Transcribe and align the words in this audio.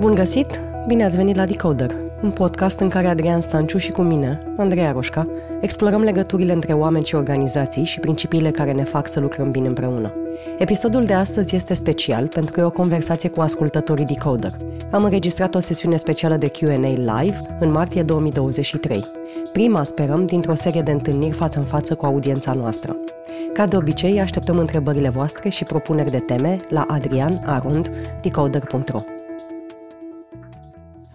Bun 0.00 0.14
găsit! 0.14 0.60
Bine 0.86 1.04
ați 1.04 1.16
venit 1.16 1.36
la 1.36 1.44
Decoder, 1.44 1.94
un 2.22 2.30
podcast 2.30 2.80
în 2.80 2.88
care 2.88 3.06
Adrian 3.06 3.40
Stanciu 3.40 3.78
și 3.78 3.90
cu 3.90 4.02
mine, 4.02 4.42
Andreea 4.56 4.90
Roșca, 4.90 5.26
explorăm 5.60 6.02
legăturile 6.02 6.52
între 6.52 6.72
oameni 6.72 7.04
și 7.04 7.14
organizații 7.14 7.84
și 7.84 8.00
principiile 8.00 8.50
care 8.50 8.72
ne 8.72 8.84
fac 8.84 9.08
să 9.08 9.20
lucrăm 9.20 9.50
bine 9.50 9.68
împreună. 9.68 10.12
Episodul 10.58 11.04
de 11.04 11.12
astăzi 11.12 11.56
este 11.56 11.74
special 11.74 12.26
pentru 12.26 12.52
că 12.52 12.60
e 12.60 12.64
o 12.64 12.70
conversație 12.70 13.28
cu 13.28 13.40
ascultătorii 13.40 14.04
Decoder. 14.04 14.52
Am 14.90 15.04
înregistrat 15.04 15.54
o 15.54 15.58
sesiune 15.58 15.96
specială 15.96 16.36
de 16.36 16.48
Q&A 16.48 17.20
live 17.20 17.56
în 17.60 17.70
martie 17.70 18.02
2023. 18.02 19.04
Prima, 19.52 19.84
sperăm, 19.84 20.26
dintr-o 20.26 20.54
serie 20.54 20.82
de 20.82 20.90
întâlniri 20.90 21.36
față 21.36 21.58
în 21.58 21.64
față 21.64 21.94
cu 21.94 22.06
audiența 22.06 22.52
noastră. 22.52 22.96
Ca 23.52 23.64
de 23.64 23.76
obicei, 23.76 24.20
așteptăm 24.20 24.58
întrebările 24.58 25.08
voastre 25.08 25.48
și 25.48 25.64
propuneri 25.64 26.10
de 26.10 26.18
teme 26.18 26.60
la 26.68 26.84
adrianarond.decoder.ro 26.88 29.00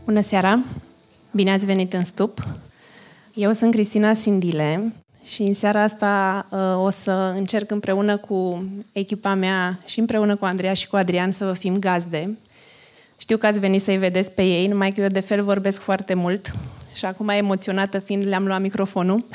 Bună 0.06 0.22
seara! 0.22 0.64
Bine 1.32 1.52
ați 1.52 1.66
venit 1.66 1.94
în 1.94 2.04
stup! 2.04 2.44
Eu 3.34 3.52
sunt 3.52 3.72
Cristina 3.72 4.14
Sindile 4.14 4.94
și 5.24 5.42
în 5.42 5.54
seara 5.54 5.82
asta 5.82 6.46
uh, 6.50 6.84
o 6.84 6.90
să 6.90 7.34
încerc 7.36 7.72
împreună 7.72 8.18
cu 8.18 8.66
echipa 8.92 9.34
mea 9.34 9.80
și 9.86 10.00
împreună 10.00 10.36
cu 10.36 10.46
Andreea 10.46 10.74
și 10.74 10.88
cu 10.88 10.96
Adrian 10.96 11.32
să 11.32 11.46
vă 11.46 11.54
fim 11.54 11.80
gazde. 11.80 12.38
Știu 13.18 13.38
că 13.38 13.46
ați 13.46 13.60
venit 13.60 13.82
să-i 13.82 13.98
vedeți 13.98 14.32
pe 14.32 14.44
ei, 14.44 14.68
numai 14.68 14.90
că 14.90 15.02
eu 15.02 15.08
de 15.08 15.20
fel 15.20 15.44
vorbesc 15.44 15.82
foarte 15.82 16.14
mult 16.14 16.52
și 16.94 17.06
acum 17.06 17.30
emoționată 17.30 18.00
fiind 18.00 18.28
le-am 18.28 18.46
luat 18.46 18.62
microfonul. 18.62 19.26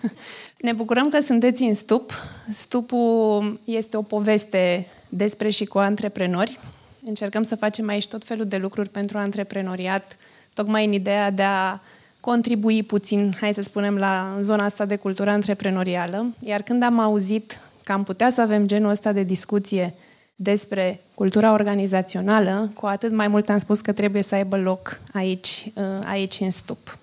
ne 0.66 0.72
bucurăm 0.72 1.08
că 1.08 1.20
sunteți 1.20 1.62
în 1.62 1.74
stup. 1.74 2.12
Stupul 2.50 3.60
este 3.64 3.96
o 3.96 4.02
poveste 4.02 4.86
despre 5.08 5.48
și 5.48 5.64
cu 5.64 5.78
antreprenori. 5.78 6.58
Încercăm 7.06 7.42
să 7.42 7.56
facem 7.56 7.88
aici 7.88 8.08
tot 8.08 8.24
felul 8.24 8.46
de 8.46 8.56
lucruri 8.56 8.88
pentru 8.88 9.18
antreprenoriat, 9.18 10.16
tocmai 10.54 10.84
în 10.84 10.92
ideea 10.92 11.30
de 11.30 11.42
a 11.42 11.80
contribui 12.20 12.82
puțin, 12.82 13.32
hai 13.40 13.54
să 13.54 13.62
spunem, 13.62 13.96
la 13.96 14.36
zona 14.40 14.64
asta 14.64 14.84
de 14.84 14.96
cultură 14.96 15.30
antreprenorială. 15.30 16.26
Iar 16.38 16.62
când 16.62 16.82
am 16.82 16.98
auzit 16.98 17.60
că 17.84 17.92
am 17.92 18.04
putea 18.04 18.30
să 18.30 18.40
avem 18.40 18.66
genul 18.66 18.90
ăsta 18.90 19.12
de 19.12 19.22
discuție 19.22 19.94
despre 20.34 21.00
cultura 21.14 21.52
organizațională, 21.52 22.70
cu 22.74 22.86
atât 22.86 23.12
mai 23.12 23.28
mult 23.28 23.48
am 23.48 23.58
spus 23.58 23.80
că 23.80 23.92
trebuie 23.92 24.22
să 24.22 24.34
aibă 24.34 24.56
loc 24.56 25.00
aici, 25.12 25.72
uh, 25.74 25.82
aici 26.04 26.40
în 26.40 26.50
stup. 26.50 26.98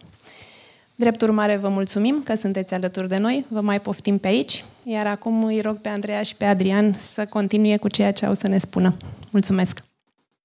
Drept 0.95 1.21
urmare, 1.21 1.55
vă 1.55 1.69
mulțumim 1.69 2.21
că 2.23 2.35
sunteți 2.35 2.73
alături 2.73 3.07
de 3.07 3.17
noi, 3.17 3.45
vă 3.49 3.61
mai 3.61 3.79
poftim 3.81 4.17
pe 4.17 4.27
aici, 4.27 4.63
iar 4.83 5.07
acum 5.07 5.43
îi 5.43 5.61
rog 5.61 5.77
pe 5.77 5.89
Andreea 5.89 6.23
și 6.23 6.35
pe 6.35 6.45
Adrian 6.45 6.95
să 7.13 7.25
continue 7.25 7.77
cu 7.77 7.87
ceea 7.87 8.11
ce 8.11 8.25
au 8.25 8.33
să 8.33 8.47
ne 8.47 8.57
spună. 8.57 8.95
Mulțumesc! 9.31 9.88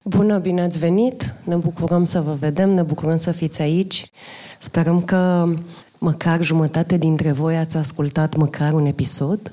Bună, 0.07 0.39
bine 0.39 0.63
ați 0.63 0.79
venit! 0.79 1.35
Ne 1.45 1.57
bucurăm 1.57 2.05
să 2.05 2.21
vă 2.21 2.33
vedem, 2.33 2.71
ne 2.71 2.83
bucurăm 2.83 3.17
să 3.17 3.31
fiți 3.31 3.63
aici. 3.63 4.11
Sperăm 4.59 5.03
că 5.03 5.53
măcar 5.99 6.43
jumătate 6.43 6.97
dintre 6.97 7.33
voi 7.33 7.57
ați 7.57 7.77
ascultat 7.77 8.37
măcar 8.37 8.73
un 8.73 8.87
episod. 8.87 9.53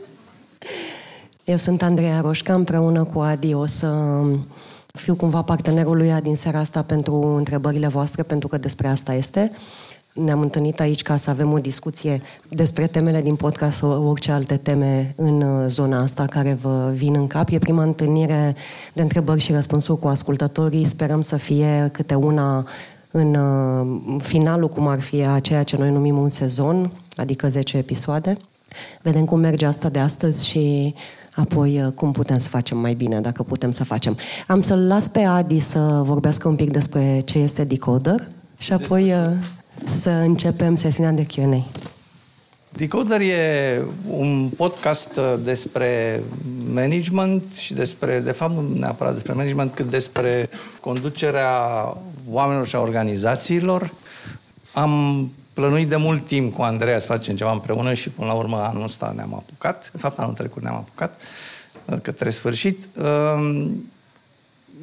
Eu 1.44 1.56
sunt 1.56 1.82
Andreea 1.82 2.20
Roșca, 2.20 2.54
împreună 2.54 3.04
cu 3.04 3.18
Adi 3.18 3.54
o 3.54 3.66
să 3.66 4.20
fiu 4.86 5.14
cumva 5.14 5.42
partenerul 5.42 5.96
lui 5.96 6.20
din 6.22 6.36
seara 6.36 6.58
asta 6.58 6.82
pentru 6.82 7.14
întrebările 7.14 7.86
voastre, 7.86 8.22
pentru 8.22 8.48
că 8.48 8.58
despre 8.58 8.88
asta 8.88 9.14
este. 9.14 9.50
Ne-am 10.24 10.40
întâlnit 10.40 10.80
aici 10.80 11.02
ca 11.02 11.16
să 11.16 11.30
avem 11.30 11.52
o 11.52 11.58
discuție 11.58 12.20
despre 12.48 12.86
temele 12.86 13.22
din 13.22 13.34
podcast 13.34 13.76
sau 13.76 14.08
orice 14.08 14.32
alte 14.32 14.56
teme 14.56 15.12
în 15.16 15.40
uh, 15.42 15.64
zona 15.68 16.02
asta 16.02 16.26
care 16.26 16.58
vă 16.60 16.92
vin 16.94 17.14
în 17.14 17.26
cap. 17.26 17.48
E 17.50 17.58
prima 17.58 17.82
întâlnire 17.82 18.56
de 18.92 19.02
întrebări 19.02 19.40
și 19.40 19.52
răspunsuri 19.52 19.98
cu 19.98 20.06
ascultătorii. 20.06 20.84
Sperăm 20.84 21.20
să 21.20 21.36
fie 21.36 21.88
câte 21.92 22.14
una 22.14 22.66
în 23.10 23.34
uh, 23.34 24.20
finalul, 24.22 24.68
cum 24.68 24.86
ar 24.86 25.00
fi 25.00 25.26
a 25.26 25.38
ceea 25.38 25.62
ce 25.62 25.76
noi 25.76 25.90
numim 25.90 26.18
un 26.18 26.28
sezon, 26.28 26.90
adică 27.16 27.48
10 27.48 27.76
episoade. 27.76 28.36
Vedem 29.02 29.24
cum 29.24 29.40
merge 29.40 29.66
asta 29.66 29.88
de 29.88 29.98
astăzi 29.98 30.46
și 30.46 30.94
apoi 31.34 31.82
uh, 31.82 31.92
cum 31.92 32.12
putem 32.12 32.38
să 32.38 32.48
facem 32.48 32.78
mai 32.78 32.94
bine, 32.94 33.20
dacă 33.20 33.42
putem 33.42 33.70
să 33.70 33.84
facem. 33.84 34.16
Am 34.46 34.60
să-l 34.60 34.86
las 34.86 35.08
pe 35.08 35.20
Adi 35.20 35.58
să 35.58 36.00
vorbească 36.04 36.48
un 36.48 36.54
pic 36.54 36.70
despre 36.70 37.22
ce 37.24 37.38
este 37.38 37.64
Decoder 37.64 38.28
și 38.58 38.72
apoi 38.72 39.12
uh, 39.12 39.32
să 39.84 40.10
începem 40.10 40.74
sesiunea 40.74 41.12
de 41.12 41.26
Q&A. 41.26 41.70
Decoder 42.76 43.20
e 43.20 43.84
un 44.08 44.48
podcast 44.56 45.16
uh, 45.16 45.34
despre 45.42 46.22
management 46.72 47.54
și 47.54 47.74
despre, 47.74 48.20
de 48.20 48.32
fapt, 48.32 48.52
nu 48.52 48.78
neapărat 48.78 49.12
despre 49.12 49.32
management, 49.32 49.74
cât 49.74 49.90
despre 49.90 50.48
conducerea 50.80 51.52
oamenilor 52.28 52.66
și 52.66 52.76
a 52.76 52.80
organizațiilor. 52.80 53.92
Am 54.72 55.30
plănuit 55.52 55.88
de 55.88 55.96
mult 55.96 56.26
timp 56.26 56.54
cu 56.54 56.62
Andreea 56.62 56.98
să 56.98 57.06
facem 57.06 57.36
ceva 57.36 57.52
împreună 57.52 57.94
și 57.94 58.10
până 58.10 58.26
la 58.26 58.34
urmă 58.34 58.56
anul 58.56 58.82
ăsta 58.82 59.12
ne-am 59.16 59.34
apucat. 59.34 59.90
În 59.92 60.00
fapt, 60.00 60.18
anul 60.18 60.34
trecut 60.34 60.62
ne-am 60.62 60.74
apucat 60.74 61.20
uh, 61.84 61.98
către 62.02 62.30
sfârșit. 62.30 62.88
Um, 63.34 63.90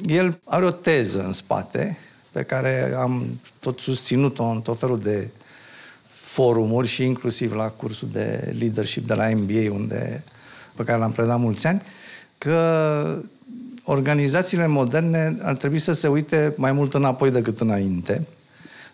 el 0.06 0.40
are 0.44 0.64
o 0.64 0.70
teză 0.70 1.24
în 1.24 1.32
spate 1.32 1.98
pe 2.34 2.42
care 2.42 2.94
am 2.96 3.40
tot 3.60 3.78
susținut-o 3.78 4.44
în 4.44 4.60
tot 4.60 4.78
felul 4.78 4.98
de 4.98 5.28
forumuri 6.10 6.88
și 6.88 7.04
inclusiv 7.04 7.52
la 7.52 7.68
cursul 7.68 8.08
de 8.12 8.54
leadership 8.58 9.06
de 9.06 9.14
la 9.14 9.28
MBA, 9.28 9.72
unde, 9.72 10.24
pe 10.74 10.84
care 10.84 10.98
l-am 10.98 11.12
predat 11.12 11.38
mulți 11.38 11.66
ani, 11.66 11.82
că 12.38 13.22
organizațiile 13.84 14.66
moderne 14.66 15.36
ar 15.42 15.56
trebui 15.56 15.78
să 15.78 15.92
se 15.92 16.08
uite 16.08 16.54
mai 16.56 16.72
mult 16.72 16.94
înapoi 16.94 17.30
decât 17.30 17.60
înainte, 17.60 18.26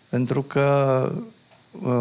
pentru 0.09 0.41
că 0.41 1.11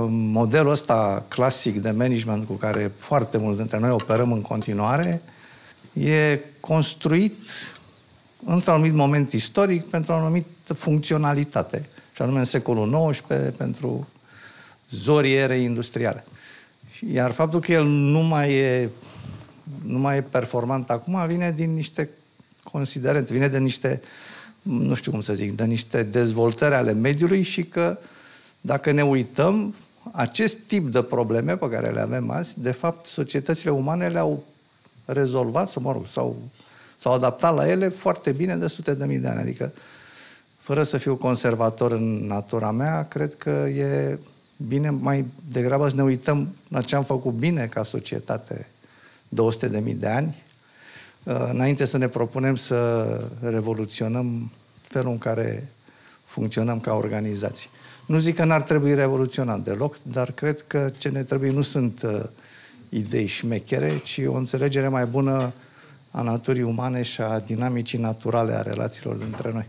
modelul 0.09 0.71
ăsta 0.71 1.25
clasic 1.29 1.83
de 1.83 1.91
management 1.91 2.47
cu 2.47 2.53
care 2.53 2.93
foarte 2.99 3.39
mulți 3.39 3.59
dintre 3.59 3.79
noi 3.79 3.91
operăm 3.91 4.33
în 4.33 4.41
continuare 4.41 5.23
e 5.93 6.39
construit 6.61 7.39
într-un 8.45 8.75
anumit 8.75 8.95
moment 8.95 9.33
istoric 9.33 9.85
pentru 9.85 10.13
o 10.13 10.15
anumită 10.15 10.75
funcționalitate, 10.75 11.89
și 12.15 12.23
anume 12.23 12.39
în 12.39 12.45
secolul 12.45 13.11
XIX 13.11 13.57
pentru 13.57 14.09
zorii 14.91 15.35
erei 15.35 15.65
industriale. 15.65 16.25
Iar 17.13 17.31
faptul 17.31 17.61
că 17.61 17.73
el 17.73 17.85
nu 17.85 18.21
mai 18.21 18.53
e, 18.53 18.89
nu 19.85 19.99
mai 19.99 20.17
e 20.17 20.23
performant 20.23 20.91
acum 20.91 21.27
vine 21.27 21.53
din 21.53 21.75
niște 21.75 22.11
considerente, 22.63 23.33
vine 23.33 23.49
de 23.49 23.59
niște, 23.59 24.03
nu 24.63 24.95
știu 24.95 25.11
cum 25.11 25.21
să 25.21 25.35
zic, 25.35 25.57
de 25.57 25.65
niște 25.65 26.03
dezvoltări 26.03 26.75
ale 26.75 26.93
mediului 26.93 27.43
și 27.43 27.65
că 27.65 27.99
uh, 28.01 28.09
dacă 28.61 28.91
ne 28.91 29.05
uităm, 29.05 29.75
acest 30.13 30.59
tip 30.59 30.93
de 30.93 31.03
probleme 31.03 31.57
pe 31.57 31.69
care 31.69 31.91
le 31.91 32.01
avem 32.01 32.31
azi, 32.31 32.61
de 32.61 32.71
fapt, 32.71 33.07
societățile 33.07 33.71
umane 33.71 34.09
le-au 34.09 34.45
rezolvat, 35.05 35.69
să 35.69 35.81
mă 35.81 35.93
rog, 35.93 36.07
sau 36.07 36.37
s-au 37.01 37.13
adaptat 37.13 37.55
la 37.55 37.69
ele 37.69 37.89
foarte 37.89 38.33
bine 38.33 38.57
de 38.57 38.67
sute 38.67 38.95
de 38.95 39.05
mii 39.05 39.19
de 39.19 39.29
ani. 39.29 39.41
Adică, 39.41 39.73
fără 40.59 40.83
să 40.83 40.97
fiu 40.99 41.17
conservator 41.17 41.93
în 41.93 42.27
natura 42.27 42.71
mea, 42.71 43.05
cred 43.05 43.35
că 43.35 43.51
e 43.69 44.19
bine 44.57 44.91
mai 44.91 45.25
degrabă 45.53 45.89
să 45.89 45.95
ne 45.95 46.03
uităm 46.03 46.55
la 46.69 46.81
ce 46.81 46.97
am 46.97 47.05
făcut 47.05 47.33
bine 47.33 47.67
ca 47.67 47.85
societate 47.85 48.67
200 49.29 49.69
de 49.69 49.79
mii 49.79 49.95
de 49.95 50.07
ani, 50.07 50.43
uh, 51.23 51.49
înainte 51.51 51.85
să 51.85 51.99
ne 51.99 52.09
propunem 52.09 52.57
să 52.57 53.07
revoluționăm 53.41 54.51
felul 54.81 55.11
în 55.11 55.19
care 55.19 55.69
funcționăm 56.25 56.81
ca 56.81 56.95
organizații. 56.95 57.71
Nu 58.07 58.19
zic 58.19 58.35
că 58.37 58.45
n-ar 58.45 58.63
trebui 58.63 58.95
revoluționat 58.95 59.61
deloc, 59.61 59.97
dar 60.03 60.33
cred 60.33 60.61
că 60.61 60.91
ce 60.99 61.09
ne 61.09 61.23
trebuie 61.23 61.51
nu 61.51 61.63
sunt 61.63 62.03
uh, 62.03 62.23
idei 62.89 63.27
șmechere, 63.27 63.99
ci 63.99 64.21
o 64.27 64.35
înțelegere 64.35 64.89
mai 64.89 65.07
bună 65.07 65.53
a 66.11 66.23
naturii 66.23 66.63
umane 66.63 67.03
și 67.03 67.21
a 67.21 67.39
dinamicii 67.39 67.99
naturale 67.99 68.55
a 68.55 68.63
relațiilor 68.63 69.17
dintre 69.17 69.53
noi. 69.53 69.67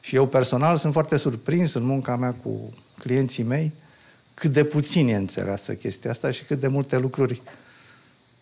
Și 0.00 0.16
eu 0.16 0.26
personal 0.26 0.76
sunt 0.76 0.92
foarte 0.92 1.16
surprins 1.16 1.74
în 1.74 1.82
munca 1.82 2.16
mea 2.16 2.34
cu 2.42 2.70
clienții 2.98 3.44
mei 3.44 3.72
cât 4.34 4.52
de 4.52 4.64
puțin 4.64 5.08
e 5.08 5.16
înțeleasă 5.16 5.74
chestia 5.74 6.10
asta 6.10 6.30
și 6.30 6.44
cât 6.44 6.60
de 6.60 6.68
multe 6.68 6.98
lucruri 6.98 7.42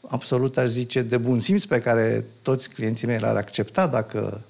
absolut, 0.09 0.57
aș 0.57 0.69
zice, 0.69 1.03
de 1.03 1.17
bun 1.17 1.39
simț 1.39 1.65
pe 1.65 1.81
care 1.81 2.25
toți 2.43 2.71
clienții 2.71 3.07
mei 3.07 3.19
le-ar 3.19 3.37
accepta 3.37 3.87
dacă 3.87 4.45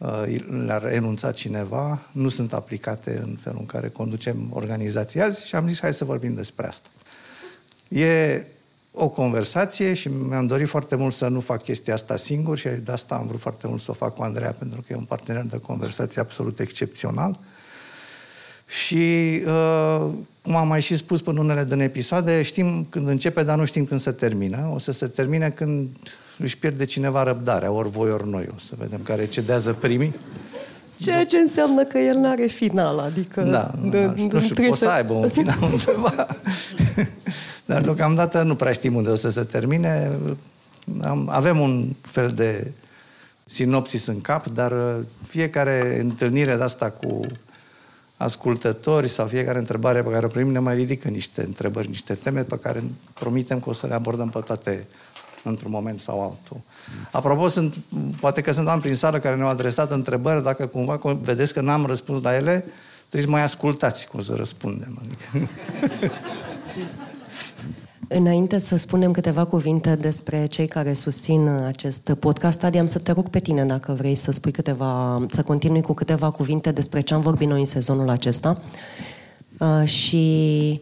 Uh, 0.00 0.40
le-ar 0.64 0.84
enunța 0.84 1.32
cineva, 1.32 2.02
nu 2.12 2.28
sunt 2.28 2.52
aplicate 2.52 3.20
în 3.22 3.36
felul 3.40 3.58
în 3.58 3.66
care 3.66 3.88
conducem 3.88 4.50
organizația 4.52 5.24
azi 5.24 5.46
și 5.46 5.54
am 5.54 5.68
zis 5.68 5.80
hai 5.80 5.94
să 5.94 6.04
vorbim 6.04 6.34
despre 6.34 6.66
asta. 6.66 6.88
E 7.88 8.44
o 8.92 9.08
conversație 9.08 9.94
și 9.94 10.08
mi-am 10.28 10.46
dorit 10.46 10.68
foarte 10.68 10.96
mult 10.96 11.14
să 11.14 11.28
nu 11.28 11.40
fac 11.40 11.62
chestia 11.62 11.94
asta 11.94 12.16
singur 12.16 12.58
și 12.58 12.68
de 12.68 12.92
asta 12.92 13.14
am 13.14 13.26
vrut 13.26 13.40
foarte 13.40 13.66
mult 13.66 13.80
să 13.80 13.90
o 13.90 13.94
fac 13.94 14.14
cu 14.14 14.22
Andreea, 14.22 14.54
pentru 14.58 14.80
că 14.80 14.86
e 14.90 14.96
un 14.96 15.04
partener 15.04 15.42
de 15.42 15.58
conversație 15.58 16.20
absolut 16.20 16.58
excepțional. 16.58 17.38
Și, 18.66 19.42
uh, 19.46 20.06
cum 20.42 20.56
am 20.56 20.68
mai 20.68 20.80
și 20.80 20.96
spus 20.96 21.22
până 21.22 21.40
unele 21.40 21.64
din 21.64 21.80
episoade, 21.80 22.42
știm 22.42 22.86
când 22.90 23.08
începe, 23.08 23.42
dar 23.42 23.58
nu 23.58 23.64
știm 23.64 23.84
când 23.84 24.00
se 24.00 24.10
termină. 24.10 24.70
O 24.74 24.78
să 24.78 24.92
se 24.92 25.06
termine 25.06 25.50
când 25.50 25.88
își 26.38 26.58
pierde 26.58 26.84
cineva 26.84 27.22
răbdarea, 27.22 27.70
ori 27.70 27.88
voi, 27.88 28.10
ori 28.10 28.28
noi. 28.28 28.48
O 28.54 28.58
să 28.58 28.74
vedem 28.78 29.00
care 29.02 29.26
cedează 29.26 29.72
primii. 29.72 30.14
Ceea 30.96 31.24
ce 31.24 31.36
înseamnă 31.36 31.84
că 31.84 31.98
el 31.98 32.16
nu 32.16 32.28
are 32.28 32.46
final, 32.46 32.98
adică... 32.98 33.42
Da, 33.42 33.70
de, 33.82 34.04
nu, 34.16 34.26
de, 34.26 34.28
nu 34.32 34.40
știu, 34.40 34.70
o 34.70 34.74
să 34.74 34.88
aibă 34.88 35.12
un 35.12 35.28
final 35.28 35.58
undeva. 35.62 36.26
Dar 37.70 37.80
deocamdată 37.80 38.42
nu 38.42 38.54
prea 38.54 38.72
știm 38.72 38.94
unde 38.94 39.10
o 39.10 39.14
să 39.14 39.30
se 39.30 39.42
termine. 39.42 40.18
Am, 41.02 41.28
avem 41.32 41.60
un 41.60 41.94
fel 42.00 42.28
de 42.28 42.72
sinopsis 43.44 44.06
în 44.06 44.20
cap, 44.20 44.46
dar 44.46 44.72
uh, 44.72 45.04
fiecare 45.28 46.00
întâlnire 46.00 46.56
de 46.56 46.62
asta 46.62 46.90
cu 46.90 47.20
ascultători 48.16 49.08
sau 49.08 49.26
fiecare 49.26 49.58
întrebare 49.58 50.02
pe 50.02 50.10
care 50.10 50.26
o 50.26 50.28
primim 50.28 50.52
ne 50.52 50.58
mai 50.58 50.74
ridică 50.74 51.08
niște 51.08 51.42
întrebări, 51.42 51.88
niște 51.88 52.14
teme 52.14 52.42
pe 52.42 52.58
care 52.58 52.82
promitem 53.12 53.60
că 53.60 53.68
o 53.68 53.72
să 53.72 53.86
le 53.86 53.94
abordăm 53.94 54.28
pe 54.28 54.40
toate 54.40 54.86
într-un 55.44 55.70
moment 55.70 56.00
sau 56.00 56.22
altul. 56.22 56.60
Apropo, 57.10 57.48
sunt, 57.48 57.74
poate 58.20 58.40
că 58.40 58.52
sunt 58.52 58.66
oameni 58.66 58.82
prin 58.82 58.96
sală 58.96 59.18
care 59.18 59.36
ne-au 59.36 59.48
adresat 59.48 59.90
întrebări, 59.90 60.42
dacă 60.42 60.66
cumva 60.66 61.00
vedeți 61.22 61.52
că 61.52 61.60
n-am 61.60 61.86
răspuns 61.86 62.22
la 62.22 62.36
ele, 62.36 62.64
trebuie 62.98 63.22
să 63.22 63.30
mai 63.30 63.42
ascultați 63.42 64.08
cum 64.08 64.20
să 64.20 64.34
răspundem. 64.34 65.00
Adică... 65.02 65.48
Înainte 68.12 68.58
să 68.58 68.76
spunem 68.76 69.12
câteva 69.12 69.44
cuvinte 69.44 69.94
despre 69.94 70.46
cei 70.46 70.66
care 70.66 70.92
susțin 70.92 71.48
acest 71.48 72.12
podcast, 72.18 72.62
Adi, 72.62 72.78
am 72.78 72.86
să 72.86 72.98
te 72.98 73.12
rog 73.12 73.28
pe 73.28 73.38
tine 73.38 73.64
dacă 73.64 73.92
vrei 73.92 74.14
să 74.14 74.30
spui 74.30 74.52
câteva, 74.52 75.22
să 75.28 75.42
continui 75.42 75.82
cu 75.82 75.92
câteva 75.92 76.30
cuvinte 76.30 76.70
despre 76.70 77.00
ce 77.00 77.14
am 77.14 77.20
vorbit 77.20 77.48
noi 77.48 77.58
în 77.58 77.66
sezonul 77.66 78.08
acesta 78.08 78.60
uh, 79.58 79.88
și 79.88 80.80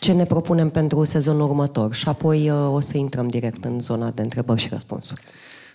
ce 0.00 0.12
ne 0.12 0.24
propunem 0.24 0.70
pentru 0.70 1.04
sezonul 1.04 1.48
următor. 1.48 1.94
Și 1.94 2.08
apoi 2.08 2.50
uh, 2.50 2.72
o 2.72 2.80
să 2.80 2.96
intrăm 2.96 3.28
direct 3.28 3.64
în 3.64 3.80
zona 3.80 4.10
de 4.10 4.22
întrebări 4.22 4.60
și 4.60 4.68
răspunsuri. 4.68 5.20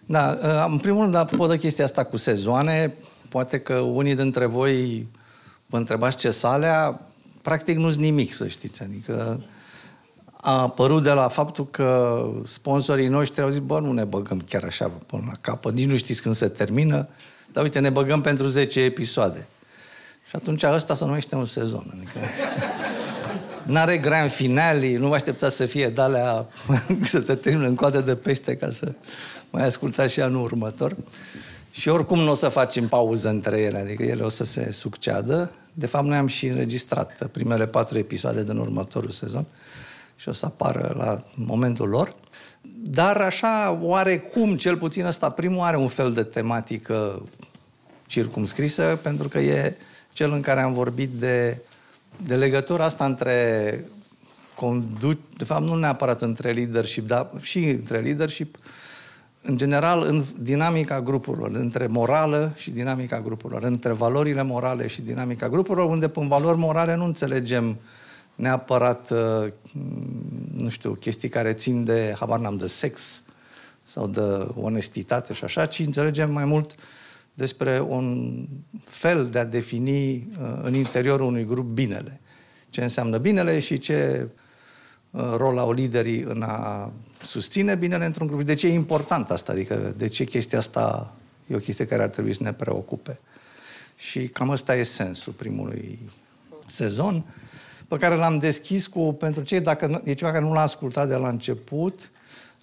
Da, 0.05 0.37
uh, 0.43 0.65
în 0.71 0.77
primul 0.77 1.01
rând, 1.01 1.15
apropo 1.15 1.47
de 1.47 1.57
chestia 1.57 1.83
asta 1.83 2.03
cu 2.03 2.17
sezoane, 2.17 2.93
poate 3.29 3.59
că 3.59 3.73
unii 3.73 4.15
dintre 4.15 4.45
voi 4.45 5.07
vă 5.65 5.77
întrebați 5.77 6.17
ce 6.17 6.31
salea, 6.31 7.01
practic 7.41 7.77
nu-s 7.77 7.95
nimic, 7.95 8.33
să 8.33 8.47
știți. 8.47 8.83
Adică 8.83 9.43
a 10.41 10.61
apărut 10.61 11.03
de 11.03 11.11
la 11.11 11.27
faptul 11.27 11.69
că 11.69 12.23
sponsorii 12.45 13.07
noștri 13.07 13.41
au 13.41 13.49
zis, 13.49 13.59
bă, 13.59 13.79
nu 13.79 13.91
ne 13.91 14.03
băgăm 14.03 14.39
chiar 14.49 14.63
așa 14.63 14.91
până 15.05 15.23
la 15.25 15.33
capăt, 15.41 15.73
nici 15.73 15.89
nu 15.89 15.95
știți 15.95 16.21
când 16.21 16.35
se 16.35 16.47
termină, 16.47 17.07
dar 17.51 17.63
uite, 17.63 17.79
ne 17.79 17.89
băgăm 17.89 18.21
pentru 18.21 18.47
10 18.47 18.79
episoade. 18.79 19.47
Și 20.27 20.35
atunci 20.35 20.63
ăsta 20.63 20.95
se 20.95 21.05
numește 21.05 21.35
un 21.35 21.45
sezon. 21.45 21.93
Adică 21.95 22.19
n-are 23.73 23.97
grand 23.97 24.31
finale, 24.31 24.97
nu 24.97 25.07
vă 25.07 25.13
așteptați 25.13 25.55
să 25.55 25.65
fie 25.65 25.89
dalea 25.89 26.47
să 27.03 27.21
se 27.25 27.35
termină 27.35 27.67
în 27.67 27.75
coadă 27.75 27.99
de 27.99 28.15
pește 28.15 28.55
ca 28.55 28.71
să 28.71 28.91
mai 29.49 29.65
ascultați 29.65 30.13
și 30.13 30.21
anul 30.21 30.43
următor. 30.43 30.95
Și 31.71 31.89
oricum 31.89 32.19
nu 32.19 32.29
o 32.29 32.33
să 32.33 32.49
facem 32.49 32.87
pauză 32.87 33.29
între 33.29 33.59
ele, 33.59 33.77
adică 33.77 34.03
ele 34.03 34.23
o 34.23 34.29
să 34.29 34.43
se 34.43 34.71
succeadă. 34.71 35.51
De 35.73 35.85
fapt, 35.85 36.05
noi 36.05 36.17
am 36.17 36.27
și 36.27 36.47
înregistrat 36.47 37.27
primele 37.31 37.67
patru 37.67 37.97
episoade 37.97 38.43
din 38.43 38.57
următorul 38.57 39.09
sezon 39.09 39.45
și 40.19 40.29
o 40.29 40.31
să 40.31 40.45
apară 40.45 40.93
la 40.97 41.23
momentul 41.35 41.89
lor. 41.89 42.15
Dar 42.83 43.17
așa, 43.17 43.79
oarecum, 43.81 44.55
cel 44.55 44.77
puțin 44.77 45.05
ăsta 45.05 45.29
primul 45.29 45.61
are 45.61 45.77
un 45.77 45.87
fel 45.87 46.13
de 46.13 46.23
tematică 46.23 47.23
circumscrisă, 48.05 48.99
pentru 49.01 49.27
că 49.27 49.39
e 49.39 49.75
cel 50.13 50.31
în 50.31 50.41
care 50.41 50.61
am 50.61 50.73
vorbit 50.73 51.09
de, 51.09 51.57
de 52.25 52.35
legătura 52.35 52.83
asta 52.83 53.05
între 53.05 53.83
conduc, 54.55 55.17
de 55.37 55.43
fapt 55.43 55.63
nu 55.63 55.75
neapărat 55.75 56.21
între 56.21 56.51
leadership, 56.51 57.07
dar 57.07 57.29
și 57.41 57.63
între 57.63 57.99
leadership, 57.99 58.57
în 59.41 59.57
general 59.57 60.03
în 60.03 60.23
dinamica 60.39 61.01
grupurilor, 61.01 61.49
între 61.51 61.87
morală 61.87 62.53
și 62.55 62.71
dinamica 62.71 63.21
grupurilor, 63.21 63.63
între 63.63 63.91
valorile 63.91 64.41
morale 64.41 64.87
și 64.87 65.01
dinamica 65.01 65.49
grupurilor, 65.49 65.89
unde 65.89 66.11
în 66.13 66.27
valori 66.27 66.57
morale 66.57 66.95
nu 66.95 67.05
înțelegem 67.05 67.69
uh, 67.69 67.77
neapărat, 68.39 69.11
uh, 69.11 69.51
nu 70.53 70.69
știu, 70.69 70.93
chestii 70.93 71.29
care 71.29 71.53
țin 71.53 71.83
de, 71.83 72.15
habar 72.19 72.39
n-am, 72.39 72.57
de 72.57 72.67
sex 72.67 73.21
sau 73.83 74.07
de 74.07 74.47
onestitate 74.55 75.33
și 75.33 75.43
așa, 75.43 75.65
ci 75.65 75.79
înțelegem 75.79 76.31
mai 76.31 76.45
mult 76.45 76.75
despre 77.33 77.79
un 77.79 78.37
fel 78.83 79.27
de 79.27 79.39
a 79.39 79.45
defini 79.45 80.15
uh, 80.15 80.59
în 80.61 80.73
interiorul 80.73 81.25
unui 81.25 81.45
grup 81.45 81.65
binele. 81.65 82.19
Ce 82.69 82.81
înseamnă 82.81 83.17
binele 83.17 83.59
și 83.59 83.77
ce 83.77 84.27
uh, 85.11 85.33
rol 85.35 85.57
au 85.57 85.71
liderii 85.71 86.21
în 86.21 86.41
a 86.41 86.91
susține 87.23 87.75
binele 87.75 88.05
într-un 88.05 88.27
grup. 88.27 88.43
De 88.43 88.53
ce 88.53 88.67
e 88.67 88.73
important 88.73 89.29
asta? 89.29 89.51
Adică 89.51 89.93
de 89.97 90.07
ce 90.07 90.23
chestia 90.23 90.57
asta 90.57 91.15
e 91.47 91.55
o 91.55 91.59
chestie 91.59 91.85
care 91.85 92.03
ar 92.03 92.09
trebui 92.09 92.33
să 92.33 92.43
ne 92.43 92.53
preocupe? 92.53 93.19
Și 93.95 94.27
cam 94.27 94.49
ăsta 94.49 94.75
e 94.75 94.83
sensul 94.83 95.33
primului 95.33 95.99
sezon 96.67 97.25
pe 97.89 97.97
care 97.97 98.15
l-am 98.15 98.37
deschis 98.37 98.87
cu, 98.87 99.13
pentru 99.13 99.41
cei, 99.41 99.59
dacă 99.59 100.01
e 100.03 100.13
ceva 100.13 100.31
care 100.31 100.43
nu 100.43 100.53
l-a 100.53 100.61
ascultat 100.61 101.07
de 101.07 101.15
la 101.15 101.29
început, 101.29 102.11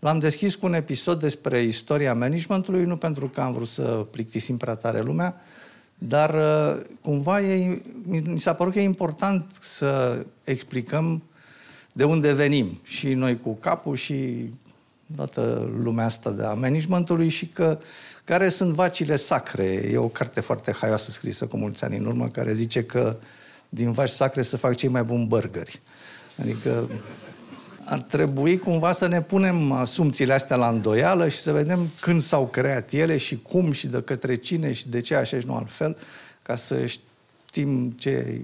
l-am 0.00 0.18
deschis 0.18 0.54
cu 0.54 0.66
un 0.66 0.74
episod 0.74 1.20
despre 1.20 1.62
istoria 1.62 2.14
managementului, 2.14 2.84
nu 2.84 2.96
pentru 2.96 3.28
că 3.28 3.40
am 3.40 3.52
vrut 3.52 3.68
să 3.68 4.06
plictisim 4.10 4.56
prea 4.56 4.74
tare 4.74 5.00
lumea, 5.00 5.40
dar 5.98 6.34
uh, 6.34 6.82
cumva 7.00 7.40
e, 7.40 7.82
mi 8.06 8.38
s-a 8.38 8.54
părut 8.54 8.72
că 8.72 8.78
e 8.78 8.82
important 8.82 9.44
să 9.60 10.24
explicăm 10.44 11.22
de 11.92 12.04
unde 12.04 12.32
venim, 12.32 12.80
și 12.82 13.14
noi 13.14 13.40
cu 13.40 13.54
capul 13.54 13.96
și 13.96 14.48
toată 15.16 15.70
lumea 15.82 16.04
asta 16.04 16.30
de 16.30 16.44
a 16.44 16.54
managementului 16.54 17.28
și 17.28 17.46
că 17.46 17.78
care 18.24 18.48
sunt 18.48 18.74
vacile 18.74 19.16
sacre. 19.16 19.64
E 19.64 19.96
o 19.96 20.08
carte 20.08 20.40
foarte 20.40 20.72
haioasă 20.72 21.10
scrisă 21.10 21.46
cu 21.46 21.56
mulți 21.56 21.84
ani 21.84 21.96
în 21.96 22.06
urmă 22.06 22.28
care 22.28 22.52
zice 22.52 22.84
că 22.84 23.16
uh, 23.18 23.26
din 23.68 23.92
vaci 23.92 24.08
sacre 24.08 24.42
să 24.42 24.56
fac 24.56 24.74
cei 24.74 24.88
mai 24.88 25.02
buni 25.02 25.26
burgeri. 25.26 25.80
Adică 26.40 26.88
ar 27.84 28.00
trebui 28.00 28.58
cumva 28.58 28.92
să 28.92 29.06
ne 29.06 29.22
punem 29.22 29.72
asumțiile 29.72 30.32
astea 30.32 30.56
la 30.56 30.68
îndoială 30.68 31.28
și 31.28 31.38
să 31.38 31.52
vedem 31.52 31.90
când 32.00 32.22
s-au 32.22 32.46
creat 32.46 32.92
ele 32.92 33.16
și 33.16 33.36
cum 33.42 33.72
și 33.72 33.86
de 33.86 34.02
către 34.02 34.34
cine 34.34 34.72
și 34.72 34.88
de 34.88 35.00
ce 35.00 35.14
așa 35.14 35.38
și 35.38 35.46
nu 35.46 35.54
altfel, 35.54 35.96
ca 36.42 36.54
să 36.54 36.86
știm 36.86 37.90
ce, 37.90 38.40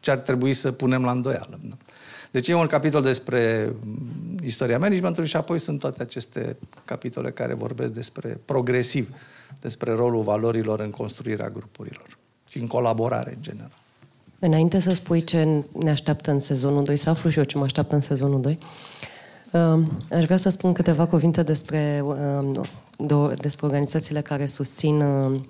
ce 0.00 0.10
ar 0.10 0.16
trebui 0.16 0.52
să 0.52 0.72
punem 0.72 1.04
la 1.04 1.10
îndoială. 1.10 1.60
Deci 2.30 2.48
e 2.48 2.54
un 2.54 2.66
capitol 2.66 3.02
despre 3.02 3.72
istoria 4.42 4.78
managementului 4.78 5.28
și 5.28 5.36
apoi 5.36 5.58
sunt 5.58 5.78
toate 5.78 6.02
aceste 6.02 6.56
capitole 6.84 7.30
care 7.30 7.54
vorbesc 7.54 7.92
despre 7.92 8.40
progresiv, 8.44 9.14
despre 9.60 9.92
rolul 9.92 10.22
valorilor 10.22 10.80
în 10.80 10.90
construirea 10.90 11.48
grupurilor 11.48 12.18
și 12.48 12.58
în 12.58 12.66
colaborare 12.66 13.32
în 13.36 13.42
general. 13.42 13.79
Înainte 14.42 14.78
să 14.78 14.94
spui 14.94 15.24
ce 15.24 15.64
ne 15.78 15.90
așteaptă 15.90 16.30
în 16.30 16.40
sezonul 16.40 16.84
2, 16.84 16.96
să 16.96 17.10
aflu 17.10 17.30
și 17.30 17.38
eu 17.38 17.44
ce 17.44 17.58
mă 17.58 17.64
așteaptă 17.64 17.94
în 17.94 18.00
sezonul 18.00 18.40
2, 18.40 18.58
um, 19.52 19.92
aș 20.12 20.24
vrea 20.24 20.36
să 20.36 20.48
spun 20.48 20.72
câteva 20.72 21.06
cuvinte 21.06 21.42
despre, 21.42 22.04
um, 22.04 22.64
despre 23.36 23.66
organizațiile 23.66 24.20
care 24.20 24.46
susțin 24.46 25.00
um, 25.00 25.46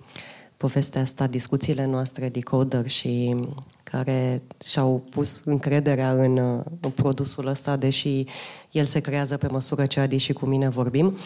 povestea 0.56 1.00
asta, 1.00 1.26
discuțiile 1.26 1.86
noastre, 1.86 2.28
Decoder 2.28 2.88
și 2.88 3.36
care 3.82 4.42
și-au 4.64 5.02
pus 5.10 5.42
încrederea 5.44 6.12
în, 6.12 6.36
uh, 6.36 6.64
în 6.80 6.90
produsul 6.90 7.46
ăsta, 7.46 7.76
deși 7.76 8.24
el 8.70 8.84
se 8.84 9.00
creează 9.00 9.36
pe 9.36 9.46
măsură 9.46 9.86
ce 9.86 10.00
Adi 10.00 10.16
și 10.16 10.32
cu 10.32 10.46
mine 10.46 10.68
vorbim. 10.68 11.16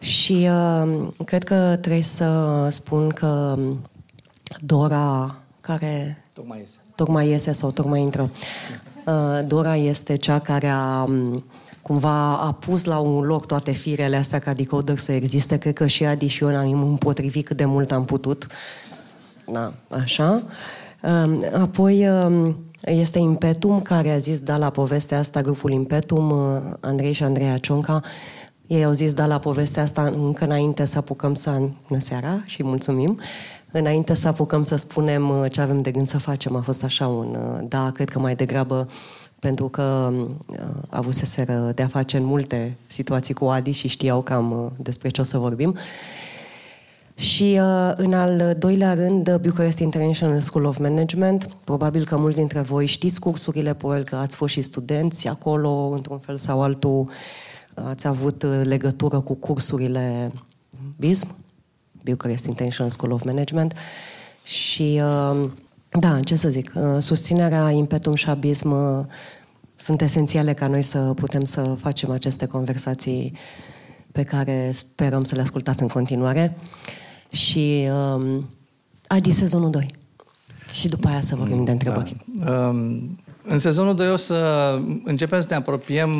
Și 0.00 0.48
uh, 0.50 1.08
cred 1.24 1.44
că 1.44 1.76
trebuie 1.80 2.02
să 2.02 2.66
spun 2.70 3.08
că 3.08 3.58
Dora, 4.60 5.36
care 5.60 6.22
Tocmai 6.38 6.58
iese. 6.58 6.78
Tocmai 6.94 7.28
iese 7.28 7.52
sau 7.52 7.70
tocmai 7.70 8.00
intră. 8.00 8.30
Uh, 9.06 9.40
Dora 9.46 9.76
este 9.76 10.16
cea 10.16 10.38
care 10.38 10.68
a 10.68 11.02
um, 11.02 11.44
cumva 11.82 12.38
a 12.38 12.52
pus 12.52 12.84
la 12.84 12.98
un 12.98 13.22
loc 13.22 13.46
toate 13.46 13.70
firele 13.70 14.16
astea 14.16 14.38
ca 14.38 14.52
decoder 14.52 14.98
să 14.98 15.12
existe. 15.12 15.56
Cred 15.56 15.74
că 15.74 15.86
și 15.86 16.04
Adi 16.04 16.26
și 16.26 16.42
eu 16.42 16.56
am 16.56 16.82
împotrivit 16.82 17.46
cât 17.46 17.56
de 17.56 17.64
mult 17.64 17.92
am 17.92 18.04
putut. 18.04 18.46
Da, 19.52 19.72
așa. 19.88 20.42
Um, 21.02 21.44
apoi 21.60 22.08
um, 22.08 22.56
este 22.80 23.18
Impetum 23.18 23.80
care 23.80 24.10
a 24.10 24.18
zis 24.18 24.40
da 24.40 24.56
la 24.56 24.70
povestea 24.70 25.18
asta, 25.18 25.40
grupul 25.40 25.72
Impetum, 25.72 26.30
uh, 26.30 26.60
Andrei 26.80 27.12
și 27.12 27.22
Andreea 27.22 27.58
Cionca, 27.58 28.00
ei 28.66 28.84
au 28.84 28.92
zis 28.92 29.14
da 29.14 29.26
la 29.26 29.38
povestea 29.38 29.82
asta 29.82 30.02
încă 30.02 30.44
înainte 30.44 30.84
să 30.84 30.98
apucăm 30.98 31.34
să... 31.34 31.60
Bună 31.88 32.00
seara 32.00 32.42
și 32.44 32.62
mulțumim! 32.62 33.10
Uh, 33.10 33.57
Înainte 33.70 34.14
să 34.14 34.28
apucăm 34.28 34.62
să 34.62 34.76
spunem 34.76 35.28
uh, 35.28 35.50
ce 35.50 35.60
avem 35.60 35.82
de 35.82 35.90
gând 35.90 36.06
să 36.06 36.18
facem, 36.18 36.56
a 36.56 36.60
fost 36.60 36.84
așa 36.84 37.06
un 37.06 37.34
uh, 37.34 37.66
da, 37.68 37.90
cred 37.90 38.08
că 38.08 38.18
mai 38.18 38.34
degrabă 38.34 38.88
pentru 39.38 39.68
că 39.68 40.12
uh, 40.12 40.56
avuseseră 40.88 41.72
de 41.74 41.82
a 41.82 41.88
face 41.88 42.16
în 42.16 42.24
multe 42.24 42.76
situații 42.86 43.34
cu 43.34 43.44
Adi 43.44 43.70
și 43.70 43.88
știau 43.88 44.22
cam 44.22 44.72
despre 44.76 45.08
ce 45.08 45.20
o 45.20 45.24
să 45.24 45.38
vorbim. 45.38 45.76
Și 47.14 47.58
uh, 47.60 47.92
în 47.96 48.12
al 48.12 48.56
doilea 48.58 48.94
rând, 48.94 49.36
Bucharest 49.36 49.78
International 49.78 50.40
School 50.40 50.64
of 50.64 50.78
Management. 50.78 51.48
Probabil 51.64 52.04
că 52.04 52.16
mulți 52.16 52.36
dintre 52.36 52.60
voi 52.60 52.86
știți 52.86 53.20
cursurile, 53.20 53.74
probabil 53.74 54.04
că 54.04 54.16
ați 54.16 54.36
fost 54.36 54.52
și 54.52 54.62
studenți 54.62 55.28
acolo, 55.28 55.90
într-un 55.94 56.18
fel 56.18 56.36
sau 56.36 56.62
altul, 56.62 57.08
ați 57.74 58.06
avut 58.06 58.42
uh, 58.42 58.60
legătură 58.64 59.20
cu 59.20 59.34
cursurile 59.34 60.32
BISM, 60.96 61.34
Bucharest 62.08 62.46
International 62.46 62.92
School 62.92 63.12
of 63.12 63.22
Management. 63.22 63.74
Și, 64.44 65.00
uh, 65.02 65.48
da, 65.90 66.20
ce 66.20 66.36
să 66.36 66.48
zic, 66.48 66.72
susținerea 66.98 67.70
Impetum 67.70 68.14
și 68.14 68.28
Abism 68.28 68.76
sunt 69.76 70.00
esențiale 70.00 70.54
ca 70.54 70.66
noi 70.66 70.82
să 70.82 70.98
putem 70.98 71.44
să 71.44 71.74
facem 71.78 72.10
aceste 72.10 72.46
conversații 72.46 73.32
pe 74.12 74.22
care 74.22 74.70
sperăm 74.72 75.24
să 75.24 75.34
le 75.34 75.40
ascultați 75.40 75.82
în 75.82 75.88
continuare. 75.88 76.56
Și 77.30 77.88
um, 77.90 78.48
Adi, 79.06 79.32
sezonul 79.32 79.70
2. 79.70 79.94
Și 80.72 80.88
după 80.88 81.08
aia 81.08 81.20
să 81.20 81.34
vorbim 81.34 81.64
de 81.64 81.70
întrebări. 81.70 82.16
Da. 82.26 82.68
Um, 82.68 83.18
în 83.44 83.58
sezonul 83.58 83.94
2 83.94 84.10
o 84.10 84.16
să 84.16 84.78
începem 85.04 85.40
să 85.40 85.46
ne 85.50 85.56
apropiem 85.56 86.10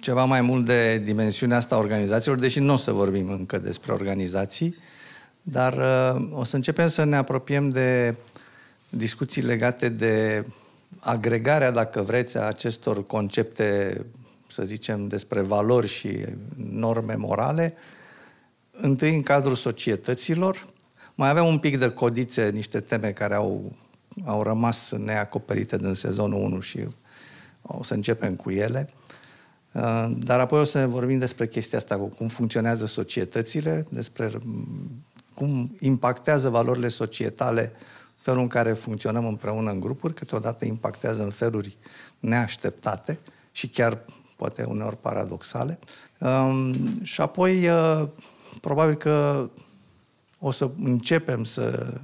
ceva 0.00 0.24
mai 0.24 0.40
mult 0.40 0.66
de 0.66 0.98
dimensiunea 1.04 1.56
asta 1.56 1.74
a 1.74 1.78
organizațiilor, 1.78 2.38
deși 2.38 2.58
nu 2.58 2.72
o 2.72 2.76
să 2.76 2.92
vorbim 2.92 3.30
încă 3.30 3.58
despre 3.58 3.92
organizații, 3.92 4.76
dar 5.42 5.76
uh, 5.76 6.28
o 6.32 6.44
să 6.44 6.56
începem 6.56 6.88
să 6.88 7.04
ne 7.04 7.16
apropiem 7.16 7.68
de 7.68 8.14
discuții 8.88 9.42
legate 9.42 9.88
de 9.88 10.44
agregarea, 10.98 11.70
dacă 11.70 12.02
vreți, 12.02 12.38
a 12.38 12.42
acestor 12.42 13.06
concepte, 13.06 14.00
să 14.48 14.62
zicem, 14.64 15.08
despre 15.08 15.40
valori 15.40 15.88
și 15.88 16.24
norme 16.56 17.14
morale, 17.14 17.74
întâi 18.70 19.14
în 19.14 19.22
cadrul 19.22 19.54
societăților. 19.54 20.66
Mai 21.14 21.28
avem 21.28 21.46
un 21.46 21.58
pic 21.58 21.78
de 21.78 21.90
codițe, 21.90 22.50
niște 22.50 22.80
teme 22.80 23.12
care 23.12 23.34
au, 23.34 23.72
au 24.24 24.42
rămas 24.42 24.90
neacoperite 24.90 25.76
din 25.76 25.94
sezonul 25.94 26.42
1 26.42 26.60
și 26.60 26.78
o 27.62 27.82
să 27.82 27.94
începem 27.94 28.34
cu 28.34 28.50
ele. 28.50 28.90
Uh, 29.72 30.10
dar 30.18 30.40
apoi 30.40 30.60
o 30.60 30.64
să 30.64 30.86
vorbim 30.86 31.18
despre 31.18 31.46
chestia 31.46 31.78
asta, 31.78 31.96
cu 31.96 32.04
cum 32.04 32.28
funcționează 32.28 32.86
societățile, 32.86 33.86
despre 33.90 34.30
cum 35.34 35.76
impactează 35.80 36.48
valorile 36.48 36.88
societale 36.88 37.72
felul 38.20 38.40
în 38.40 38.48
care 38.48 38.72
funcționăm 38.72 39.26
împreună 39.26 39.70
în 39.70 39.80
grupuri, 39.80 40.14
câteodată 40.14 40.64
impactează 40.64 41.22
în 41.22 41.30
feluri 41.30 41.76
neașteptate 42.18 43.18
și 43.52 43.68
chiar 43.68 43.98
poate 44.36 44.62
uneori 44.62 44.96
paradoxale. 44.96 45.78
Um, 46.18 46.74
și 47.02 47.20
apoi, 47.20 47.68
uh, 47.68 48.08
probabil 48.60 48.94
că 48.94 49.48
o 50.38 50.50
să 50.50 50.70
începem 50.82 51.44
să 51.44 51.94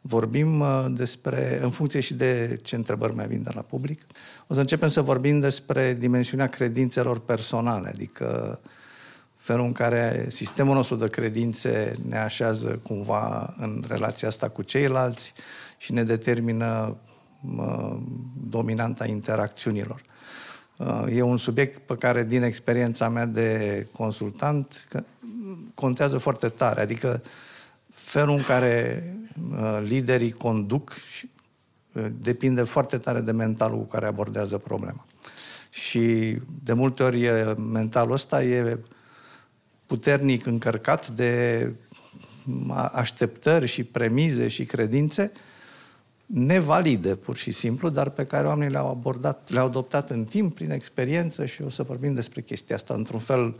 vorbim 0.00 0.60
uh, 0.60 0.86
despre, 0.90 1.60
în 1.62 1.70
funcție 1.70 2.00
și 2.00 2.14
de 2.14 2.60
ce 2.62 2.76
întrebări 2.76 3.14
mai 3.14 3.26
vin 3.26 3.42
de 3.42 3.50
la 3.54 3.60
public, 3.60 4.06
o 4.46 4.54
să 4.54 4.60
începem 4.60 4.88
să 4.88 5.00
vorbim 5.00 5.40
despre 5.40 5.94
dimensiunea 5.94 6.46
credințelor 6.46 7.18
personale, 7.18 7.88
adică 7.88 8.60
felul 9.48 9.64
în 9.64 9.72
care 9.72 10.26
sistemul 10.28 10.74
nostru 10.74 10.96
de 10.96 11.08
credințe 11.08 11.94
ne 12.08 12.18
așează 12.18 12.80
cumva 12.82 13.54
în 13.58 13.84
relația 13.88 14.28
asta 14.28 14.48
cu 14.48 14.62
ceilalți 14.62 15.32
și 15.78 15.92
ne 15.92 16.04
determină 16.04 16.96
dominanta 18.48 19.06
interacțiunilor. 19.06 20.00
Uh, 20.76 21.04
e 21.08 21.22
un 21.22 21.36
subiect 21.36 21.86
pe 21.86 21.94
care, 21.94 22.24
din 22.24 22.42
experiența 22.42 23.08
mea 23.08 23.26
de 23.26 23.86
consultant, 23.92 24.88
contează 25.74 26.18
foarte 26.18 26.48
tare. 26.48 26.80
Adică 26.80 27.22
felul 27.92 28.36
în 28.36 28.42
care 28.42 29.02
uh, 29.50 29.80
liderii 29.82 30.32
conduc 30.32 30.96
uh, 31.92 32.06
depinde 32.18 32.62
foarte 32.62 32.98
tare 32.98 33.20
de 33.20 33.32
mentalul 33.32 33.78
cu 33.78 33.86
care 33.86 34.06
abordează 34.06 34.58
problema. 34.58 35.06
Și 35.70 36.36
de 36.62 36.72
multe 36.72 37.02
ori 37.02 37.54
mentalul 37.56 38.12
ăsta 38.12 38.42
e 38.42 38.78
puternic 39.88 40.46
încărcat 40.46 41.08
de 41.08 41.72
așteptări 42.92 43.66
și 43.66 43.84
premize 43.84 44.48
și 44.48 44.64
credințe 44.64 45.32
nevalide, 46.26 47.14
pur 47.14 47.36
și 47.36 47.52
simplu, 47.52 47.88
dar 47.88 48.08
pe 48.08 48.24
care 48.24 48.46
oamenii 48.46 48.72
le-au 48.72 48.88
abordat, 48.88 49.50
le-au 49.50 49.66
adoptat 49.66 50.10
în 50.10 50.24
timp, 50.24 50.54
prin 50.54 50.70
experiență 50.70 51.46
și 51.46 51.62
o 51.62 51.68
să 51.68 51.82
vorbim 51.82 52.14
despre 52.14 52.40
chestia 52.40 52.76
asta 52.76 52.94
într-un 52.94 53.20
fel 53.20 53.54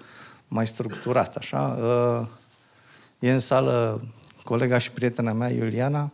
mai 0.48 0.66
structurat, 0.66 1.36
așa. 1.36 1.78
Uh, 1.80 2.28
e 3.18 3.32
în 3.32 3.38
sală 3.38 4.00
colega 4.44 4.78
și 4.78 4.90
prietena 4.90 5.32
mea, 5.32 5.48
Iuliana, 5.50 6.12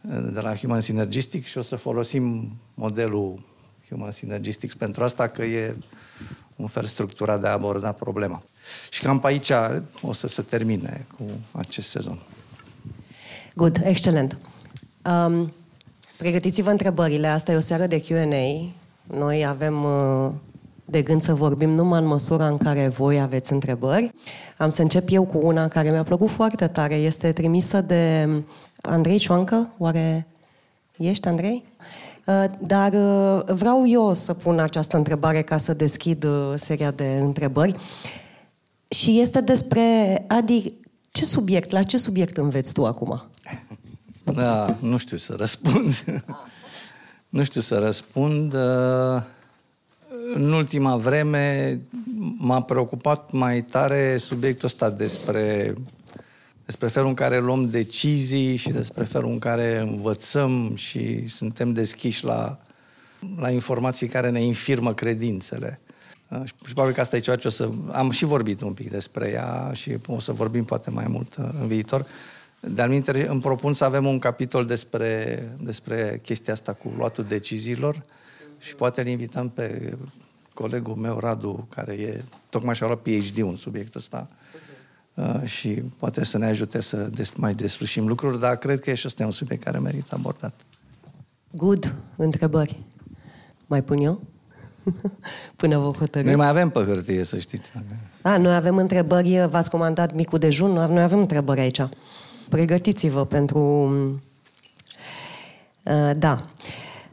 uh, 0.00 0.28
de 0.32 0.40
la 0.40 0.56
Human 0.56 0.80
Synergistic 0.80 1.46
și 1.46 1.58
o 1.58 1.62
să 1.62 1.76
folosim 1.76 2.56
modelul 2.74 3.46
Human 3.88 4.12
Synergistics 4.12 4.74
pentru 4.74 5.04
asta, 5.04 5.28
că 5.28 5.44
e 5.44 5.76
un 6.56 6.66
fel 6.66 6.84
structurat 6.84 7.40
de 7.40 7.46
a 7.46 7.52
aborda 7.52 7.92
problema. 7.92 8.42
Și 8.90 9.02
cam 9.02 9.20
pe 9.20 9.26
aici 9.26 9.50
o 10.02 10.12
să 10.12 10.28
se 10.28 10.42
termine 10.42 11.06
cu 11.16 11.24
acest 11.52 11.88
sezon. 11.88 12.18
Good, 13.54 13.80
excelent. 13.84 14.36
Um, 15.04 15.52
pregătiți-vă 16.18 16.70
întrebările. 16.70 17.26
Asta 17.26 17.52
e 17.52 17.56
o 17.56 17.60
seară 17.60 17.86
de 17.86 18.00
Q&A. 18.00 18.72
Noi 19.16 19.46
avem 19.46 19.84
uh, 19.84 20.30
de 20.84 21.02
gând 21.02 21.22
să 21.22 21.34
vorbim 21.34 21.70
numai 21.70 22.00
în 22.00 22.06
măsura 22.06 22.46
în 22.46 22.56
care 22.56 22.88
voi 22.88 23.20
aveți 23.20 23.52
întrebări. 23.52 24.10
Am 24.56 24.70
să 24.70 24.82
încep 24.82 25.08
eu 25.10 25.24
cu 25.24 25.38
una 25.42 25.68
care 25.68 25.90
mi-a 25.90 26.02
plăcut 26.02 26.30
foarte 26.30 26.66
tare. 26.66 26.94
Este 26.94 27.32
trimisă 27.32 27.80
de 27.80 28.28
Andrei 28.80 29.18
Cioancă. 29.18 29.70
Oare 29.78 30.26
ești, 30.96 31.28
Andrei? 31.28 31.64
Uh, 32.26 32.44
dar 32.58 32.92
uh, 32.92 33.54
vreau 33.54 33.86
eu 33.86 34.14
să 34.14 34.34
pun 34.34 34.58
această 34.58 34.96
întrebare 34.96 35.42
ca 35.42 35.56
să 35.56 35.74
deschid 35.74 36.24
uh, 36.24 36.52
seria 36.54 36.90
de 36.90 37.18
întrebări. 37.20 37.74
Și 38.88 39.20
este 39.20 39.40
despre, 39.40 40.24
Adi, 40.28 40.72
ce 41.10 41.24
subiect, 41.24 41.70
la 41.70 41.82
ce 41.82 41.98
subiect 41.98 42.36
înveți 42.36 42.72
tu 42.72 42.86
acum? 42.86 43.28
Da, 44.24 44.76
nu 44.80 44.96
știu 44.96 45.16
să 45.16 45.34
răspund. 45.38 46.04
nu 47.28 47.44
știu 47.44 47.60
să 47.60 47.78
răspund. 47.78 48.54
În 50.34 50.52
ultima 50.52 50.96
vreme 50.96 51.80
m-a 52.36 52.62
preocupat 52.62 53.32
mai 53.32 53.62
tare 53.62 54.16
subiectul 54.16 54.66
ăsta 54.66 54.90
despre 54.90 55.74
despre 56.68 56.88
felul 56.88 57.08
în 57.08 57.14
care 57.14 57.40
luăm 57.40 57.68
decizii 57.70 58.56
și 58.56 58.70
despre 58.70 59.04
felul 59.04 59.30
în 59.30 59.38
care 59.38 59.78
învățăm 59.78 60.72
și 60.76 61.28
suntem 61.28 61.72
deschiși 61.72 62.24
la, 62.24 62.58
la 63.38 63.50
informații 63.50 64.08
care 64.08 64.30
ne 64.30 64.42
infirmă 64.42 64.94
credințele. 64.94 65.80
Uh, 66.30 66.44
și 66.44 66.54
probabil 66.62 66.94
că 66.94 67.00
asta 67.00 67.16
e 67.16 67.20
ceva 67.20 67.36
ce 67.36 67.46
o 67.46 67.50
să... 67.50 67.70
Am 67.92 68.10
și 68.10 68.24
vorbit 68.24 68.60
un 68.60 68.72
pic 68.72 68.90
despre 68.90 69.30
ea 69.30 69.70
și 69.72 69.96
o 70.06 70.20
să 70.20 70.32
vorbim 70.32 70.64
poate 70.64 70.90
mai 70.90 71.06
mult 71.08 71.36
uh, 71.36 71.48
în 71.60 71.66
viitor. 71.66 72.06
De-al 72.60 73.02
îmi 73.28 73.40
propun 73.40 73.72
să 73.72 73.84
avem 73.84 74.06
un 74.06 74.18
capitol 74.18 74.66
despre, 74.66 75.42
despre 75.60 76.20
chestia 76.22 76.52
asta 76.52 76.72
cu 76.72 76.92
luatul 76.96 77.24
deciziilor 77.24 78.02
și 78.58 78.74
poate 78.74 79.00
îl 79.00 79.06
invităm 79.06 79.48
pe 79.48 79.96
colegul 80.54 80.94
meu, 80.94 81.18
Radu, 81.18 81.66
care 81.70 81.92
e 81.92 82.24
tocmai 82.50 82.74
și-a 82.74 82.86
luat 82.86 83.00
PhD 83.00 83.38
în 83.38 83.56
subiectul 83.56 84.00
ăsta. 84.00 84.28
Uh, 85.14 85.42
și 85.44 85.68
poate 85.98 86.24
să 86.24 86.38
ne 86.38 86.46
ajute 86.46 86.80
să 86.80 86.96
des- 86.96 87.34
mai 87.34 87.54
deslușim 87.54 88.06
lucruri, 88.06 88.38
dar 88.38 88.56
cred 88.56 88.80
că 88.80 88.94
și 88.94 89.06
ăsta 89.06 89.22
e 89.22 89.26
un 89.26 89.32
subiect 89.32 89.62
care 89.62 89.78
merită 89.78 90.14
abordat. 90.14 90.54
Good. 91.50 91.94
Întrebări. 92.16 92.84
Mai 93.66 93.82
pun 93.82 93.98
eu? 93.98 94.22
Până 95.56 95.78
vă 95.78 95.90
hotărâți. 95.90 96.26
Noi 96.26 96.36
mai 96.36 96.48
avem 96.48 96.68
pe 96.68 96.84
hârtie, 96.84 97.24
să 97.24 97.38
știți. 97.38 97.72
A, 98.22 98.36
noi 98.36 98.54
avem 98.54 98.76
întrebări, 98.76 99.46
v-ați 99.50 99.70
comandat 99.70 100.14
micul 100.14 100.38
dejun, 100.38 100.70
noi 100.70 101.02
avem 101.02 101.18
întrebări 101.18 101.60
aici. 101.60 101.88
Pregătiți-vă 102.48 103.24
pentru... 103.24 103.60
Uh, 105.82 106.10
da. 106.16 106.44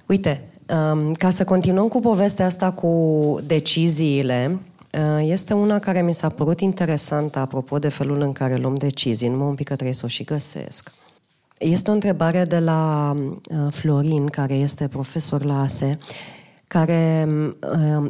Uite, 0.05 0.43
um, 0.91 1.13
ca 1.13 1.31
să 1.31 1.43
continuăm 1.43 1.87
cu 1.87 1.99
povestea 1.99 2.45
asta 2.45 2.71
cu 2.71 3.39
deciziile, 3.43 4.59
uh, 4.91 5.25
este 5.29 5.53
una 5.53 5.79
care 5.79 6.01
mi 6.01 6.13
s-a 6.13 6.29
părut 6.29 6.59
interesantă 6.59 7.39
apropo 7.39 7.79
de 7.79 7.89
felul 7.89 8.21
în 8.21 8.31
care 8.31 8.55
luăm 8.55 8.75
decizii, 8.75 9.27
numai 9.27 9.47
un 9.47 9.55
pic 9.55 9.67
că 9.67 9.73
trebuie 9.73 9.95
să 9.95 10.05
o 10.05 10.07
și 10.07 10.23
găsesc. 10.23 10.91
Este 11.57 11.89
o 11.89 11.93
întrebare 11.93 12.43
de 12.43 12.59
la 12.59 13.13
uh, 13.15 13.67
Florin, 13.69 14.25
care 14.25 14.53
este 14.53 14.87
profesor 14.87 15.43
la 15.43 15.61
ASE, 15.61 15.97
care 16.67 17.27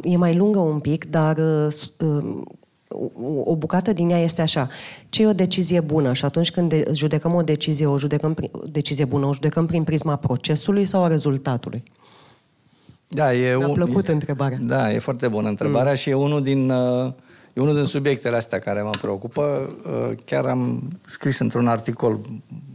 e 0.02 0.16
mai 0.16 0.36
lungă 0.36 0.58
un 0.58 0.78
pic, 0.78 1.10
dar 1.10 1.36
o 3.44 3.56
bucată 3.56 3.92
din 3.92 4.10
ea 4.10 4.18
este 4.18 4.42
așa. 4.42 4.68
Ce 5.08 5.22
e 5.22 5.26
o 5.26 5.32
decizie 5.32 5.80
bună? 5.80 6.12
Și 6.12 6.24
atunci 6.24 6.50
când 6.50 6.68
de, 6.68 6.84
judecăm 6.92 7.34
o 7.34 7.42
decizie, 7.42 7.86
o 7.86 7.98
judecăm 7.98 8.34
prin, 8.34 8.50
decizie 8.64 9.04
bună, 9.04 9.26
o 9.26 9.32
judecăm 9.32 9.66
prin 9.66 9.84
prisma 9.84 10.16
procesului 10.16 10.84
sau 10.84 11.04
a 11.04 11.08
rezultatului? 11.08 11.82
Da, 13.08 13.34
e 13.34 13.56
Mi-a 13.56 13.68
plăcut 13.68 14.08
e, 14.08 14.12
întrebarea. 14.12 14.58
Da, 14.62 14.92
e 14.92 14.98
foarte 14.98 15.28
bună 15.28 15.48
întrebarea 15.48 15.90
mm. 15.90 15.96
și 15.96 16.10
e 16.10 16.14
unul 16.14 16.42
din 16.42 16.70
uh, 16.70 17.12
E 17.56 17.60
unul 17.60 17.74
din 17.74 17.84
subiectele 17.84 18.36
astea 18.36 18.58
care 18.58 18.82
mă 18.82 18.90
preocupă. 19.00 19.70
Uh, 19.84 20.16
chiar 20.24 20.44
am 20.44 20.88
scris 21.06 21.38
într-un 21.38 21.68
articol 21.68 22.18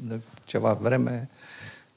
de 0.07 0.19
ceva 0.45 0.77
vreme, 0.81 1.29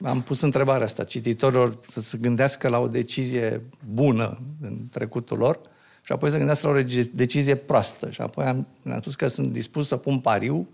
am 0.03 0.21
pus 0.21 0.41
întrebarea 0.41 0.85
asta 0.85 1.03
cititorilor 1.03 1.79
să 1.89 2.01
se 2.01 2.17
gândească 2.17 2.67
la 2.67 2.79
o 2.79 2.87
decizie 2.87 3.61
bună 3.93 4.39
în 4.61 4.87
trecutul 4.91 5.37
lor 5.37 5.59
și 6.01 6.11
apoi 6.11 6.29
să 6.29 6.37
gândească 6.37 6.67
la 6.67 6.73
o 6.73 6.81
decizie 7.13 7.55
proastă. 7.55 8.11
Și 8.11 8.21
apoi 8.21 8.45
am, 8.45 8.67
am 8.85 8.99
spus 8.99 9.15
că 9.15 9.27
sunt 9.27 9.51
dispus 9.51 9.87
să 9.87 9.97
pun 9.97 10.19
pariu 10.19 10.67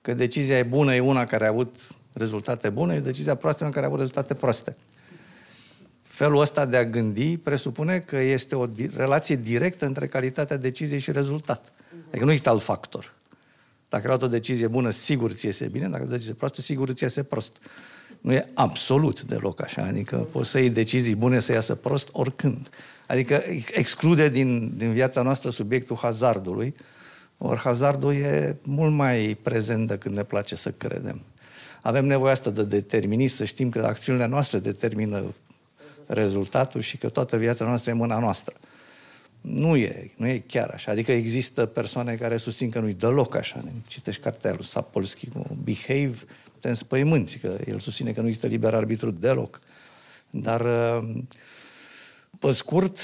că 0.00 0.14
decizia 0.14 0.58
e 0.58 0.62
bună 0.62 0.94
e 0.94 1.00
una 1.00 1.24
care 1.24 1.44
a 1.44 1.48
avut 1.48 1.76
rezultate 2.12 2.70
bune, 2.70 2.94
și 2.94 3.00
decizia 3.00 3.34
proastă 3.34 3.62
e 3.62 3.66
una 3.66 3.74
care 3.74 3.86
a 3.86 3.88
avut 3.88 4.00
rezultate 4.00 4.34
proaste. 4.34 4.76
Felul 6.02 6.40
ăsta 6.40 6.66
de 6.66 6.76
a 6.76 6.84
gândi 6.84 7.36
presupune 7.36 8.00
că 8.00 8.16
este 8.16 8.54
o 8.54 8.66
di- 8.66 8.90
relație 8.96 9.36
directă 9.36 9.86
între 9.86 10.06
calitatea 10.06 10.56
deciziei 10.56 10.98
și 10.98 11.12
rezultat. 11.12 11.72
Adică 12.08 12.24
nu 12.24 12.30
există 12.30 12.50
alt 12.50 12.62
factor. 12.62 13.14
Dacă 13.88 14.02
ai 14.02 14.08
luat 14.08 14.22
o 14.22 14.26
decizie 14.26 14.66
bună, 14.66 14.90
sigur 14.90 15.32
ți 15.32 15.46
iese 15.46 15.66
bine, 15.66 15.88
dacă 15.88 16.02
ai 16.02 16.08
o 16.08 16.10
decizie 16.10 16.34
proastă, 16.34 16.60
sigur 16.60 16.90
ți 16.90 17.02
iese 17.02 17.22
prost. 17.22 17.56
Nu 18.20 18.32
e 18.32 18.46
absolut 18.54 19.22
deloc 19.22 19.62
așa. 19.62 19.82
Adică 19.82 20.16
poți 20.16 20.50
să 20.50 20.58
iei 20.58 20.70
decizii 20.70 21.14
bune 21.14 21.38
să 21.38 21.52
iasă 21.52 21.74
prost 21.74 22.08
oricând. 22.12 22.68
Adică 23.06 23.42
exclude 23.72 24.28
din, 24.28 24.72
din 24.76 24.92
viața 24.92 25.22
noastră 25.22 25.50
subiectul 25.50 25.96
hazardului, 25.96 26.74
ori 27.38 27.58
hazardul 27.58 28.14
e 28.14 28.56
mult 28.62 28.92
mai 28.92 29.38
prezent 29.42 29.86
decât 29.86 30.12
ne 30.12 30.22
place 30.22 30.54
să 30.54 30.70
credem. 30.70 31.20
Avem 31.82 32.04
nevoie 32.04 32.32
asta 32.32 32.50
de 32.50 32.64
determinism, 32.64 33.36
să 33.36 33.44
știm 33.44 33.70
că 33.70 33.86
acțiunile 33.86 34.26
noastre 34.26 34.58
determină 34.58 35.34
rezultatul 36.06 36.80
și 36.80 36.96
că 36.96 37.08
toată 37.08 37.36
viața 37.36 37.64
noastră 37.64 37.90
e 37.90 37.92
în 37.92 37.98
mâna 37.98 38.18
noastră. 38.18 38.54
Nu 39.40 39.76
e, 39.76 40.10
nu 40.16 40.26
e 40.26 40.44
chiar 40.46 40.70
așa. 40.70 40.90
Adică 40.90 41.12
există 41.12 41.66
persoane 41.66 42.14
care 42.14 42.36
susțin 42.36 42.70
că 42.70 42.78
nu-i 42.78 42.94
deloc 42.94 43.36
așa. 43.36 43.64
Citești 43.86 44.22
cartea 44.22 44.52
lui 44.52 44.64
Sapolsky 44.64 45.28
cu 45.28 45.58
Behave, 45.64 46.16
te 46.60 46.68
înspăimânți, 46.68 47.38
că 47.38 47.56
el 47.66 47.78
susține 47.78 48.12
că 48.12 48.20
nu 48.20 48.26
există 48.26 48.46
liber 48.46 48.74
arbitru 48.74 49.10
deloc. 49.10 49.60
Dar, 50.30 50.62
pe 52.38 52.50
scurt, 52.50 52.98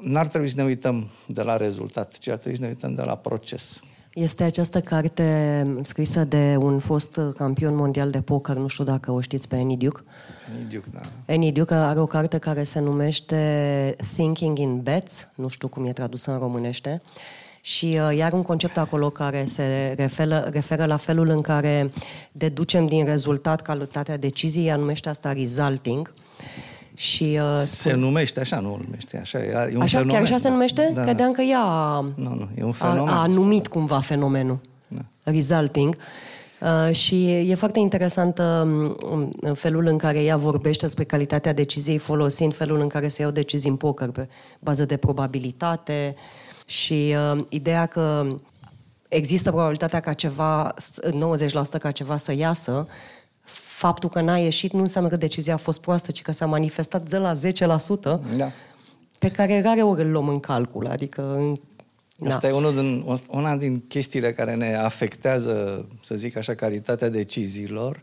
n-ar 0.00 0.26
trebui 0.26 0.48
să 0.48 0.56
ne 0.56 0.64
uităm 0.64 1.08
de 1.26 1.42
la 1.42 1.56
rezultat, 1.56 2.18
ci 2.18 2.28
ar 2.28 2.36
trebui 2.36 2.58
să 2.58 2.64
ne 2.64 2.68
uităm 2.68 2.94
de 2.94 3.02
la 3.02 3.16
proces. 3.16 3.80
Este 4.14 4.42
această 4.42 4.80
carte 4.80 5.66
scrisă 5.82 6.24
de 6.24 6.56
un 6.58 6.78
fost 6.78 7.20
campion 7.36 7.74
mondial 7.74 8.10
de 8.10 8.20
poker, 8.20 8.56
nu 8.56 8.66
știu 8.66 8.84
dacă 8.84 9.10
o 9.10 9.20
știți 9.20 9.48
pe 9.48 9.56
Annie 9.56 9.76
Duke. 9.76 10.00
Annie 10.50 10.66
Duke, 10.70 10.88
da. 10.92 11.00
Annie 11.32 11.52
Duke 11.52 11.74
are 11.74 12.00
o 12.00 12.06
carte 12.06 12.38
care 12.38 12.64
se 12.64 12.80
numește 12.80 13.96
Thinking 14.12 14.58
in 14.58 14.80
Bets, 14.82 15.28
nu 15.34 15.48
știu 15.48 15.68
cum 15.68 15.84
e 15.84 15.92
tradusă 15.92 16.30
în 16.32 16.38
românește, 16.38 17.02
și 17.66 17.98
uh, 18.08 18.16
iar 18.16 18.32
un 18.32 18.42
concept 18.42 18.76
acolo 18.76 19.10
care 19.10 19.44
se 19.46 19.94
referă, 19.96 20.48
referă 20.52 20.84
la 20.84 20.96
felul 20.96 21.28
în 21.28 21.40
care 21.40 21.90
deducem 22.32 22.86
din 22.86 23.04
rezultat 23.04 23.62
calitatea 23.62 24.16
deciziei, 24.16 24.66
ea 24.66 24.76
numește 24.76 25.08
asta 25.08 25.32
resulting. 25.32 26.12
Și, 26.94 27.38
uh, 27.56 27.62
Se 27.62 27.92
numește 27.92 28.40
așa, 28.40 28.60
nu 28.60 28.80
numește 28.84 29.18
așa. 29.18 29.38
E 29.38 29.72
un 29.74 29.80
așa, 29.80 29.98
fenomen, 29.98 30.14
chiar 30.14 30.22
așa 30.22 30.36
se 30.36 30.48
da. 30.48 30.52
numește? 30.52 30.90
Da. 30.94 31.02
Credeam 31.02 31.32
că 31.32 31.42
ea 31.42 31.60
a, 31.60 32.00
Nu, 32.14 32.34
nu, 32.34 32.48
e 32.58 32.62
un 32.62 32.72
fenomen. 32.72 33.14
a, 33.14 33.20
a 33.22 33.26
numit 33.26 33.66
cumva 33.66 34.00
fenomenul. 34.00 34.58
Da. 34.88 35.02
Resulting. 35.22 35.96
Uh, 36.60 36.94
și 36.94 37.30
e 37.30 37.54
foarte 37.54 37.78
interesant 37.78 38.38
uh, 38.38 39.54
felul 39.54 39.86
în 39.86 39.98
care 39.98 40.22
ea 40.22 40.36
vorbește 40.36 40.84
despre 40.84 41.04
calitatea 41.04 41.52
deciziei 41.52 41.98
folosind 41.98 42.54
felul 42.54 42.80
în 42.80 42.88
care 42.88 43.08
se 43.08 43.22
iau 43.22 43.30
decizii 43.30 43.70
în 43.70 43.76
poker 43.76 44.10
pe 44.10 44.28
bază 44.58 44.84
de 44.84 44.96
probabilitate 44.96 46.14
și 46.64 47.14
uh, 47.32 47.44
ideea 47.48 47.86
că 47.86 48.36
există 49.08 49.50
probabilitatea 49.50 50.00
ca 50.00 50.12
ceva, 50.12 50.74
90% 51.76 51.78
ca 51.78 51.90
ceva 51.90 52.16
să 52.16 52.32
iasă, 52.32 52.86
faptul 53.84 54.08
că 54.08 54.20
n-a 54.20 54.38
ieșit 54.38 54.72
nu 54.72 54.80
înseamnă 54.80 55.10
că 55.10 55.16
decizia 55.16 55.54
a 55.54 55.56
fost 55.56 55.80
proastă, 55.80 56.10
ci 56.10 56.22
că 56.22 56.32
s-a 56.32 56.46
manifestat 56.46 57.08
de 57.08 57.16
la 57.16 57.32
10% 57.34 58.36
Da. 58.36 58.50
pe 59.18 59.30
care 59.30 59.60
rare 59.60 59.82
ori 59.82 60.02
îl 60.02 60.10
luăm 60.10 60.28
în 60.28 60.40
calcul. 60.40 60.86
Adică 60.86 61.52
Asta 62.26 62.40
da. 62.40 62.48
e 62.48 62.52
unul 62.52 62.74
din, 62.74 63.04
una 63.28 63.56
din 63.56 63.82
chestiile 63.88 64.32
care 64.32 64.54
ne 64.54 64.74
afectează, 64.74 65.86
să 66.02 66.14
zic 66.14 66.36
așa, 66.36 66.54
calitatea 66.54 67.08
deciziilor, 67.08 68.02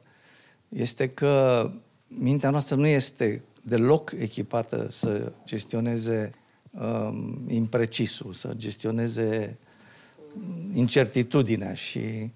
este 0.70 1.08
că 1.08 1.70
mintea 2.08 2.50
noastră 2.50 2.76
nu 2.76 2.88
este 2.88 3.42
deloc 3.62 4.14
echipată 4.20 4.88
să 4.92 5.32
gestioneze 5.46 6.32
um, 6.72 7.46
imprecisul, 7.48 8.34
să 8.34 8.54
gestioneze 8.58 9.58
incertitudinea 10.74 11.74
și 11.74 12.32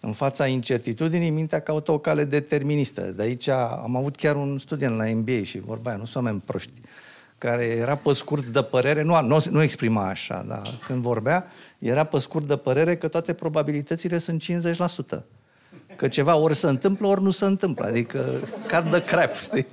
în 0.00 0.12
fața 0.12 0.46
incertitudinii, 0.46 1.30
mintea 1.30 1.60
caută 1.60 1.92
o 1.92 1.98
cale 1.98 2.24
deterministă. 2.24 3.00
De 3.00 3.22
aici 3.22 3.48
am 3.48 3.96
avut 3.96 4.16
chiar 4.16 4.36
un 4.36 4.58
student 4.58 4.96
la 4.96 5.04
MBA 5.04 5.42
și 5.42 5.58
vorba 5.58 5.90
aia, 5.90 5.98
nu 5.98 6.04
sunt 6.04 6.24
oameni 6.24 6.42
proști, 6.44 6.80
care 7.38 7.64
era 7.64 7.96
pe 7.96 8.12
scurt 8.12 8.44
de 8.44 8.62
părere, 8.62 9.02
nu, 9.02 9.22
nu, 9.22 9.44
nu 9.50 9.62
exprima 9.62 10.08
așa, 10.08 10.44
dar 10.48 10.80
când 10.86 11.02
vorbea, 11.02 11.46
era 11.78 12.04
pe 12.04 12.18
scurt 12.18 12.46
de 12.46 12.56
părere 12.56 12.96
că 12.96 13.08
toate 13.08 13.32
probabilitățile 13.32 14.18
sunt 14.18 14.42
50%. 15.18 15.24
Că 15.96 16.08
ceva 16.08 16.36
ori 16.36 16.54
se 16.54 16.68
întâmplă, 16.68 17.06
ori 17.06 17.22
nu 17.22 17.30
se 17.30 17.44
întâmplă. 17.44 17.86
Adică, 17.86 18.24
cat 18.66 18.90
de 18.90 19.04
crap, 19.04 19.34
știi? 19.34 19.66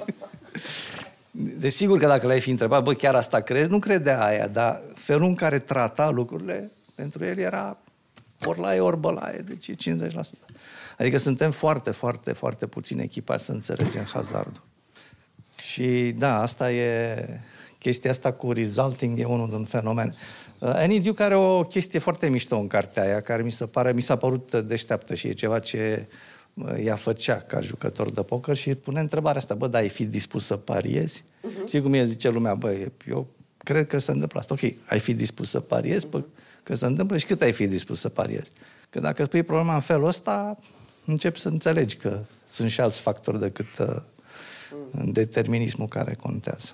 Desigur 1.37 1.97
că 1.97 2.07
dacă 2.07 2.27
l-ai 2.27 2.41
fi 2.41 2.49
întrebat, 2.49 2.83
bă, 2.83 2.93
chiar 2.93 3.15
asta 3.15 3.39
crezi? 3.39 3.69
Nu 3.69 3.79
credea 3.79 4.25
aia, 4.25 4.47
dar 4.47 4.81
felul 4.93 5.27
în 5.27 5.35
care 5.35 5.59
trata 5.59 6.09
lucrurile, 6.09 6.71
pentru 6.95 7.23
el 7.23 7.37
era 7.37 7.77
ori 8.45 8.59
la 8.59 8.75
e, 8.75 8.79
ori 8.79 8.97
bălaie, 8.97 9.39
deci 9.39 9.67
e 9.67 9.75
50%. 9.75 10.05
Adică 10.97 11.17
suntem 11.17 11.51
foarte, 11.51 11.91
foarte, 11.91 12.33
foarte 12.33 12.67
puțin 12.67 12.99
echipați 12.99 13.45
să 13.45 13.51
înțelegem 13.51 14.03
hazardul. 14.03 14.63
Și 15.57 16.13
da, 16.17 16.41
asta 16.41 16.71
e 16.71 17.25
chestia 17.79 18.11
asta 18.11 18.31
cu 18.31 18.51
resulting 18.51 19.19
e 19.19 19.23
unul 19.23 19.49
din 19.49 19.65
fenomen. 19.65 20.13
Uh, 20.59 20.69
Annie 20.73 20.99
Duke 20.99 21.23
are 21.23 21.35
o 21.35 21.61
chestie 21.61 21.99
foarte 21.99 22.29
mișto 22.29 22.57
în 22.57 22.67
cartea 22.67 23.03
aia, 23.03 23.21
care 23.21 23.43
mi 23.43 23.51
se 23.51 23.65
pare, 23.65 23.91
mi 23.91 24.01
s-a 24.01 24.15
părut 24.15 24.53
deșteaptă 24.53 25.13
și 25.13 25.27
e 25.27 25.33
ceva 25.33 25.59
ce 25.59 26.07
uh, 26.09 26.15
ea 26.83 26.95
făcea 26.95 27.39
ca 27.39 27.61
jucător 27.61 28.11
de 28.11 28.21
poker 28.21 28.55
și 28.55 28.75
pune 28.75 28.99
întrebarea 28.99 29.37
asta, 29.37 29.55
bă, 29.55 29.67
da, 29.67 29.77
ai 29.77 29.89
fi 29.89 30.05
dispus 30.05 30.45
să 30.45 30.57
pariezi? 30.57 31.23
Uh-huh. 31.23 31.67
Știi 31.67 31.81
cum 31.81 31.93
e, 31.93 32.05
zice 32.05 32.29
lumea, 32.29 32.55
bă, 32.55 32.87
eu 33.09 33.27
cred 33.57 33.87
că 33.87 33.97
se 33.97 34.11
întâmplă 34.11 34.39
asta. 34.39 34.53
Ok, 34.53 34.73
ai 34.85 34.99
fi 34.99 35.13
dispus 35.13 35.49
să 35.49 35.59
pariezi? 35.59 36.07
Pă, 36.07 36.23
că 36.63 36.75
se 36.75 36.85
întâmplă 36.85 37.17
și 37.17 37.25
cât 37.25 37.41
ai 37.41 37.51
fi 37.51 37.67
dispus 37.67 37.99
să 37.99 38.09
pariezi? 38.09 38.51
Că 38.89 38.99
dacă 38.99 39.23
spui 39.23 39.43
problema 39.43 39.75
în 39.75 39.81
felul 39.81 40.07
ăsta, 40.07 40.57
începi 41.05 41.39
să 41.39 41.47
înțelegi 41.47 41.95
că 41.95 42.19
sunt 42.47 42.69
și 42.69 42.81
alți 42.81 42.99
factori 42.99 43.39
decât 43.39 43.77
uh, 43.79 43.95
determinismul 45.05 45.87
care 45.87 46.13
contează. 46.13 46.71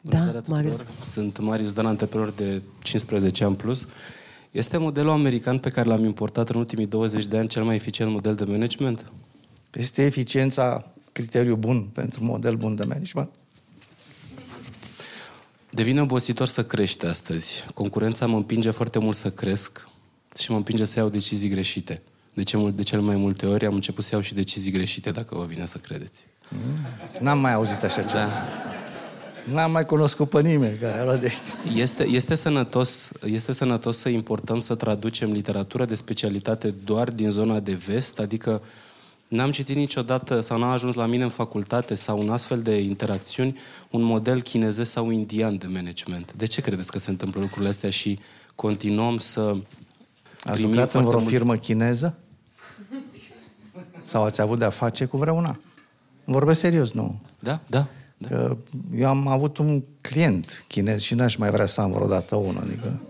Da, 0.00 0.18
Bună 0.18 0.22
seara 0.30 0.46
Marius. 0.48 0.76
tuturor. 0.76 1.04
Sunt 1.04 1.38
Marius 1.38 1.72
Dan, 1.72 1.86
antreprenor 1.86 2.30
de 2.30 2.62
15 2.82 3.44
ani 3.44 3.56
plus. 3.56 3.88
Este 4.54 4.76
modelul 4.76 5.10
american 5.10 5.58
pe 5.58 5.70
care 5.70 5.88
l-am 5.88 6.04
importat 6.04 6.48
în 6.48 6.56
ultimii 6.56 6.86
20 6.86 7.26
de 7.26 7.38
ani 7.38 7.48
cel 7.48 7.64
mai 7.64 7.74
eficient 7.74 8.10
model 8.12 8.34
de 8.34 8.44
management? 8.44 9.12
Este 9.72 10.04
eficiența 10.04 10.92
criteriu 11.12 11.56
bun 11.56 11.82
pentru 11.82 12.24
model 12.24 12.56
bun 12.56 12.74
de 12.74 12.84
management? 12.84 13.30
Devine 15.70 16.00
obositor 16.00 16.46
să 16.46 16.64
crește 16.64 17.06
astăzi. 17.06 17.64
Concurența 17.74 18.26
mă 18.26 18.36
împinge 18.36 18.70
foarte 18.70 18.98
mult 18.98 19.16
să 19.16 19.30
cresc 19.30 19.88
și 20.38 20.50
mă 20.50 20.56
împinge 20.56 20.84
să 20.84 20.98
iau 20.98 21.08
decizii 21.08 21.48
greșite. 21.48 22.02
De, 22.34 22.42
ce, 22.42 22.56
mult- 22.56 22.76
de 22.76 22.82
cel 22.82 23.00
mai 23.00 23.16
multe 23.16 23.46
ori 23.46 23.66
am 23.66 23.74
început 23.74 24.04
să 24.04 24.10
iau 24.12 24.22
și 24.22 24.34
decizii 24.34 24.72
greșite, 24.72 25.10
dacă 25.10 25.34
vă 25.34 25.44
vine 25.44 25.66
să 25.66 25.78
credeți. 25.78 26.24
N-am 27.20 27.38
mai 27.38 27.52
auzit 27.52 27.82
așa 27.82 28.02
ceva. 28.02 28.12
Da. 28.12 28.73
N-am 29.52 29.70
mai 29.70 29.84
cunoscut 29.84 30.28
pe 30.28 30.40
nimeni 30.40 30.76
care 30.78 30.98
a 30.98 31.04
luat 31.04 31.20
decizii. 31.20 31.80
Este, 31.80 32.04
este, 32.06 32.34
sănătos, 32.34 33.12
este 33.24 33.52
sănătos 33.52 33.96
să 33.98 34.08
importăm, 34.08 34.60
să 34.60 34.74
traducem 34.74 35.32
literatură 35.32 35.84
de 35.84 35.94
specialitate 35.94 36.70
doar 36.70 37.10
din 37.10 37.30
zona 37.30 37.60
de 37.60 37.74
vest, 37.74 38.18
adică 38.18 38.62
n-am 39.28 39.50
citit 39.50 39.76
niciodată 39.76 40.40
sau 40.40 40.58
n-a 40.58 40.72
ajuns 40.72 40.94
la 40.94 41.06
mine 41.06 41.22
în 41.22 41.28
facultate 41.28 41.94
sau 41.94 42.20
în 42.20 42.30
astfel 42.30 42.62
de 42.62 42.80
interacțiuni 42.80 43.58
un 43.90 44.02
model 44.02 44.42
chinezesc 44.42 44.90
sau 44.90 45.10
indian 45.10 45.58
de 45.58 45.66
management. 45.66 46.32
De 46.36 46.46
ce 46.46 46.60
credeți 46.60 46.90
că 46.90 46.98
se 46.98 47.10
întâmplă 47.10 47.40
lucrurile 47.40 47.68
astea 47.68 47.90
și 47.90 48.18
continuăm 48.54 49.18
să 49.18 49.40
Ați 49.40 50.52
primim 50.52 50.68
lucrat 50.68 50.84
în 50.84 50.90
foarte 50.90 51.08
vreo 51.08 51.20
mult- 51.20 51.32
firmă 51.32 51.56
chineză? 51.56 52.14
Sau 54.02 54.24
ați 54.24 54.40
avut 54.40 54.58
de-a 54.58 54.70
face 54.70 55.04
cu 55.04 55.16
vreuna? 55.16 55.58
Vorbesc 56.24 56.60
serios, 56.60 56.92
nu. 56.92 57.20
Da, 57.38 57.60
da. 57.66 57.86
Da. 58.18 58.28
Că 58.28 58.56
eu 58.96 59.08
am 59.08 59.26
avut 59.26 59.58
un 59.58 59.82
client 60.00 60.64
chinez 60.68 61.00
și 61.00 61.14
n-aș 61.14 61.36
mai 61.36 61.50
vrea 61.50 61.66
să 61.66 61.80
am 61.80 61.92
vreodată 61.92 62.36
unul. 62.36 62.62
Adică 62.62 63.00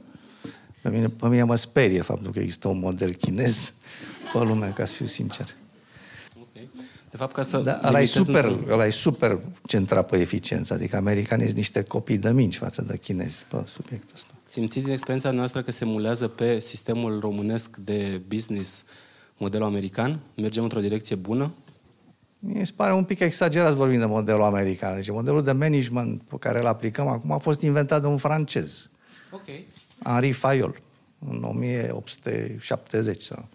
pe 0.82 0.88
mine, 0.90 1.08
pe 1.08 1.28
mine 1.28 1.42
mă 1.42 1.54
sperie 1.54 2.00
faptul 2.00 2.32
că 2.32 2.38
există 2.38 2.68
un 2.68 2.78
model 2.78 3.14
chinez 3.14 3.74
pe 4.32 4.38
lume, 4.38 4.72
ca 4.74 4.84
să 4.84 4.92
fiu 4.92 5.06
sincer. 5.06 5.46
Ok. 6.40 6.62
De 7.10 7.16
fapt, 7.16 7.34
ca 7.34 7.42
să 7.42 7.58
da, 7.58 7.80
ăla, 7.84 8.00
e 8.00 8.04
super, 8.04 8.44
într-un... 8.44 8.70
ăla 8.70 8.86
e 8.86 8.90
super 8.90 9.40
centrat 9.66 10.10
pe 10.10 10.20
eficiență. 10.20 10.74
Adică 10.74 10.96
americanii 10.96 11.44
sunt 11.44 11.56
niște 11.56 11.82
copii 11.82 12.18
de 12.18 12.32
minci 12.32 12.56
față 12.56 12.82
de 12.82 12.96
chinezi 12.96 13.44
pe 13.48 13.56
subiectul 13.66 14.10
ăsta. 14.14 14.34
Simțiți 14.48 14.84
din 14.84 14.92
experiența 14.92 15.30
noastră 15.30 15.62
că 15.62 15.70
se 15.70 15.84
mulează 15.84 16.28
pe 16.28 16.58
sistemul 16.58 17.20
românesc 17.20 17.76
de 17.76 18.20
business 18.28 18.84
modelul 19.36 19.66
american? 19.66 20.20
Mergem 20.36 20.62
într-o 20.62 20.80
direcție 20.80 21.16
bună? 21.16 21.52
Mi 22.46 22.66
se 22.66 22.72
pare 22.76 22.92
un 22.92 23.04
pic 23.04 23.20
exagerat 23.20 23.72
vorbind 23.72 24.00
de 24.00 24.06
modelul 24.06 24.42
american. 24.42 24.94
Deci 24.94 25.10
modelul 25.10 25.42
de 25.42 25.52
management 25.52 26.22
pe 26.22 26.36
care 26.38 26.58
îl 26.58 26.66
aplicăm 26.66 27.06
acum 27.06 27.32
a 27.32 27.38
fost 27.38 27.60
inventat 27.60 28.00
de 28.00 28.06
un 28.06 28.16
francez. 28.16 28.90
Ok. 29.30 29.44
Henri 30.02 30.32
Fayol, 30.32 30.78
în 31.28 31.42
1870 31.42 33.22
sau... 33.22 33.48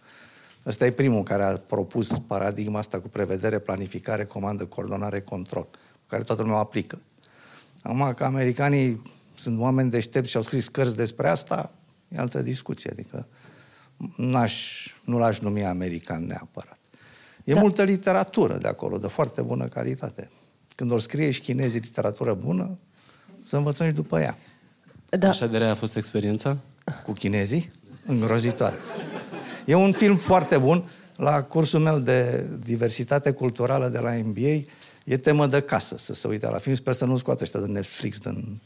Ăsta 0.65 0.85
e 0.85 0.91
primul 0.91 1.23
care 1.23 1.43
a 1.43 1.57
propus 1.57 2.19
paradigma 2.19 2.79
asta 2.79 2.99
cu 2.99 3.07
prevedere, 3.07 3.59
planificare, 3.59 4.25
comandă, 4.25 4.65
coordonare, 4.65 5.19
control, 5.19 5.67
pe 5.71 6.05
care 6.07 6.23
toată 6.23 6.41
lumea 6.41 6.57
o 6.57 6.59
aplică. 6.59 7.01
Acum 7.81 8.13
că 8.13 8.23
americanii 8.23 9.01
sunt 9.35 9.59
oameni 9.59 9.89
deștepți 9.89 10.29
și 10.29 10.37
au 10.37 10.43
scris 10.43 10.67
cărți 10.67 10.95
despre 10.95 11.27
asta, 11.27 11.71
e 12.07 12.19
altă 12.19 12.41
discuție. 12.41 12.89
Adică 12.89 13.27
n-aș, 14.15 14.87
nu 15.03 15.17
l-aș 15.17 15.39
numi 15.39 15.65
american 15.65 16.25
neapărat. 16.25 16.78
E 17.49 17.53
da. 17.53 17.59
multă 17.59 17.83
literatură 17.83 18.57
de 18.57 18.67
acolo, 18.67 18.97
de 18.97 19.07
foarte 19.07 19.41
bună 19.41 19.65
calitate. 19.67 20.29
Când 20.75 20.91
o 20.91 20.97
scrie 20.97 21.31
și 21.31 21.41
chinezii 21.41 21.79
literatură 21.79 22.33
bună, 22.33 22.77
să 23.43 23.57
învățăm 23.57 23.87
și 23.87 23.93
după 23.93 24.19
ea. 24.19 24.37
Da. 25.09 25.29
Așa 25.29 25.47
de 25.47 25.57
rea 25.57 25.71
a 25.71 25.75
fost 25.75 25.95
experiența? 25.95 26.57
Cu 27.05 27.11
chinezii? 27.11 27.71
Îngrozitoare. 28.05 28.75
E 29.65 29.73
un 29.73 29.91
film 29.91 30.17
foarte 30.17 30.57
bun. 30.57 30.89
La 31.15 31.43
cursul 31.43 31.79
meu 31.79 31.99
de 31.99 32.45
diversitate 32.63 33.31
culturală 33.31 33.87
de 33.87 33.99
la 33.99 34.11
MBA 34.23 34.59
e 35.05 35.17
temă 35.17 35.47
de 35.47 35.61
casă 35.61 35.97
să 35.97 36.13
se 36.13 36.27
uite 36.27 36.47
la 36.49 36.57
film. 36.57 36.75
Sper 36.75 36.93
să 36.93 37.05
nu 37.05 37.17
scoată 37.17 37.43
ăștia 37.43 37.59
de 37.59 37.65
Netflix 37.65 38.19
din, 38.19 38.59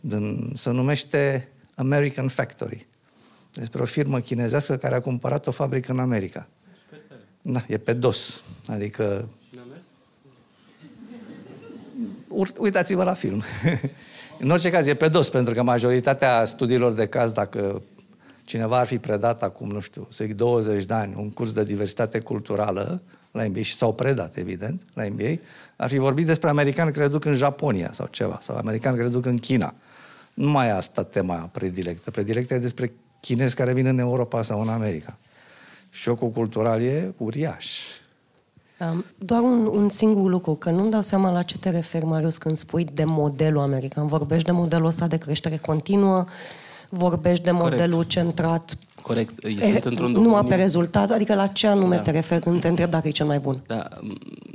din, 0.00 0.52
se 0.54 0.70
numește 0.70 1.48
American 1.74 2.28
Factory. 2.28 2.86
Despre 3.52 3.82
o 3.82 3.84
firmă 3.84 4.20
chinezească 4.20 4.76
care 4.76 4.94
a 4.94 5.00
cumpărat 5.00 5.46
o 5.46 5.50
fabrică 5.50 5.92
în 5.92 5.98
America. 5.98 6.48
Da, 7.50 7.62
e 7.68 7.78
pe 7.78 7.92
dos. 7.92 8.42
Adică... 8.66 9.28
Uitați-vă 12.58 13.02
la 13.02 13.14
film. 13.14 13.42
în 14.42 14.50
orice 14.50 14.70
caz, 14.70 14.86
e 14.86 14.94
pe 14.94 15.08
dos, 15.08 15.28
pentru 15.28 15.54
că 15.54 15.62
majoritatea 15.62 16.44
studiilor 16.44 16.92
de 16.92 17.06
caz, 17.06 17.32
dacă 17.32 17.82
cineva 18.44 18.78
ar 18.78 18.86
fi 18.86 18.98
predat 18.98 19.42
acum, 19.42 19.70
nu 19.70 19.80
știu, 19.80 20.06
să 20.10 20.24
20 20.24 20.84
de 20.84 20.94
ani, 20.94 21.14
un 21.16 21.30
curs 21.30 21.52
de 21.52 21.64
diversitate 21.64 22.18
culturală 22.18 23.02
la 23.30 23.44
MBA 23.44 23.62
și 23.62 23.74
s-au 23.74 23.94
predat, 23.94 24.36
evident, 24.36 24.84
la 24.94 25.04
MBA, 25.08 25.42
ar 25.76 25.88
fi 25.88 25.98
vorbit 25.98 26.26
despre 26.26 26.48
americani 26.48 26.92
care 26.92 27.08
duc 27.08 27.24
în 27.24 27.34
Japonia 27.34 27.92
sau 27.92 28.06
ceva, 28.10 28.38
sau 28.42 28.56
americani 28.56 28.96
care 28.96 29.08
duc 29.08 29.26
în 29.26 29.36
China. 29.36 29.74
Nu 30.34 30.50
mai 30.50 30.66
e 30.66 30.72
asta 30.72 31.04
tema 31.04 31.48
predilectă. 31.52 32.10
Predilectă 32.10 32.54
e 32.54 32.58
despre 32.58 32.92
chinezi 33.20 33.54
care 33.54 33.72
vin 33.72 33.86
în 33.86 33.98
Europa 33.98 34.42
sau 34.42 34.60
în 34.60 34.68
America. 34.68 35.18
Șocul 35.90 36.28
cultural 36.28 36.82
e 36.82 37.14
uriaș. 37.16 37.66
Doar 39.18 39.42
un, 39.42 39.66
un 39.66 39.88
singur 39.88 40.30
lucru, 40.30 40.54
că 40.54 40.70
nu-mi 40.70 40.90
dau 40.90 41.02
seama 41.02 41.30
la 41.30 41.42
ce 41.42 41.58
te 41.58 41.70
referi, 41.70 42.04
Marius, 42.04 42.38
când 42.38 42.56
spui 42.56 42.84
de 42.94 43.04
modelul 43.04 43.60
american. 43.60 44.06
Vorbești 44.06 44.44
de 44.44 44.52
modelul 44.52 44.86
ăsta 44.86 45.06
de 45.06 45.16
creștere 45.16 45.56
continuă, 45.56 46.24
vorbești 46.88 47.44
de 47.44 47.50
modelul 47.50 47.90
Corect. 47.90 48.10
centrat 48.10 48.78
Corect. 49.02 49.34
Sunt 49.60 49.84
într-un 49.84 50.10
numai 50.10 50.44
pe 50.44 50.54
rezultat, 50.54 51.10
adică 51.10 51.34
la 51.34 51.46
ce 51.46 51.66
anume 51.66 51.96
da. 51.96 52.02
te 52.02 52.10
referi 52.10 52.42
când 52.42 52.60
te 52.60 52.68
întreb 52.68 52.90
dacă 52.90 53.08
e 53.08 53.10
cel 53.10 53.26
mai 53.26 53.38
bun? 53.38 53.60
Da. 53.66 53.88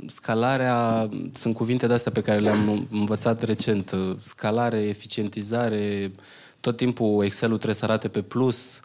Scalarea, 0.06 1.08
sunt 1.32 1.54
cuvinte 1.54 1.86
de 1.86 1.92
astea 1.92 2.12
pe 2.12 2.20
care 2.20 2.38
le-am 2.38 2.86
învățat 2.90 3.42
recent. 3.42 3.94
Scalare, 4.20 4.78
eficientizare, 4.78 6.12
tot 6.60 6.76
timpul 6.76 7.24
Excel-ul 7.24 7.56
trebuie 7.56 7.76
să 7.76 7.84
arate 7.84 8.08
pe 8.08 8.22
plus. 8.22 8.80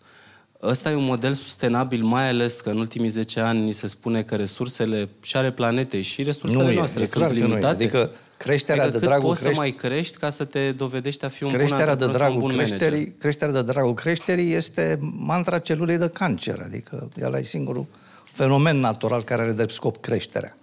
Ăsta 0.64 0.92
e 0.92 0.96
un 0.96 1.04
model 1.04 1.34
sustenabil, 1.34 2.04
mai 2.04 2.28
ales 2.28 2.62
că 2.62 2.70
în 2.70 2.78
ultimii 2.78 3.10
10 3.10 3.40
ani 3.40 3.60
ni 3.60 3.72
se 3.72 3.88
spune 3.88 4.24
că 4.24 4.36
resursele 4.36 5.10
și 5.22 5.38
ale 5.38 5.52
planetei 5.52 6.02
și 6.02 6.24
resursele 6.24 6.64
nu 6.64 6.74
noastre 6.74 7.00
e, 7.00 7.04
e 7.04 7.06
sunt 7.06 7.32
limitate. 7.32 7.66
Adică 7.66 8.12
creșterea 8.38 8.84
adică 8.84 9.00
de 9.00 9.06
dragul 9.06 9.28
poți 9.28 9.42
crești... 9.42 9.58
să 9.58 9.62
mai 9.62 9.72
crești 9.72 10.18
ca 10.18 10.30
să 10.30 10.44
te 10.44 10.72
dovedești 10.72 11.26
a 11.26 11.28
fi 11.28 11.44
un 11.44 11.52
creșterea 11.52 11.96
bun 11.96 12.08
de 12.08 12.18
dragul 12.18 12.40
bun 12.40 12.52
creșterii, 12.52 12.92
manager. 12.92 13.14
Creșterea 13.18 13.54
de 13.54 13.62
dragul 13.62 13.94
creșterii 13.94 14.54
este 14.54 15.00
mantra 15.02 15.60
celulei 15.60 15.98
de 15.98 16.10
cancer. 16.10 16.62
Adică 16.66 17.10
el 17.16 17.34
e 17.34 17.44
singurul 17.44 17.86
fenomen 18.32 18.80
natural 18.80 19.24
care 19.24 19.42
are 19.42 19.52
de 19.52 19.66
scop 19.70 19.98
creșterea. 19.98 20.58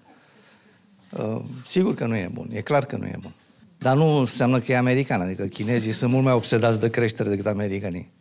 Uh, 1.11 1.40
sigur 1.64 1.94
că 1.94 2.06
nu 2.06 2.16
e 2.16 2.30
bun. 2.32 2.48
E 2.52 2.61
clar 2.61 2.85
că 2.85 2.96
nu 2.96 3.06
e 3.06 3.18
bun. 3.20 3.32
Dar 3.78 3.96
nu 3.96 4.18
înseamnă 4.18 4.61
că 4.61 4.72
e 4.72 4.76
american. 4.76 5.20
Adică 5.20 5.44
chinezii 5.44 5.92
sunt 5.92 6.11
mult 6.12 6.24
mai 6.24 6.32
obsedați 6.32 6.80
de 6.80 6.90
creștere 6.90 7.28
decât 7.28 7.46
americanii. 7.46 8.14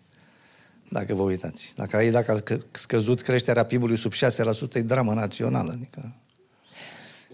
Dacă 0.90 1.14
vă 1.14 1.22
uitați. 1.22 1.74
Dacă, 1.76 1.98
ei, 1.98 2.12
dacă 2.12 2.32
a 2.32 2.58
scăzut 2.72 3.22
creșterea 3.22 3.66
PIB-ului 3.66 3.98
sub 3.98 4.14
6%, 4.14 4.18
e 4.74 4.82
dramă 4.82 5.14
națională. 5.14 5.72
Adică 5.72 6.14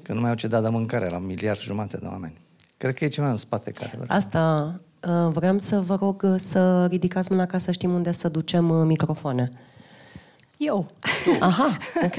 că 0.01 0.13
nu 0.13 0.19
mai 0.19 0.29
au 0.29 0.35
ce 0.35 0.47
da 0.47 0.61
de 0.61 0.69
mâncare 0.69 1.09
la 1.09 1.17
miliard 1.17 1.59
jumate 1.59 1.97
de 1.97 2.07
oameni. 2.07 2.37
Cred 2.77 2.93
că 2.93 3.05
e 3.05 3.07
ceva 3.07 3.29
în 3.29 3.37
spate 3.37 3.71
care... 3.71 3.99
Asta 4.07 4.73
uh, 5.01 5.31
vreau 5.33 5.59
să 5.59 5.79
vă 5.79 5.97
rog 6.01 6.21
uh, 6.23 6.39
să 6.39 6.85
ridicați 6.85 7.31
mâna 7.31 7.45
ca 7.45 7.57
să 7.57 7.71
știm 7.71 7.93
unde 7.93 8.11
să 8.11 8.29
ducem 8.29 8.69
uh, 8.69 8.85
microfoane. 8.85 9.51
Eu. 10.57 10.91
Aha, 11.39 11.77
ok. 12.03 12.15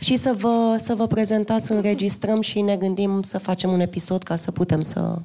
și 0.00 0.16
să 0.16 0.34
vă, 0.38 0.76
să 0.78 0.94
vă 0.94 1.06
prezentați, 1.06 1.72
înregistrăm 1.72 2.40
și 2.40 2.60
ne 2.60 2.76
gândim 2.76 3.22
să 3.22 3.38
facem 3.38 3.72
un 3.72 3.80
episod 3.80 4.22
ca 4.22 4.36
să 4.36 4.50
putem 4.50 4.80
să... 4.80 5.18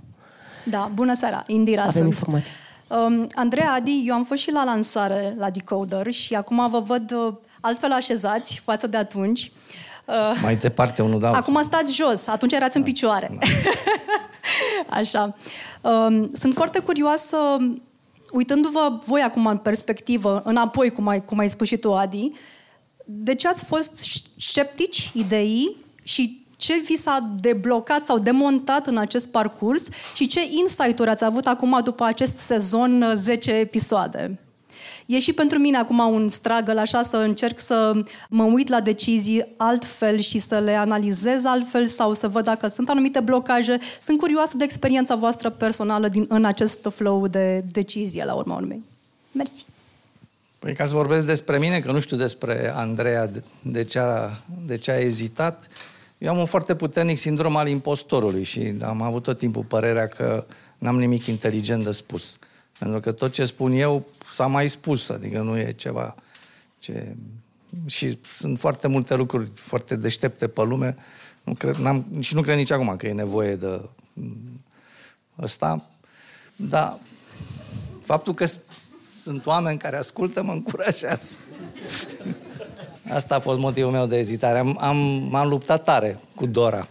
Da, 0.66 0.92
bună 0.94 1.16
seara, 1.16 1.44
Indira 1.48 1.82
Avem 1.82 1.94
sunt. 1.94 2.06
informații. 2.06 2.52
Um, 2.92 3.28
Andreea 3.36 3.74
Adi, 3.74 4.04
eu 4.06 4.14
am 4.14 4.24
fost 4.24 4.42
și 4.42 4.52
la 4.52 4.64
lansare 4.64 5.36
la 5.38 5.50
Decoder 5.50 6.12
și 6.12 6.36
acum 6.36 6.70
vă 6.70 6.80
văd 6.80 7.12
uh, 7.12 7.34
altfel 7.62 7.92
așezați 7.92 8.62
față 8.64 8.88
de 8.88 8.98
atunci. 8.98 9.52
Uh, 10.06 10.40
Mai 10.42 10.56
departe 10.56 11.02
unul 11.02 11.20
de 11.20 11.26
altul. 11.26 11.42
Acum 11.42 11.64
stați 11.64 11.96
jos, 11.96 12.28
atunci 12.28 12.54
erați 12.54 12.78
în 12.78 12.84
picioare. 12.84 13.38
Da. 13.40 13.46
Așa. 15.00 15.36
Um, 15.82 16.30
sunt 16.34 16.54
foarte 16.54 16.80
curioasă, 16.80 17.38
uitându-vă 18.32 18.98
voi 19.06 19.22
acum 19.22 19.46
în 19.46 19.58
perspectivă, 19.58 20.42
înapoi, 20.46 20.90
cum 20.90 21.08
ai, 21.08 21.26
cum 21.26 21.38
ai 21.38 21.50
spus 21.50 21.68
și 21.68 21.78
tu, 21.78 21.94
Adi, 21.94 22.32
de 23.06 23.36
ce 23.36 23.48
ați 23.48 23.64
fost 23.64 24.04
sceptici 24.38 25.12
ideii 25.14 25.76
și 26.04 26.41
ce 26.62 26.82
vi 26.86 26.96
s-a 26.96 27.30
deblocat 27.40 28.06
sau 28.06 28.20
demontat 28.20 28.88
în 28.88 28.98
acest 28.98 29.32
parcurs 29.32 29.88
și 30.14 30.28
ce 30.28 30.40
insight-uri 30.60 31.10
ați 31.10 31.24
avut 31.24 31.46
acum 31.46 31.80
după 31.84 32.04
acest 32.04 32.38
sezon 32.38 33.14
10 33.16 33.52
episoade? 33.52 34.40
E 35.06 35.20
și 35.20 35.34
pentru 35.34 35.58
mine 35.58 35.78
acum 35.78 36.00
un 36.00 36.30
struggle 36.30 36.80
așa 36.80 37.04
să 37.04 37.18
încerc 37.18 37.60
să 37.60 38.04
mă 38.30 38.44
uit 38.44 38.68
la 38.68 38.82
decizii 38.82 39.46
altfel 39.58 40.20
și 40.20 40.40
să 40.40 40.60
le 40.60 40.76
analizez 40.76 41.46
altfel 41.46 41.88
sau 41.88 42.14
să 42.14 42.28
văd 42.28 42.44
dacă 42.44 42.68
sunt 42.68 42.90
anumite 42.90 43.20
blocaje. 43.20 43.78
Sunt 44.02 44.20
curioasă 44.20 44.58
de 44.58 44.64
experiența 44.64 45.16
voastră 45.16 45.50
personală 45.50 46.08
din, 46.08 46.26
în 46.30 46.46
acest 46.46 46.88
flow 46.96 47.28
de 47.28 47.64
decizie 47.72 48.26
la 48.26 48.34
urma 48.34 48.56
urmei. 48.56 48.84
Mersi. 49.32 49.66
Păi 50.60 50.74
ca 50.74 50.86
să 50.86 50.94
vorbesc 50.94 51.26
despre 51.26 51.58
mine, 51.58 51.80
că 51.80 51.92
nu 51.92 52.00
știu 52.00 52.18
despre 52.18 52.72
Andreea 52.76 53.28
de, 53.28 53.44
de, 53.62 53.84
ce, 53.84 54.00
a, 54.00 54.30
de 54.66 54.78
ce 54.78 54.92
a 54.92 55.00
ezitat, 55.00 55.68
eu 56.22 56.32
am 56.32 56.38
un 56.38 56.46
foarte 56.46 56.76
puternic 56.76 57.18
sindrom 57.18 57.56
al 57.56 57.68
impostorului 57.68 58.44
și 58.44 58.74
am 58.82 59.02
avut 59.02 59.24
tot 59.24 59.38
timpul 59.38 59.64
părerea 59.64 60.08
că 60.08 60.46
n-am 60.78 61.00
nimic 61.00 61.26
inteligent 61.26 61.84
de 61.84 61.92
spus. 61.92 62.38
Pentru 62.80 63.00
că 63.00 63.12
tot 63.12 63.32
ce 63.32 63.46
spun 63.46 63.72
eu 63.72 64.06
s-a 64.28 64.48
mai 64.48 64.68
spus, 64.68 65.10
adică 65.10 65.42
nu 65.42 65.58
e 65.58 65.72
ceva 65.72 66.16
ce... 66.80 67.16
Și 67.86 68.20
sunt 68.38 68.60
foarte 68.60 68.88
multe 68.88 69.16
lucruri 69.16 69.52
foarte 69.56 69.96
deștepte 69.96 70.48
pe 70.48 70.62
lume 70.64 70.96
nu 71.44 71.54
cred, 71.54 71.76
n-am, 71.76 72.06
și 72.20 72.36
nu 72.36 72.42
cred 72.42 72.58
nici 72.58 72.72
acum 72.72 72.96
că 72.96 73.08
e 73.08 73.14
nevoie 73.14 73.56
de 73.56 73.82
ăsta, 75.40 75.86
dar 76.56 76.98
faptul 78.04 78.34
că 78.34 78.46
sunt 79.22 79.46
oameni 79.46 79.78
care 79.78 79.98
ascultă 79.98 80.44
mă 80.44 80.52
încurajează. 80.52 81.38
Asta 83.14 83.36
a 83.36 83.40
fost 83.40 83.60
motivul 83.60 83.92
meu 83.92 84.06
de 84.06 84.18
ezitare. 84.18 84.60
Am, 84.60 84.78
am, 84.80 84.98
m-am 85.30 85.48
luptat 85.48 85.84
tare 85.84 86.20
cu 86.36 86.46
Dora, 86.46 86.88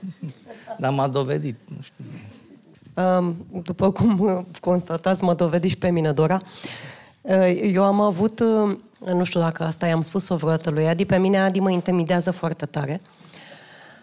dar 0.79 0.91
m-a 0.91 1.09
dovedit. 1.09 1.57
Nu 1.69 1.77
știu. 1.83 2.05
După 3.63 3.91
cum 3.91 4.47
constatați, 4.61 5.25
m-a 5.25 5.35
dovedit 5.35 5.71
și 5.71 5.77
pe 5.77 5.91
mine, 5.91 6.13
Dora. 6.13 6.39
Eu 7.63 7.85
am 7.85 8.01
avut, 8.01 8.41
nu 9.13 9.25
știu 9.25 9.41
dacă 9.41 9.63
asta 9.63 9.87
i-am 9.87 10.01
spus-o 10.01 10.37
vreodată 10.37 10.71
lui 10.71 10.89
Adi, 10.89 11.05
pe 11.05 11.19
mine 11.19 11.39
Adi 11.39 11.61
mă 11.61 11.71
intimidează 11.71 12.31
foarte 12.31 12.67
tare. 12.67 13.01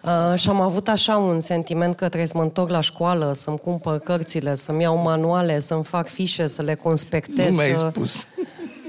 Uh, 0.04 0.40
și 0.40 0.50
am 0.50 0.62
avut 0.62 0.88
așa 0.88 1.18
un 1.18 1.42
sentiment 1.42 1.96
că 1.96 2.06
trebuie 2.06 2.28
să 2.28 2.38
mă 2.38 2.44
întorc 2.44 2.70
la 2.70 2.82
școală, 2.82 3.32
să-mi 3.36 3.58
cumpăr 3.58 4.00
cărțile, 4.00 4.56
să-mi 4.56 4.82
iau 4.82 4.98
manuale, 4.98 5.60
să-mi 5.60 5.84
fac 5.84 6.08
fișe, 6.08 6.48
să 6.48 6.62
le 6.62 6.76
conspectez. 6.76 7.50
Nu 7.50 7.56
mi-ai 7.56 7.76
spus. 7.76 8.28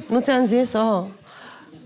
Nu 0.08 0.20
ți-am 0.20 0.44
zis? 0.44 0.72
Oh. 0.72 1.04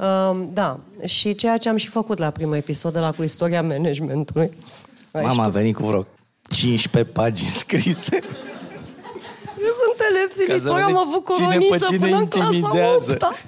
Uh, 0.03 0.41
da. 0.53 0.81
Și 1.05 1.35
ceea 1.35 1.57
ce 1.57 1.69
am 1.69 1.77
și 1.77 1.89
făcut 1.89 2.19
la 2.19 2.31
primul 2.31 2.57
episod, 2.57 2.93
de 2.93 2.99
la 2.99 3.13
cu 3.13 3.23
istoria 3.23 3.63
managementului. 3.63 4.51
Mama 5.13 5.45
a 5.45 5.49
venit 5.49 5.75
cu 5.75 5.87
vreo 5.87 6.07
15 6.49 7.13
pagini 7.13 7.49
scrise. 7.49 8.19
Eu 9.59 9.71
sunt 9.81 9.97
telepsilitor, 9.97 10.81
am 10.81 11.09
avut 11.09 11.25
coroniță 11.25 11.87
cine 11.87 11.99
până 11.99 12.17
în 12.17 12.27
clasa 12.27 12.71
8 12.97 13.45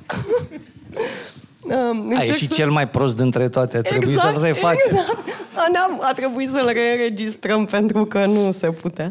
Um, 1.65 2.13
a 2.19 2.23
ieșit 2.23 2.49
să... 2.49 2.55
cel 2.55 2.71
mai 2.71 2.89
prost 2.89 3.17
dintre 3.17 3.49
toate, 3.49 3.77
a 3.77 3.81
trebuit 3.81 4.11
exact, 4.11 4.35
să-l 4.35 4.43
refacem. 4.43 4.81
Exact. 4.91 5.19
A, 5.55 5.99
a 6.01 6.13
trebuit 6.13 6.49
să-l 6.49 6.71
reînregistrăm 6.73 7.65
pentru 7.65 8.05
că 8.05 8.27
nu 8.27 8.53
se 8.53 8.71
putea. 8.71 9.09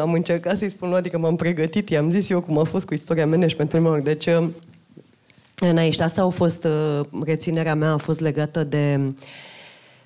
Am 0.00 0.12
încercat 0.12 0.56
să-i 0.56 0.70
spun, 0.70 0.94
adică 0.94 1.18
m-am 1.18 1.36
pregătit, 1.36 1.90
i-am 1.90 2.10
zis 2.10 2.28
eu 2.28 2.40
cum 2.40 2.58
a 2.58 2.64
fost 2.64 2.86
cu 2.86 2.94
istoria 2.94 3.26
managementului 3.26 3.84
meu. 3.84 4.00
Deci, 4.00 4.28
aici, 5.60 6.00
asta 6.00 6.22
a 6.22 6.28
fost, 6.28 6.64
uh, 6.64 7.00
reținerea 7.24 7.74
mea 7.74 7.92
a 7.92 7.96
fost 7.96 8.20
legată 8.20 8.64
de... 8.64 9.14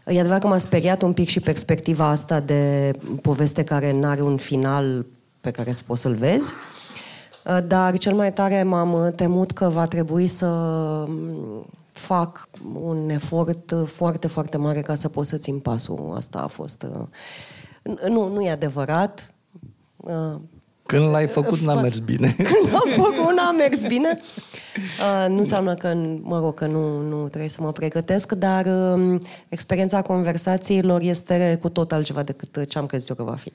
E 0.07 0.19
adevărat 0.19 0.41
că 0.41 0.47
m-a 0.47 0.59
speriat 0.59 1.03
un 1.03 1.13
pic 1.13 1.29
și 1.29 1.41
perspectiva 1.41 2.09
asta 2.09 2.41
de 2.41 2.93
poveste 3.23 3.65
care 3.65 3.93
nu 3.93 4.07
are 4.07 4.23
un 4.23 4.37
final 4.37 5.07
pe 5.41 5.51
care 5.51 5.73
să 5.73 5.83
poți 5.87 6.01
să-l 6.01 6.15
vezi. 6.15 6.53
Uh, 7.45 7.59
dar 7.67 7.99
cel 7.99 8.15
mai 8.15 8.33
tare 8.33 8.63
m-am 8.63 9.13
temut 9.17 9.53
că 9.53 9.69
va 9.69 9.87
trebui 9.87 10.27
să 10.27 10.47
mm, 11.09 11.67
fac 11.93 12.49
un 12.75 13.11
efort 13.11 13.75
foarte, 13.85 14.27
foarte 14.27 14.57
mare 14.57 14.83
ca 14.83 14.95
să 14.95 15.09
pot 15.09 15.27
să 15.27 15.37
țin 15.37 15.59
pasul. 15.59 16.13
Asta 16.17 16.39
a 16.39 16.47
fost... 16.47 16.87
Uh, 17.83 18.01
nu, 18.09 18.29
nu 18.29 18.41
e 18.41 18.51
adevărat. 18.51 19.35
Uh, 20.89 20.99
Când 20.99 21.11
l-ai 21.11 21.27
făcut, 21.27 21.59
n-a 21.59 21.81
mers 21.81 21.99
bine. 21.99 22.35
Când 22.37 22.73
l-am 22.73 23.05
făcut, 23.05 23.35
n-a 23.37 23.51
mers 23.51 23.83
bine. 23.83 24.21
Nu 25.29 25.39
înseamnă 25.39 25.75
că, 25.75 25.95
mă 26.23 26.39
rog, 26.39 26.55
că 26.55 26.67
nu, 26.67 27.01
nu 27.01 27.29
trebuie 27.29 27.51
să 27.51 27.63
mă 27.63 27.73
pregătesc, 27.73 28.33
dar 28.33 28.67
um, 28.67 29.21
experiența 29.49 30.03
conversațiilor 30.03 31.01
este 31.01 31.59
cu 31.61 31.69
tot 31.69 31.93
altceva 31.93 32.23
decât 32.23 32.69
ce 32.69 32.79
am 32.79 32.87
crezut 32.87 33.09
eu 33.09 33.15
că 33.15 33.23
va 33.23 33.37
fi. 33.37 33.53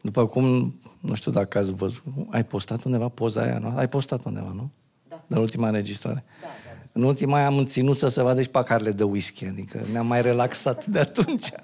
După 0.00 0.26
cum, 0.26 0.74
nu 1.00 1.14
știu 1.14 1.30
dacă 1.30 1.58
ați 1.58 1.74
văzut, 1.74 2.02
ai 2.30 2.44
postat 2.44 2.84
undeva 2.84 3.08
poza 3.08 3.40
aia, 3.40 3.58
nu? 3.58 3.72
Ai 3.76 3.88
postat 3.88 4.24
undeva, 4.24 4.52
nu? 4.54 4.70
Da. 5.08 5.24
De 5.26 5.38
ultima 5.38 5.66
înregistrare. 5.66 6.24
Da, 6.40 6.46
da. 6.46 6.70
În 6.92 7.02
ultima 7.02 7.36
aia 7.36 7.46
am 7.46 7.64
ținut 7.64 7.96
să 7.96 8.08
se 8.08 8.22
vadă 8.22 8.42
și 8.42 8.48
pacarele 8.48 8.90
de 8.90 9.02
whisky, 9.02 9.46
adică 9.46 9.80
ne-am 9.92 10.06
mai 10.06 10.22
relaxat 10.22 10.86
de 10.86 10.98
atunci. 10.98 11.48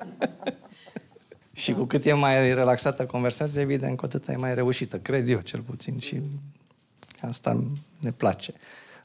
și 1.53 1.73
cu 1.73 1.85
cât 1.85 2.05
e 2.05 2.13
mai 2.13 2.55
relaxată 2.55 3.05
conversația, 3.05 3.61
evident, 3.61 3.97
cu 3.97 4.05
atât 4.05 4.29
e 4.29 4.37
mai 4.37 4.55
reușită, 4.55 4.99
cred 4.99 5.29
eu 5.29 5.41
cel 5.41 5.61
puțin 5.61 5.99
și 5.99 6.21
asta 7.21 7.65
ne 7.99 8.13
place. 8.13 8.53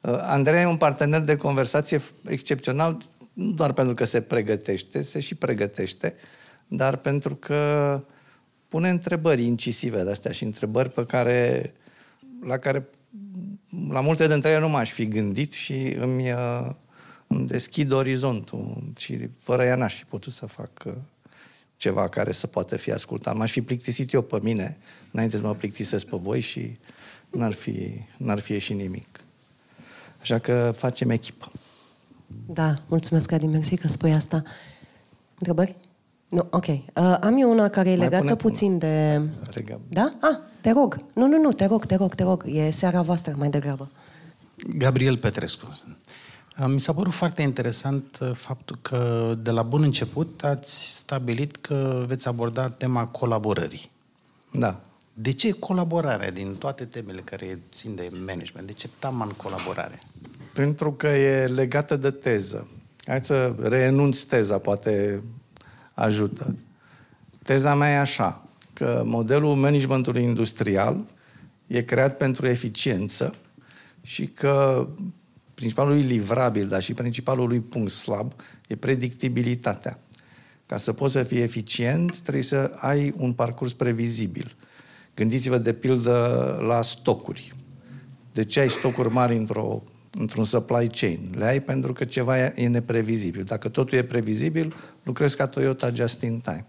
Uh, 0.01 0.17
Andrei 0.21 0.61
e 0.61 0.65
un 0.65 0.77
partener 0.77 1.21
de 1.21 1.35
conversație 1.35 2.01
excepțional, 2.25 2.97
nu 3.33 3.51
doar 3.51 3.73
pentru 3.73 3.93
că 3.93 4.03
se 4.03 4.21
pregătește, 4.21 5.01
se 5.01 5.19
și 5.19 5.35
pregătește, 5.35 6.15
dar 6.67 6.95
pentru 6.95 7.35
că 7.35 8.01
pune 8.67 8.89
întrebări 8.89 9.43
incisive 9.43 10.03
de 10.03 10.09
astea 10.09 10.31
și 10.31 10.43
întrebări 10.43 10.89
pe 10.89 11.05
care, 11.05 11.73
la 12.43 12.57
care 12.57 12.87
la 13.89 13.99
multe 14.01 14.27
dintre 14.27 14.49
ele 14.49 14.59
nu 14.59 14.69
m-aș 14.69 14.91
fi 14.91 15.07
gândit 15.07 15.53
și 15.53 15.95
îmi, 15.99 16.31
uh, 16.31 16.69
îmi 17.27 17.47
deschid 17.47 17.91
orizontul 17.91 18.83
și 18.97 19.29
fără 19.39 19.63
ea 19.63 19.75
n-aș 19.75 19.95
fi 19.95 20.05
putut 20.05 20.33
să 20.33 20.45
fac 20.45 20.83
uh, 20.85 20.93
ceva 21.77 22.07
care 22.07 22.31
să 22.31 22.47
poată 22.47 22.77
fi 22.77 22.91
ascultat. 22.91 23.35
M-aș 23.35 23.51
fi 23.51 23.61
plictisit 23.61 24.13
eu 24.13 24.21
pe 24.21 24.39
mine 24.41 24.77
înainte 25.11 25.37
să 25.37 25.43
mă 25.43 25.53
plictisesc 25.53 26.05
pe 26.05 26.17
voi 26.21 26.39
și 26.39 26.77
n-ar 27.29 27.53
fi, 27.53 28.01
n-ar 28.17 28.39
fi 28.39 28.51
ieșit 28.51 28.75
nimic. 28.75 29.19
Așa 30.21 30.39
că 30.39 30.73
facem 30.75 31.09
echipă. 31.09 31.51
Da, 32.45 32.75
mulțumesc, 32.87 33.31
Adi, 33.31 33.45
mersi 33.45 33.75
că 33.75 33.87
spui 33.87 34.13
asta. 34.13 34.43
Întrebări? 35.33 35.75
Nu, 36.29 36.47
ok. 36.51 36.67
Uh, 36.67 36.81
am 37.21 37.37
eu 37.37 37.51
una 37.51 37.69
care 37.69 37.91
e 37.91 37.95
legată 37.95 38.35
puțin 38.35 38.77
de... 38.77 39.21
Regam. 39.49 39.81
Da? 39.89 40.13
Ah, 40.21 40.37
te 40.61 40.71
rog. 40.71 41.01
Nu, 41.13 41.27
nu, 41.27 41.37
nu, 41.37 41.51
te 41.51 41.65
rog, 41.65 41.85
te 41.85 41.95
rog, 41.95 42.15
te 42.15 42.23
rog. 42.23 42.43
E 42.47 42.71
seara 42.71 43.01
voastră 43.01 43.35
mai 43.37 43.49
degrabă. 43.49 43.89
Gabriel 44.77 45.17
Petrescu. 45.17 45.77
Uh, 46.59 46.65
mi 46.67 46.79
s-a 46.79 46.93
părut 46.93 47.13
foarte 47.13 47.41
interesant 47.41 48.17
uh, 48.21 48.31
faptul 48.33 48.77
că 48.81 49.33
de 49.41 49.51
la 49.51 49.61
bun 49.61 49.81
început 49.81 50.43
ați 50.43 50.95
stabilit 50.95 51.55
că 51.55 52.03
veți 52.07 52.27
aborda 52.27 52.69
tema 52.69 53.05
colaborării. 53.05 53.91
Da. 54.51 54.81
De 55.13 55.31
ce 55.31 55.51
colaborarea 55.51 56.31
din 56.31 56.55
toate 56.55 56.85
temele 56.85 57.21
care 57.21 57.59
țin 57.71 57.95
de 57.95 58.11
management? 58.25 58.67
De 58.67 58.73
ce 58.73 58.89
taman 58.99 59.29
colaborare? 59.29 59.99
Pentru 60.53 60.93
că 60.93 61.07
e 61.07 61.47
legată 61.47 61.95
de 61.95 62.11
teză. 62.11 62.67
Hai 63.05 63.19
să 63.23 63.55
renunț 63.61 64.21
teza, 64.21 64.57
poate 64.57 65.23
ajută. 65.93 66.55
Teza 67.43 67.75
mea 67.75 67.91
e 67.91 67.97
așa, 67.97 68.43
că 68.73 69.01
modelul 69.05 69.55
managementului 69.55 70.23
industrial 70.23 71.05
e 71.67 71.81
creat 71.81 72.17
pentru 72.17 72.47
eficiență 72.47 73.35
și 74.01 74.27
că 74.27 74.87
principalul 75.57 75.93
lui 75.93 76.01
livrabil, 76.01 76.67
dar 76.67 76.81
și 76.81 76.93
principalul 76.93 77.47
lui 77.47 77.59
punct 77.59 77.91
slab 77.91 78.33
e 78.67 78.75
predictibilitatea. 78.75 79.99
Ca 80.65 80.77
să 80.77 80.93
poți 80.93 81.13
să 81.13 81.23
fii 81.23 81.41
eficient, 81.41 82.19
trebuie 82.19 82.43
să 82.43 82.71
ai 82.75 83.13
un 83.17 83.33
parcurs 83.33 83.73
previzibil. 83.73 84.55
Gândiți-vă 85.15 85.57
de 85.57 85.73
pildă 85.73 86.57
la 86.67 86.81
stocuri. 86.81 87.53
De 88.33 88.45
ce 88.45 88.59
ai 88.59 88.69
stocuri 88.69 89.09
mari 89.09 89.35
într-o 89.35 89.83
într-un 90.19 90.43
supply 90.43 90.87
chain. 90.87 91.19
Le 91.35 91.45
ai 91.45 91.61
pentru 91.61 91.93
că 91.93 92.05
ceva 92.05 92.45
e 92.45 92.67
neprevizibil. 92.67 93.43
Dacă 93.43 93.69
totul 93.69 93.97
e 93.97 94.03
previzibil, 94.03 94.75
lucrezi 95.03 95.35
ca 95.35 95.47
Toyota 95.47 95.91
just 95.93 96.21
in 96.21 96.39
time. 96.39 96.65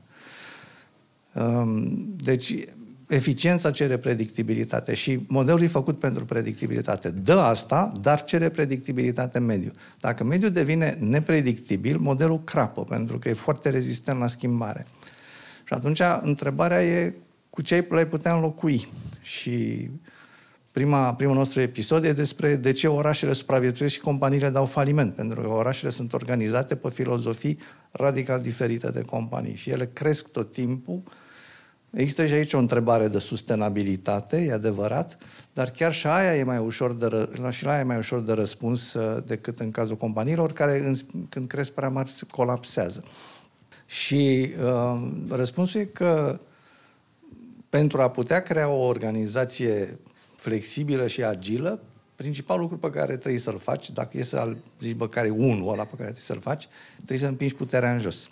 Um, 1.32 2.14
deci, 2.16 2.54
eficiența 3.08 3.70
cere 3.70 3.96
predictibilitate 3.96 4.94
și 4.94 5.20
modelul 5.26 5.62
e 5.62 5.66
făcut 5.66 5.98
pentru 5.98 6.24
predictibilitate. 6.24 7.10
Dă 7.10 7.38
asta, 7.38 7.92
dar 8.00 8.24
cere 8.24 8.48
predictibilitate 8.48 9.38
în 9.38 9.44
mediu. 9.44 9.70
Dacă 10.00 10.24
mediul 10.24 10.50
devine 10.50 10.96
nepredictibil, 11.00 11.98
modelul 11.98 12.44
crapă, 12.44 12.84
pentru 12.84 13.18
că 13.18 13.28
e 13.28 13.32
foarte 13.32 13.70
rezistent 13.70 14.18
la 14.18 14.26
schimbare. 14.26 14.86
Și 15.64 15.74
atunci, 15.74 16.00
întrebarea 16.22 16.84
e 16.84 17.14
cu 17.50 17.62
ce 17.62 17.86
ai 17.90 18.06
putea 18.06 18.34
înlocui. 18.34 18.88
Și 19.22 19.88
prima, 20.72 21.14
primul 21.14 21.34
nostru 21.34 21.60
episod 21.60 22.04
e 22.04 22.12
despre 22.12 22.56
de 22.56 22.72
ce 22.72 22.88
orașele 22.88 23.32
supraviețuiesc 23.32 23.94
și 23.94 24.00
companiile 24.00 24.50
dau 24.50 24.66
faliment. 24.66 25.14
Pentru 25.14 25.40
că 25.40 25.48
orașele 25.48 25.90
sunt 25.90 26.12
organizate 26.12 26.76
pe 26.76 26.90
filozofii 26.90 27.58
radical 27.90 28.40
diferite 28.40 28.90
de 28.90 29.00
companii 29.00 29.54
și 29.54 29.70
ele 29.70 29.90
cresc 29.92 30.30
tot 30.30 30.52
timpul. 30.52 31.02
Există 31.90 32.26
și 32.26 32.32
aici 32.32 32.52
o 32.52 32.58
întrebare 32.58 33.08
de 33.08 33.18
sustenabilitate, 33.18 34.36
e 34.36 34.52
adevărat, 34.52 35.18
dar 35.52 35.70
chiar 35.70 35.92
și 35.92 36.06
aia 36.06 36.36
e 36.36 36.42
mai 36.42 36.58
ușor 36.58 36.94
de, 36.94 37.06
ră, 37.06 37.50
și 37.50 37.64
la 37.64 37.70
aia 37.70 37.80
e 37.80 37.84
mai 37.84 37.96
ușor 37.96 38.20
de 38.20 38.32
răspuns 38.32 38.94
uh, 38.94 39.22
decât 39.26 39.58
în 39.58 39.70
cazul 39.70 39.96
companiilor, 39.96 40.52
care 40.52 40.94
când 41.28 41.46
cresc 41.46 41.70
prea 41.70 41.88
mari 41.88 42.12
colapsează. 42.30 43.04
Și 43.86 44.50
uh, 44.62 45.10
răspunsul 45.28 45.80
e 45.80 45.84
că 45.84 46.40
pentru 47.68 48.00
a 48.00 48.10
putea 48.10 48.42
crea 48.42 48.68
o 48.68 48.86
organizație 48.86 49.98
flexibilă 50.36 51.06
și 51.06 51.24
agilă, 51.24 51.80
principalul 52.14 52.62
lucru 52.62 52.78
pe 52.78 52.90
care 52.90 53.16
trebuie 53.16 53.40
să-l 53.40 53.58
faci, 53.58 53.90
dacă 53.90 54.18
e 54.18 54.22
să 54.22 54.56
zici, 54.80 54.96
bă, 54.96 55.08
care 55.08 55.28
unul 55.28 55.72
ăla 55.72 55.84
pe 55.84 55.96
care 55.96 56.10
trebuie 56.10 56.22
să-l 56.22 56.40
faci, 56.40 56.68
trebuie 56.96 57.18
să 57.18 57.26
împingi 57.26 57.54
puterea 57.54 57.92
în 57.92 57.98
jos. 57.98 58.30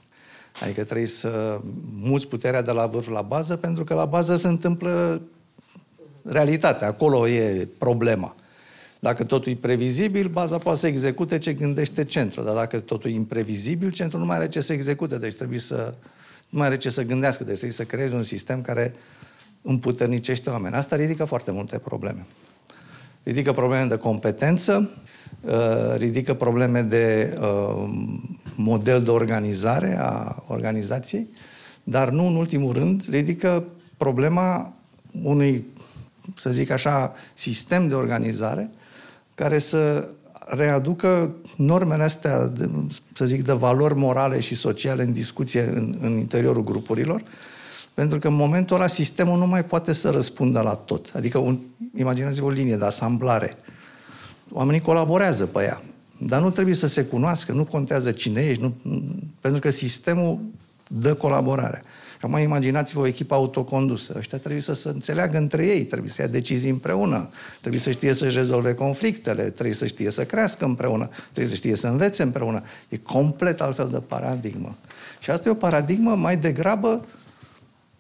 Adică 0.61 0.85
trebuie 0.85 1.07
să 1.07 1.61
muți 1.95 2.29
puterea 2.29 2.63
de 2.63 2.71
la 2.71 2.87
vârf 2.87 3.09
la 3.09 3.23
bază, 3.23 3.57
pentru 3.57 3.85
că 3.85 3.95
la 3.95 4.05
bază 4.05 4.37
se 4.37 4.49
întâmplă 4.49 5.21
realitatea. 6.23 6.87
Acolo 6.87 7.29
e 7.29 7.69
problema. 7.79 8.35
Dacă 9.01 9.25
totul 9.25 9.53
e 9.53 9.57
previzibil, 9.57 10.29
baza 10.29 10.59
poate 10.59 10.79
să 10.79 10.87
execute 10.87 11.39
ce 11.39 11.53
gândește 11.53 12.05
centrul. 12.05 12.45
Dar 12.45 12.55
dacă 12.55 12.81
totul 12.81 13.11
e 13.11 13.15
imprevizibil, 13.15 13.91
centrul 13.91 14.21
nu 14.21 14.27
mai 14.27 14.37
are 14.37 14.49
ce 14.49 14.61
să 14.61 14.73
execute. 14.73 15.19
Deci 15.19 15.35
trebuie 15.35 15.59
să 15.59 15.95
nu 16.49 16.59
mai 16.59 16.67
are 16.67 16.77
ce 16.77 16.91
să 16.91 17.03
gândească. 17.03 17.45
Deci 17.45 17.53
trebuie 17.53 17.77
să 17.77 17.85
creezi 17.85 18.15
un 18.15 18.23
sistem 18.23 18.61
care 18.61 18.95
împuternicește 19.63 20.51
oameni. 20.51 20.75
Asta 20.75 20.97
ridică 20.97 21.25
foarte 21.25 21.51
multe 21.51 21.79
probleme. 21.79 22.27
Ridică 23.23 23.53
probleme 23.53 23.85
de 23.85 23.97
competență, 23.97 24.91
uh, 25.41 25.95
ridică 25.97 26.35
probleme 26.35 26.83
de 26.83 27.37
uh, 27.41 27.89
model 28.57 29.03
de 29.03 29.11
organizare 29.11 29.97
a 30.01 30.43
organizației, 30.47 31.29
dar 31.85 32.11
nu 32.11 32.27
în 32.27 32.37
ultimul 32.37 32.73
rând 32.73 33.05
ridică 33.11 33.65
problema 33.97 34.73
unui, 35.23 35.67
să 36.35 36.51
zic 36.51 36.71
așa, 36.71 37.13
sistem 37.35 37.89
de 37.89 37.95
organizare 37.95 38.71
care 39.35 39.59
să 39.59 40.09
readucă 40.47 41.35
normele 41.57 42.03
astea, 42.03 42.47
de, 42.47 42.71
să 43.15 43.25
zic, 43.25 43.45
de 43.45 43.53
valori 43.53 43.97
morale 43.97 44.41
și 44.41 44.55
sociale 44.55 45.03
în 45.03 45.13
discuție 45.13 45.63
în, 45.63 45.97
în 46.01 46.17
interiorul 46.17 46.65
grupurilor, 46.65 47.23
pentru 47.95 48.19
că 48.19 48.29
în 48.29 48.35
momentul 48.35 48.77
ăla 48.77 48.87
sistemul 48.87 49.39
nu 49.39 49.47
mai 49.47 49.65
poate 49.65 49.93
să 49.93 50.11
răspundă 50.11 50.61
la 50.61 50.75
tot. 50.75 51.13
Adică 51.15 51.39
un, 51.39 51.59
imaginați-vă 51.97 52.47
o 52.47 52.51
linie 52.51 52.77
de 52.77 52.85
asamblare. 52.85 53.53
Oamenii 54.51 54.81
colaborează 54.81 55.47
pe 55.47 55.63
ea. 55.63 55.83
Dar 56.19 56.41
nu 56.41 56.51
trebuie 56.51 56.75
să 56.75 56.87
se 56.87 57.05
cunoască, 57.05 57.53
nu 57.53 57.65
contează 57.65 58.13
cine 58.13 58.41
ești, 58.41 58.63
nu, 58.63 58.75
pentru 59.41 59.61
că 59.61 59.71
sistemul 59.71 60.39
dă 60.87 61.15
colaborarea. 61.15 61.83
Și 62.19 62.25
acum 62.25 62.39
imaginați-vă 62.39 63.01
o 63.01 63.07
echipă 63.07 63.35
autocondusă. 63.35 64.15
Ăștia 64.17 64.39
trebuie 64.39 64.63
să 64.63 64.75
se 64.75 64.89
înțeleagă 64.89 65.37
între 65.37 65.67
ei, 65.67 65.85
trebuie 65.85 66.11
să 66.11 66.23
ia 66.23 66.29
decizii 66.29 66.71
împreună, 66.71 67.29
trebuie 67.61 67.81
să 67.81 67.91
știe 67.91 68.13
să-și 68.13 68.37
rezolve 68.37 68.75
conflictele, 68.75 69.43
trebuie 69.43 69.75
să 69.75 69.87
știe 69.87 70.11
să 70.11 70.25
crească 70.25 70.65
împreună, 70.65 71.09
trebuie 71.23 71.47
să 71.47 71.55
știe 71.55 71.77
să 71.77 71.87
învețe 71.87 72.23
împreună. 72.23 72.63
E 72.89 72.97
complet 72.97 73.61
altfel 73.61 73.89
de 73.89 73.99
paradigmă. 73.99 74.77
Și 75.19 75.31
asta 75.31 75.49
e 75.49 75.53
o 75.53 75.55
paradigmă 75.55 76.15
mai 76.15 76.37
degrabă 76.37 77.07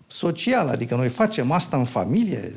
socială, 0.07 0.71
adică 0.71 0.95
noi 0.95 1.09
facem 1.09 1.51
asta 1.51 1.77
în 1.77 1.85
familie, 1.85 2.53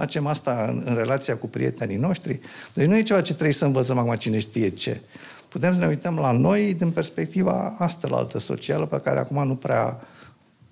facem 0.00 0.26
asta 0.26 0.66
în, 0.68 0.82
în 0.86 0.94
relația 0.94 1.36
cu 1.36 1.46
prietenii 1.46 1.96
noștri. 1.96 2.40
Deci 2.74 2.86
nu 2.86 2.96
e 2.96 3.02
ceva 3.02 3.20
ce 3.20 3.32
trebuie 3.32 3.52
să 3.52 3.64
învățăm 3.64 3.98
acum 3.98 4.14
cine 4.14 4.38
știe 4.38 4.68
ce. 4.68 5.00
Putem 5.48 5.74
să 5.74 5.80
ne 5.80 5.86
uităm 5.86 6.16
la 6.16 6.30
noi 6.32 6.74
din 6.74 6.90
perspectiva 6.90 7.74
asta 7.78 8.08
la 8.08 8.16
altă 8.16 8.38
socială 8.38 8.86
pe 8.86 9.00
care 9.00 9.18
acum 9.18 9.46
nu 9.46 9.56
prea 9.56 10.00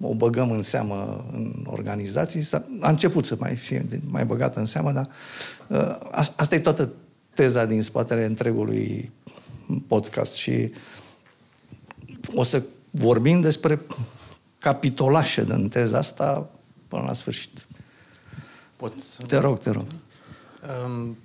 o 0.01 0.15
băgăm 0.15 0.51
în 0.51 0.63
seamă 0.63 1.27
în 1.33 1.67
organizații. 1.67 2.49
A 2.81 2.89
început 2.89 3.25
să 3.25 3.37
mai 3.39 3.55
fie 3.55 3.87
mai 4.05 4.25
băgată 4.25 4.59
în 4.59 4.67
seamă, 4.67 4.93
dar 4.93 5.09
uh, 5.67 5.99
asta 6.37 6.55
e 6.55 6.59
toată 6.59 6.93
teza 7.35 7.65
din 7.65 7.83
spatele 7.83 8.25
întregului 8.25 9.11
podcast 9.87 10.35
și 10.35 10.73
o 12.35 12.43
să 12.43 12.63
vorbim 12.91 13.41
despre 13.41 13.81
capitolașe 14.59 15.45
din 15.45 15.69
teza 15.69 15.99
asta 15.99 16.51
până 16.89 17.03
la 17.07 17.13
sfârșit. 17.13 17.67
Pot 18.79 18.93
Te 19.27 19.37
rog, 19.37 19.59
te 19.59 19.71
rog. 19.71 19.85
Um, 20.85 21.17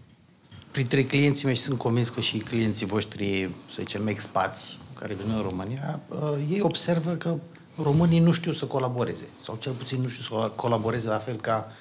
printre 0.72 1.06
clienții 1.06 1.46
mei 1.46 1.56
și 1.56 1.62
sunt 1.62 1.78
convins 1.78 2.10
că 2.10 2.22
și 2.22 2.38
clienții 2.38 2.86
voștri, 2.86 3.50
să 3.70 3.76
zicem, 3.80 4.08
expați, 4.08 4.78
care 5.00 5.14
vin 5.14 5.34
în 5.36 5.42
România, 5.42 6.00
uh, 6.08 6.18
ei 6.50 6.62
observă 6.62 7.12
că 7.12 7.36
românii 7.84 8.20
nu 8.20 8.32
știu 8.32 8.52
să 8.52 8.66
colaboreze. 8.66 9.28
Sau 9.40 9.58
cel 9.60 9.72
puțin 9.72 10.02
nu 10.02 10.08
știu 10.08 10.24
să 10.24 10.52
colaboreze 10.56 11.10
la 11.10 11.18
fel 11.18 11.36
ca, 11.36 11.72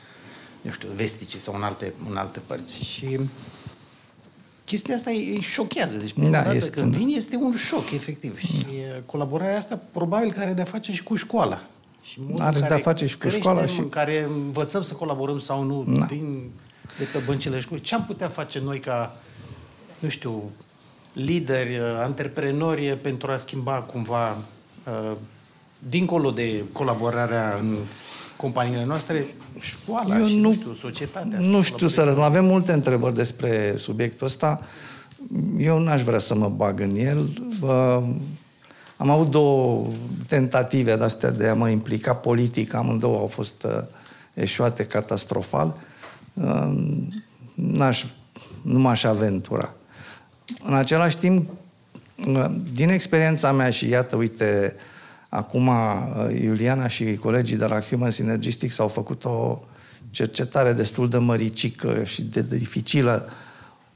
nu 0.63 0.71
știu, 0.71 0.89
vesticii 0.95 1.41
sau 1.41 1.55
în 1.55 1.63
alte, 1.63 1.95
în 2.11 2.17
alte 2.17 2.41
părți. 2.47 2.85
Și 2.85 3.21
chestia 4.65 4.95
asta 4.95 5.11
îi 5.11 5.41
șochează. 5.41 5.97
Deci, 5.97 6.13
da, 6.31 6.55
este, 6.55 6.81
când 6.81 6.95
vin, 6.95 7.09
este 7.09 7.37
un 7.37 7.57
șoc, 7.57 7.91
efectiv. 7.91 8.33
Da. 8.33 8.39
Și 8.41 8.67
colaborarea 9.07 9.57
asta 9.57 9.81
probabil 9.93 10.33
că 10.33 10.41
are 10.41 10.53
de-a 10.53 10.65
face 10.65 10.93
și 10.93 11.03
cu 11.03 11.15
școala. 11.15 11.63
Și 12.03 12.21
are 12.39 12.59
de-a 12.59 12.79
face 12.79 13.07
și 13.07 13.19
cu 13.19 13.29
școala 13.29 13.67
și... 13.67 13.79
în 13.79 13.89
care 13.89 14.23
învățăm 14.23 14.83
să 14.83 14.95
colaborăm 14.95 15.39
sau 15.39 15.63
nu 15.63 15.85
da. 15.89 16.05
din, 16.05 16.51
de 16.99 17.05
pe 17.13 17.19
băncile 17.27 17.61
școlii. 17.61 17.83
Ce 17.83 17.95
am 17.95 18.05
putea 18.05 18.27
face 18.27 18.61
noi 18.65 18.79
ca, 18.79 19.17
nu 19.99 20.09
știu, 20.09 20.51
lideri, 21.13 21.79
antreprenori 22.03 22.99
pentru 23.03 23.31
a 23.31 23.37
schimba 23.37 23.73
cumva 23.73 24.31
uh, 24.31 25.17
dincolo 25.79 26.31
de 26.31 26.65
colaborarea 26.73 27.57
în 27.61 27.77
companiile 28.37 28.85
noastre, 28.85 29.27
școala 29.59 30.19
Eu 30.19 30.27
și, 30.27 30.37
nu, 30.37 30.41
nu 30.49 30.53
știu, 30.53 30.75
societatea. 30.75 31.39
Nu 31.39 31.63
știu 31.63 31.89
să 31.89 32.03
răspund. 32.03 32.25
Avem 32.25 32.45
multe 32.45 32.73
întrebări 32.73 33.15
despre 33.15 33.75
subiectul 33.77 34.27
ăsta. 34.27 34.61
Eu 35.59 35.79
n-aș 35.79 36.03
vrea 36.03 36.19
să 36.19 36.35
mă 36.35 36.49
bag 36.49 36.81
în 36.81 36.97
el. 36.97 37.29
Uh, 37.61 38.03
am 39.03 39.11
avut 39.11 39.31
două 39.31 39.87
tentative 40.27 40.97
de 40.97 41.05
astea 41.05 41.31
de 41.31 41.47
a 41.47 41.55
mă 41.55 41.69
implica 41.69 42.15
politic. 42.15 42.75
Amândouă 42.75 43.19
au 43.19 43.27
fost 43.27 43.63
uh, 43.63 43.83
eșuate 44.35 44.87
catastrofal. 44.87 45.77
Uh, 46.35 46.97
n-aș, 47.55 48.05
nu 48.63 48.79
m-aș 48.79 49.05
aventura. 49.05 49.75
În 50.65 50.75
același 50.75 51.19
timp, 51.19 51.51
uh, 52.27 52.45
din 52.73 52.89
experiența 52.89 53.53
mea 53.53 53.71
și 53.71 53.89
iată, 53.89 54.17
uite, 54.17 54.75
uh, 54.77 54.81
Acum 55.35 55.67
uh, 55.67 56.41
Iuliana 56.43 56.89
și 56.89 57.17
colegii 57.17 57.57
de 57.57 57.65
la 57.65 57.81
Human 57.81 58.11
Synergistics 58.11 58.79
au 58.79 58.89
făcut 58.89 59.25
o 59.25 59.63
cercetare 60.11 60.73
destul 60.73 61.09
de 61.09 61.19
măricică 61.19 62.05
și 62.05 62.23
de 62.23 62.43
dificilă, 62.43 63.29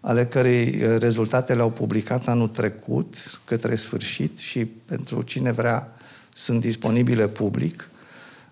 ale 0.06 0.26
cărei 0.26 0.82
uh, 0.82 0.98
rezultate 0.98 1.54
le-au 1.54 1.70
publicat 1.70 2.28
anul 2.28 2.48
trecut, 2.48 3.40
către 3.44 3.74
sfârșit, 3.74 4.38
și 4.38 4.64
pentru 4.64 5.22
cine 5.22 5.52
vrea 5.52 5.92
sunt 6.32 6.60
disponibile 6.60 7.28
public. 7.28 7.90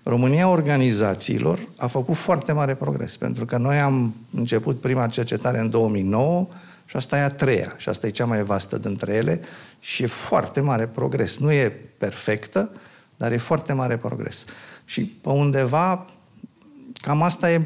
România 0.03 0.49
Organizațiilor 0.49 1.69
a 1.77 1.87
făcut 1.87 2.17
foarte 2.17 2.53
mare 2.53 2.75
progres, 2.75 3.17
pentru 3.17 3.45
că 3.45 3.57
noi 3.57 3.79
am 3.79 4.15
început 4.35 4.81
prima 4.81 5.07
cercetare 5.07 5.59
în 5.59 5.71
2009 5.71 6.47
și 6.87 6.97
asta 6.97 7.17
e 7.17 7.21
a 7.21 7.31
treia, 7.31 7.75
și 7.77 7.89
asta 7.89 8.07
e 8.07 8.11
cea 8.11 8.27
mai 8.27 8.43
vastă 8.43 8.79
dintre 8.79 9.13
ele 9.13 9.41
și 9.81 10.03
e 10.03 10.07
foarte 10.07 10.61
mare 10.61 10.87
progres. 10.87 11.37
Nu 11.37 11.53
e 11.53 11.73
perfectă, 11.99 12.71
dar 13.17 13.33
e 13.33 13.37
foarte 13.37 13.73
mare 13.73 13.97
progres. 13.97 14.45
Și 14.85 15.03
pe 15.03 15.29
undeva, 15.29 16.07
cam 16.93 17.23
asta 17.23 17.53
e 17.53 17.61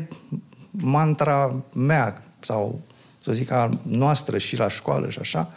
mantra 0.71 1.63
mea, 1.73 2.23
sau 2.41 2.81
să 3.19 3.33
zic 3.33 3.51
a 3.51 3.69
noastră 3.83 4.39
și 4.39 4.57
la 4.57 4.69
școală 4.69 5.11
și 5.11 5.19
așa, 5.19 5.53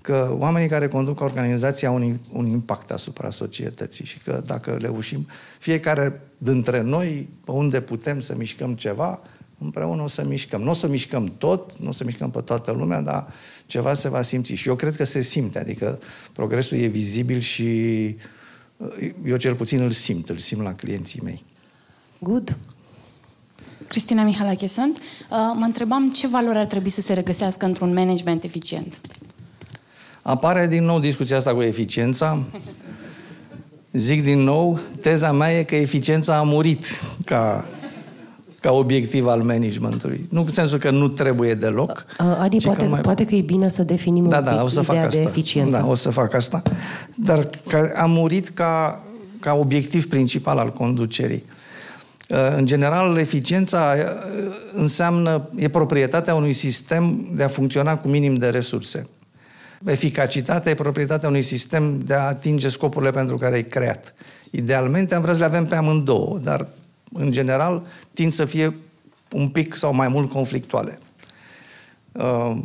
că 0.00 0.34
oamenii 0.38 0.68
care 0.68 0.88
conduc 0.88 1.20
organizația 1.20 1.88
au 1.88 1.94
un, 1.94 2.18
un 2.32 2.46
impact 2.46 2.90
asupra 2.90 3.30
societății 3.30 4.04
și 4.04 4.18
că 4.18 4.42
dacă 4.46 4.76
le 4.80 4.88
ușim, 4.88 5.26
fiecare 5.58 6.20
dintre 6.38 6.80
noi, 6.80 7.28
pe 7.44 7.50
unde 7.50 7.80
putem 7.80 8.20
să 8.20 8.34
mișcăm 8.36 8.74
ceva, 8.74 9.20
împreună 9.58 10.02
o 10.02 10.06
să 10.06 10.24
mișcăm. 10.24 10.62
Nu 10.62 10.70
o 10.70 10.72
să 10.72 10.88
mișcăm 10.88 11.32
tot, 11.38 11.78
nu 11.78 11.88
o 11.88 11.92
să 11.92 12.04
mișcăm 12.04 12.30
pe 12.30 12.40
toată 12.40 12.70
lumea, 12.70 13.00
dar 13.00 13.26
ceva 13.66 13.94
se 13.94 14.08
va 14.08 14.22
simți. 14.22 14.52
Și 14.52 14.68
eu 14.68 14.74
cred 14.74 14.96
că 14.96 15.04
se 15.04 15.20
simte, 15.20 15.58
adică 15.58 15.98
progresul 16.32 16.78
e 16.78 16.86
vizibil 16.86 17.38
și 17.38 18.06
eu 19.24 19.36
cel 19.36 19.54
puțin 19.54 19.80
îl 19.80 19.90
simt, 19.90 20.28
îl 20.28 20.36
simt 20.36 20.62
la 20.62 20.74
clienții 20.74 21.20
mei. 21.24 21.44
Good. 22.18 22.56
Cristina 23.88 24.22
Mihalache 24.22 24.66
sunt. 24.66 24.98
Uh, 24.98 25.36
mă 25.54 25.64
întrebam 25.64 26.10
ce 26.10 26.26
valori 26.26 26.58
ar 26.58 26.66
trebui 26.66 26.90
să 26.90 27.00
se 27.00 27.12
regăsească 27.12 27.66
într-un 27.66 27.92
management 27.92 28.44
eficient. 28.44 28.98
Apare 30.22 30.66
din 30.66 30.84
nou 30.84 31.00
discuția 31.00 31.36
asta 31.36 31.54
cu 31.54 31.62
eficiența. 31.62 32.42
Zic 33.92 34.24
din 34.24 34.38
nou, 34.38 34.80
teza 35.00 35.32
mea 35.32 35.58
e 35.58 35.62
că 35.62 35.76
eficiența 35.76 36.36
a 36.36 36.42
murit 36.42 37.02
ca 37.24 37.64
ca 38.60 38.72
obiectiv 38.72 39.26
al 39.26 39.42
managementului. 39.42 40.26
Nu 40.30 40.40
în 40.40 40.48
sensul 40.48 40.78
că 40.78 40.90
nu 40.90 41.08
trebuie 41.08 41.54
deloc. 41.54 42.06
Adi, 42.38 42.56
poate, 42.56 42.82
că 42.82 42.88
mai... 42.88 43.00
poate 43.00 43.24
că 43.24 43.34
e 43.34 43.40
bine 43.40 43.68
să 43.68 43.82
definim 43.82 44.28
da, 44.28 44.38
un 44.38 44.44
da, 44.44 44.50
pic 44.50 44.62
o 44.62 44.68
să 44.68 44.80
fac 44.80 44.94
ideea 44.94 45.06
asta. 45.06 45.20
de 45.20 45.26
eficiență. 45.28 45.78
Da, 45.78 45.86
o 45.86 45.94
să 45.94 46.10
fac 46.10 46.34
asta. 46.34 46.62
Dar 47.14 47.50
că 47.66 47.92
a 47.96 48.06
murit 48.06 48.48
ca, 48.48 49.02
ca 49.40 49.54
obiectiv 49.54 50.08
principal 50.08 50.58
al 50.58 50.72
conducerii. 50.72 51.44
În 52.56 52.66
general, 52.66 53.16
eficiența 53.16 53.94
înseamnă, 54.74 55.48
e 55.54 55.68
proprietatea 55.68 56.34
unui 56.34 56.52
sistem 56.52 57.28
de 57.32 57.42
a 57.42 57.48
funcționa 57.48 57.96
cu 57.98 58.08
minim 58.08 58.34
de 58.34 58.48
resurse. 58.48 59.08
Eficacitatea 59.84 60.70
e 60.70 60.74
proprietatea 60.74 61.28
unui 61.28 61.42
sistem 61.42 62.00
de 62.00 62.14
a 62.14 62.26
atinge 62.26 62.68
scopurile 62.68 63.10
pentru 63.10 63.36
care 63.36 63.56
e 63.56 63.62
creat. 63.62 64.14
Idealmente 64.50 65.14
am 65.14 65.20
vrea 65.20 65.32
să 65.32 65.38
le 65.38 65.44
avem 65.44 65.66
pe 65.66 65.74
amândouă, 65.74 66.38
dar 66.38 66.66
în 67.12 67.30
general, 67.30 67.86
tind 68.12 68.32
să 68.32 68.44
fie 68.44 68.76
un 69.32 69.48
pic 69.48 69.74
sau 69.74 69.94
mai 69.94 70.08
mult 70.08 70.30
conflictuale. 70.30 70.98
Uh, 72.12 72.58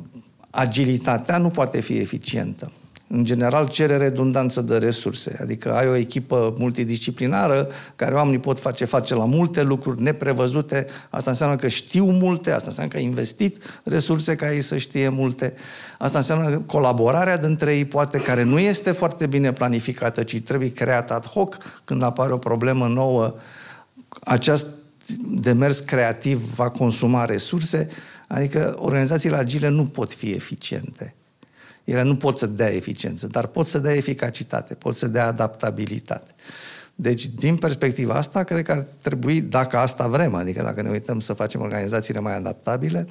agilitatea 0.50 1.38
nu 1.38 1.50
poate 1.50 1.80
fi 1.80 1.98
eficientă. 1.98 2.72
În 3.16 3.24
general, 3.24 3.68
cere 3.68 3.98
redundanță 3.98 4.62
de 4.62 4.78
resurse. 4.78 5.38
Adică 5.42 5.74
ai 5.74 5.88
o 5.88 5.96
echipă 5.96 6.54
multidisciplinară 6.58 7.68
care 7.96 8.16
oamenii 8.16 8.40
pot 8.40 8.60
face 8.60 8.86
face 8.86 9.16
la 9.16 9.26
multe 9.26 9.64
lucruri 9.64 10.02
neprevăzute. 10.02 10.88
Asta 11.10 11.30
înseamnă 11.30 11.56
că 11.56 11.68
știu 11.68 12.06
multe, 12.06 12.52
asta 12.52 12.68
înseamnă 12.68 12.92
că 12.92 12.98
ai 12.98 13.04
investit 13.04 13.58
resurse 13.84 14.36
ca 14.36 14.54
ei 14.54 14.62
să 14.62 14.78
știe 14.78 15.10
multe. 15.10 15.54
Asta 15.98 16.18
înseamnă 16.18 16.50
că 16.50 16.58
colaborarea 16.58 17.38
dintre 17.38 17.76
ei 17.76 17.86
poate, 17.86 18.18
care 18.18 18.44
nu 18.44 18.60
este 18.60 18.92
foarte 18.92 19.28
bine 19.28 19.54
planificată, 19.54 20.24
ci 20.24 20.42
trebuie 20.42 20.74
creată 20.74 21.14
ad 21.14 21.26
hoc 21.26 21.58
când 21.84 22.04
apare 22.04 22.34
o 22.34 22.38
problemă 22.38 22.88
nouă 22.88 23.36
acest 24.24 24.68
demers 25.40 25.80
creativ 25.80 26.56
va 26.56 26.70
consuma 26.70 27.26
resurse, 27.26 27.90
adică 28.28 28.76
organizațiile 28.78 29.36
agile 29.36 29.68
nu 29.68 29.86
pot 29.86 30.14
fi 30.14 30.32
eficiente. 30.32 31.16
Ele 31.84 32.02
nu 32.02 32.16
pot 32.16 32.38
să 32.38 32.48
dea 32.48 32.74
eficiență, 32.74 33.28
dar 33.28 33.48
pot 33.48 33.68
să 33.68 33.80
dea 33.80 33.94
eficacitate, 33.94 34.74
pot 34.74 34.98
să 34.98 35.08
dea 35.08 35.28
adaptabilitate. 35.28 36.32
Deci, 36.96 37.28
din 37.28 37.58
perspectiva 37.58 38.14
asta, 38.14 38.44
cred 38.44 38.66
că 38.66 38.72
ar 38.72 38.86
trebui, 39.02 39.42
dacă 39.42 39.78
asta 39.78 40.08
vrem, 40.08 40.36
adică 40.36 40.62
dacă 40.62 40.82
ne 40.82 40.90
uităm 40.90 41.20
să 41.20 41.34
facem 41.34 41.62
organizațiile 41.62 42.20
mai 42.20 42.36
adaptabile, 42.36 43.08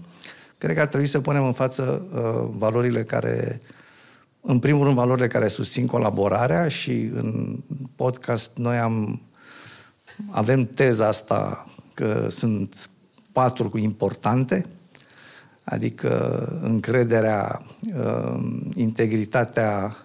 cred 0.59 0.75
că 0.75 0.81
ar 0.81 0.87
trebui 0.87 1.07
să 1.07 1.21
punem 1.21 1.45
în 1.45 1.53
față 1.53 2.07
uh, 2.15 2.49
valorile 2.59 3.05
care, 3.05 3.61
în 4.41 4.59
primul 4.59 4.85
rând, 4.85 4.97
valorile 4.97 5.27
care 5.27 5.49
susțin 5.49 5.87
colaborarea 5.87 6.69
și 6.69 7.11
în 7.15 7.59
podcast 7.97 8.57
noi 8.57 8.77
am 8.77 9.23
avem 10.31 10.65
teza 10.65 11.07
asta 11.07 11.67
că 11.95 12.27
sunt 12.31 12.91
patru 13.33 13.71
importante, 13.75 14.67
adică 15.65 16.47
încrederea, 16.63 17.63
uh, 17.97 18.41
integritatea, 18.75 19.97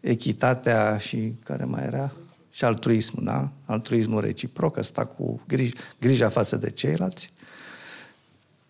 echitatea 0.00 0.98
și 0.98 1.34
care 1.44 1.64
mai 1.64 1.84
era? 1.84 2.12
și 2.54 2.64
altruism, 2.64 3.24
da? 3.24 3.48
Altruismul 3.64 4.20
reciproc, 4.20 4.76
ăsta 4.76 5.04
cu 5.04 5.40
grij, 5.48 5.72
grija 6.00 6.28
față 6.28 6.56
de 6.56 6.70
ceilalți. 6.70 7.32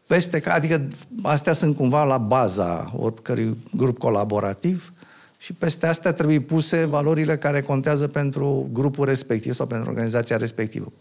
Peste, 0.07 0.43
adică 0.49 0.81
astea 1.23 1.53
sunt 1.53 1.77
cumva 1.77 2.05
la 2.05 2.19
baza 2.19 2.93
oricărui 2.97 3.57
grup 3.77 3.99
colaborativ 3.99 4.93
și 5.39 5.53
peste 5.53 5.87
astea 5.87 6.13
trebuie 6.13 6.41
puse 6.41 6.85
valorile 6.85 7.39
care 7.39 7.61
contează 7.61 8.09
pentru 8.09 8.69
grupul 8.73 9.05
respectiv 9.05 9.53
sau 9.53 9.67
pentru 9.67 9.89
organizația 9.89 10.37
respectivă. 10.37 10.93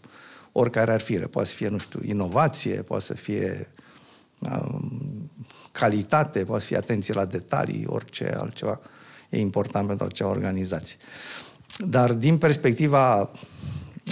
Oricare 0.52 0.92
ar 0.92 1.00
fi, 1.00 1.18
poate 1.18 1.48
să 1.48 1.54
fie, 1.54 1.68
nu 1.68 1.78
știu, 1.78 2.00
inovație, 2.02 2.74
poate 2.74 3.04
să 3.04 3.14
fie 3.14 3.68
um, 3.68 3.73
calitate, 5.72 6.44
poate 6.44 6.60
să 6.60 6.66
fie 6.66 6.76
atenție 6.76 7.14
la 7.14 7.24
detalii, 7.24 7.84
orice 7.86 8.34
altceva 8.38 8.80
e 9.30 9.38
important 9.40 9.86
pentru 9.86 10.06
acea 10.06 10.26
organizație. 10.26 10.96
Dar 11.78 12.12
din 12.12 12.38
perspectiva 12.38 13.30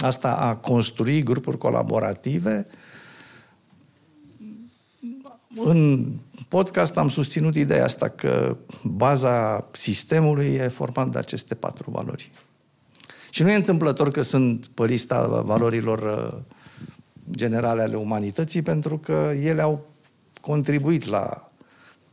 asta 0.01 0.35
a 0.35 0.55
construi 0.55 1.23
grupuri 1.23 1.57
colaborative, 1.57 2.65
în 5.55 6.11
podcast 6.47 6.97
am 6.97 7.09
susținut 7.09 7.55
ideea 7.55 7.83
asta 7.83 8.09
că 8.09 8.57
baza 8.83 9.67
sistemului 9.71 10.45
e 10.45 10.67
format 10.67 11.09
de 11.09 11.17
aceste 11.17 11.55
patru 11.55 11.91
valori. 11.91 12.31
Și 13.29 13.43
nu 13.43 13.51
e 13.51 13.55
întâmplător 13.55 14.11
că 14.11 14.21
sunt 14.21 14.65
pe 14.65 14.85
lista 14.85 15.27
valorilor 15.27 15.99
uh, 15.99 16.39
generale 17.31 17.81
ale 17.81 17.95
umanității, 17.95 18.61
pentru 18.61 18.97
că 18.97 19.31
ele 19.41 19.61
au 19.61 19.92
contribuit 20.45 21.05
la 21.05 21.49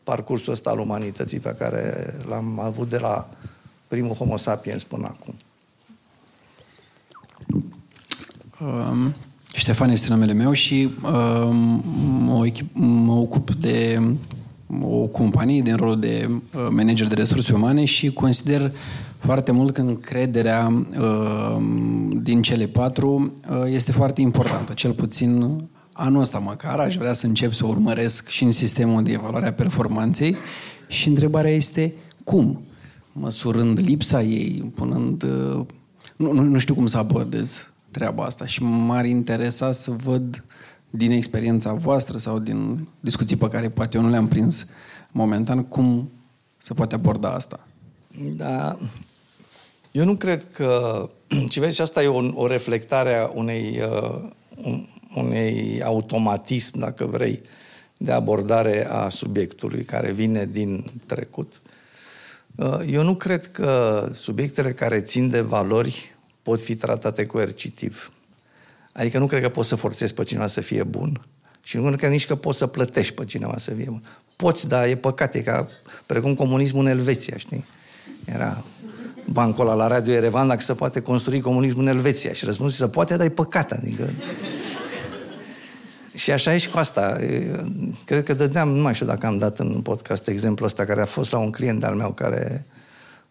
parcursul 0.03 0.53
ăsta 0.53 0.71
al 0.71 0.79
umanității 0.79 1.39
pe 1.39 1.55
care 1.59 2.15
l-am 2.29 2.59
avut 2.59 2.89
de 2.89 2.99
la 2.99 3.29
primul 3.87 4.15
Homo 4.15 4.37
sapiens 4.37 4.85
până 4.85 5.07
acum. 5.07 5.35
Um, 8.61 9.15
Ștefan 9.55 9.91
este 9.91 10.11
numele 10.11 10.33
meu 10.33 10.53
și 10.53 10.91
um, 11.03 11.83
mă, 12.25 12.47
echip, 12.47 12.69
mă 12.77 13.13
ocup 13.13 13.51
de 13.51 14.03
o 14.83 15.07
companie 15.07 15.63
din 15.63 15.77
rolul 15.77 16.01
de 16.01 16.29
uh, 16.29 16.67
manager 16.71 17.07
de 17.07 17.15
resurse 17.15 17.53
umane 17.53 17.85
și 17.85 18.13
consider 18.13 18.73
foarte 19.19 19.53
mult 19.53 19.75
că 19.75 19.81
încrederea 19.81 20.85
uh, 20.99 21.57
din 22.23 22.43
cele 22.43 22.67
patru 22.67 23.33
uh, 23.51 23.63
este 23.67 23.93
foarte 23.93 24.21
importantă. 24.21 24.73
Cel 24.73 24.93
puțin 24.93 25.63
anul 25.93 26.21
ăsta 26.21 26.39
măcar 26.39 26.79
aș 26.79 26.97
vrea 26.97 27.13
să 27.13 27.27
încep 27.27 27.53
să 27.53 27.67
urmăresc 27.67 28.29
și 28.29 28.45
în 28.45 28.53
sistemul 28.53 29.03
de 29.03 29.13
evaluare 29.13 29.47
a 29.47 29.53
performanței 29.53 30.37
și 30.87 31.09
întrebarea 31.09 31.51
este 31.51 31.93
cum? 32.25 32.61
Măsurând 33.13 33.79
lipsa 33.79 34.23
ei, 34.23 34.73
punând... 34.75 35.23
Uh, 35.23 35.67
nu, 36.17 36.33
nu, 36.33 36.43
nu 36.43 36.59
știu 36.59 36.75
cum 36.75 36.87
să 36.87 36.99
abordez 36.99 37.71
treaba 37.91 38.25
asta 38.25 38.47
și 38.47 38.63
m-ar 38.63 39.05
interesa 39.05 39.73
să 39.73 39.91
văd 39.91 40.45
din 40.91 41.11
experiența 41.11 41.73
voastră 41.73 42.19
sau 42.19 42.39
din 42.39 42.89
discuții 43.01 43.37
pe 43.37 43.49
care 43.49 43.69
poate 43.69 43.97
eu 43.97 44.03
nu 44.03 44.11
le-am 44.11 44.29
prins 44.29 44.71
momentan, 45.13 45.65
cum 45.65 46.11
se 46.57 46.75
poate 46.75 46.95
aborda 46.95 47.31
asta. 47.31 47.67
Da. 48.37 48.77
Eu 49.93 50.05
nu 50.05 50.17
cred 50.17 50.53
că... 50.53 51.09
Ce 51.51 51.61
vezi, 51.61 51.81
asta 51.81 52.03
e 52.03 52.07
o, 52.07 52.43
o 52.43 52.47
reflectare 52.47 53.15
a 53.15 53.31
unei, 53.35 53.81
uh, 53.91 54.83
unei 55.15 55.83
automatism, 55.85 56.79
dacă 56.79 57.05
vrei, 57.05 57.43
de 57.97 58.13
abordare 58.13 58.87
a 58.87 59.09
subiectului 59.09 59.85
care 59.85 60.13
vine 60.13 60.47
din 60.47 60.91
trecut. 61.07 61.61
Uh, 62.55 62.79
eu 62.87 63.03
nu 63.03 63.15
cred 63.15 63.47
că 63.47 64.09
subiectele 64.15 64.73
care 64.73 65.01
țin 65.01 65.31
de 65.31 65.41
valori 65.41 66.17
pot 66.43 66.61
fi 66.61 66.75
tratate 66.75 67.27
coercitiv. 67.27 68.13
Adică 68.93 69.19
nu 69.19 69.27
cred 69.27 69.43
că 69.43 69.49
poți 69.49 69.69
să 69.69 69.75
forțezi 69.75 70.15
pe 70.15 70.25
cineva 70.25 70.47
să 70.47 70.61
fie 70.61 70.83
bun 70.83 71.21
și 71.63 71.77
nu 71.77 71.97
cred 71.97 72.11
nici 72.11 72.27
că 72.27 72.35
poți 72.35 72.59
să 72.59 72.67
plătești 72.67 73.15
pe 73.15 73.25
cineva 73.25 73.55
să 73.59 73.71
fie 73.71 73.85
bun. 73.89 74.03
Poți, 74.37 74.69
dar 74.69 74.87
e 74.87 74.95
păcat, 74.95 75.35
e 75.35 75.41
ca 75.41 75.69
precum 76.07 76.35
comunismul 76.35 76.85
în 76.85 76.91
Elveția, 76.91 77.37
știi? 77.37 77.65
Era 78.25 78.65
bancul 79.25 79.65
ăla 79.65 79.75
la 79.75 79.87
Radio 79.87 80.13
Erevan 80.13 80.49
dacă 80.49 80.61
se 80.61 80.75
poate 80.75 81.01
construi 81.01 81.41
comunismul 81.41 81.83
în 81.83 81.89
Elveția 81.89 82.33
și 82.33 82.45
răspunsul 82.45 82.87
se 82.87 82.93
poate, 82.93 83.17
dar 83.17 83.27
e 83.27 83.31
păcat, 83.31 83.73
adică... 83.73 84.11
și 86.21 86.31
așa 86.31 86.55
e 86.55 86.59
și 86.59 86.71
cu 86.71 86.79
asta. 86.79 87.19
Cred 88.05 88.25
că 88.25 88.35
dădeam, 88.35 88.69
nu 88.69 88.83
mai 88.83 88.95
știu 88.95 89.07
dacă 89.07 89.27
am 89.27 89.39
dat 89.39 89.59
în 89.59 89.81
podcast 89.83 90.29
exemplul 90.29 90.69
ăsta 90.69 90.85
care 90.85 91.01
a 91.01 91.07
fost 91.07 91.33
la 91.33 91.39
un 91.39 91.51
client 91.51 91.85
al 91.85 91.95
meu 91.95 92.13
care 92.13 92.67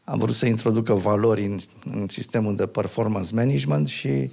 am 0.04 0.20
vrut 0.20 0.36
să 0.36 0.46
introducă 0.46 0.94
valori 0.94 1.46
în, 1.46 1.60
în 1.92 2.08
sistemul 2.08 2.56
de 2.56 2.66
performance 2.66 3.36
management 3.36 3.88
și... 3.88 4.32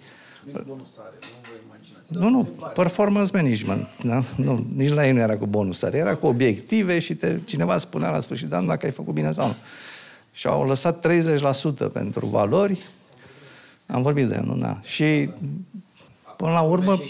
Nu, 2.09 2.29
nu, 2.29 2.49
performance 2.75 3.31
management. 3.35 3.87
Da? 4.03 4.23
Nu, 4.37 4.67
nici 4.75 4.93
la 4.93 5.07
ei 5.07 5.13
nu 5.13 5.21
era 5.21 5.37
cu 5.37 5.47
bonusare, 5.47 5.97
era 5.97 6.15
cu 6.15 6.27
obiective 6.27 6.99
și 6.99 7.15
te, 7.15 7.39
cineva 7.45 7.79
spunea 7.79 8.11
la 8.11 8.21
sfârșit 8.21 8.49
de 8.49 8.57
an 8.57 8.67
dacă 8.67 8.87
ai 8.87 8.93
făcut 8.93 9.15
bine 9.15 9.33
sau 9.33 9.47
nu. 9.47 9.57
Și 10.33 10.47
au 10.47 10.67
lăsat 10.67 11.07
30% 11.89 11.93
pentru 11.93 12.27
valori. 12.27 12.83
Am 13.87 14.03
vorbit 14.03 14.29
de 14.29 14.41
nu, 14.45 14.57
da. 14.57 14.81
Și 14.83 15.31
până 16.37 16.51
la 16.51 16.61
urmă, 16.61 17.01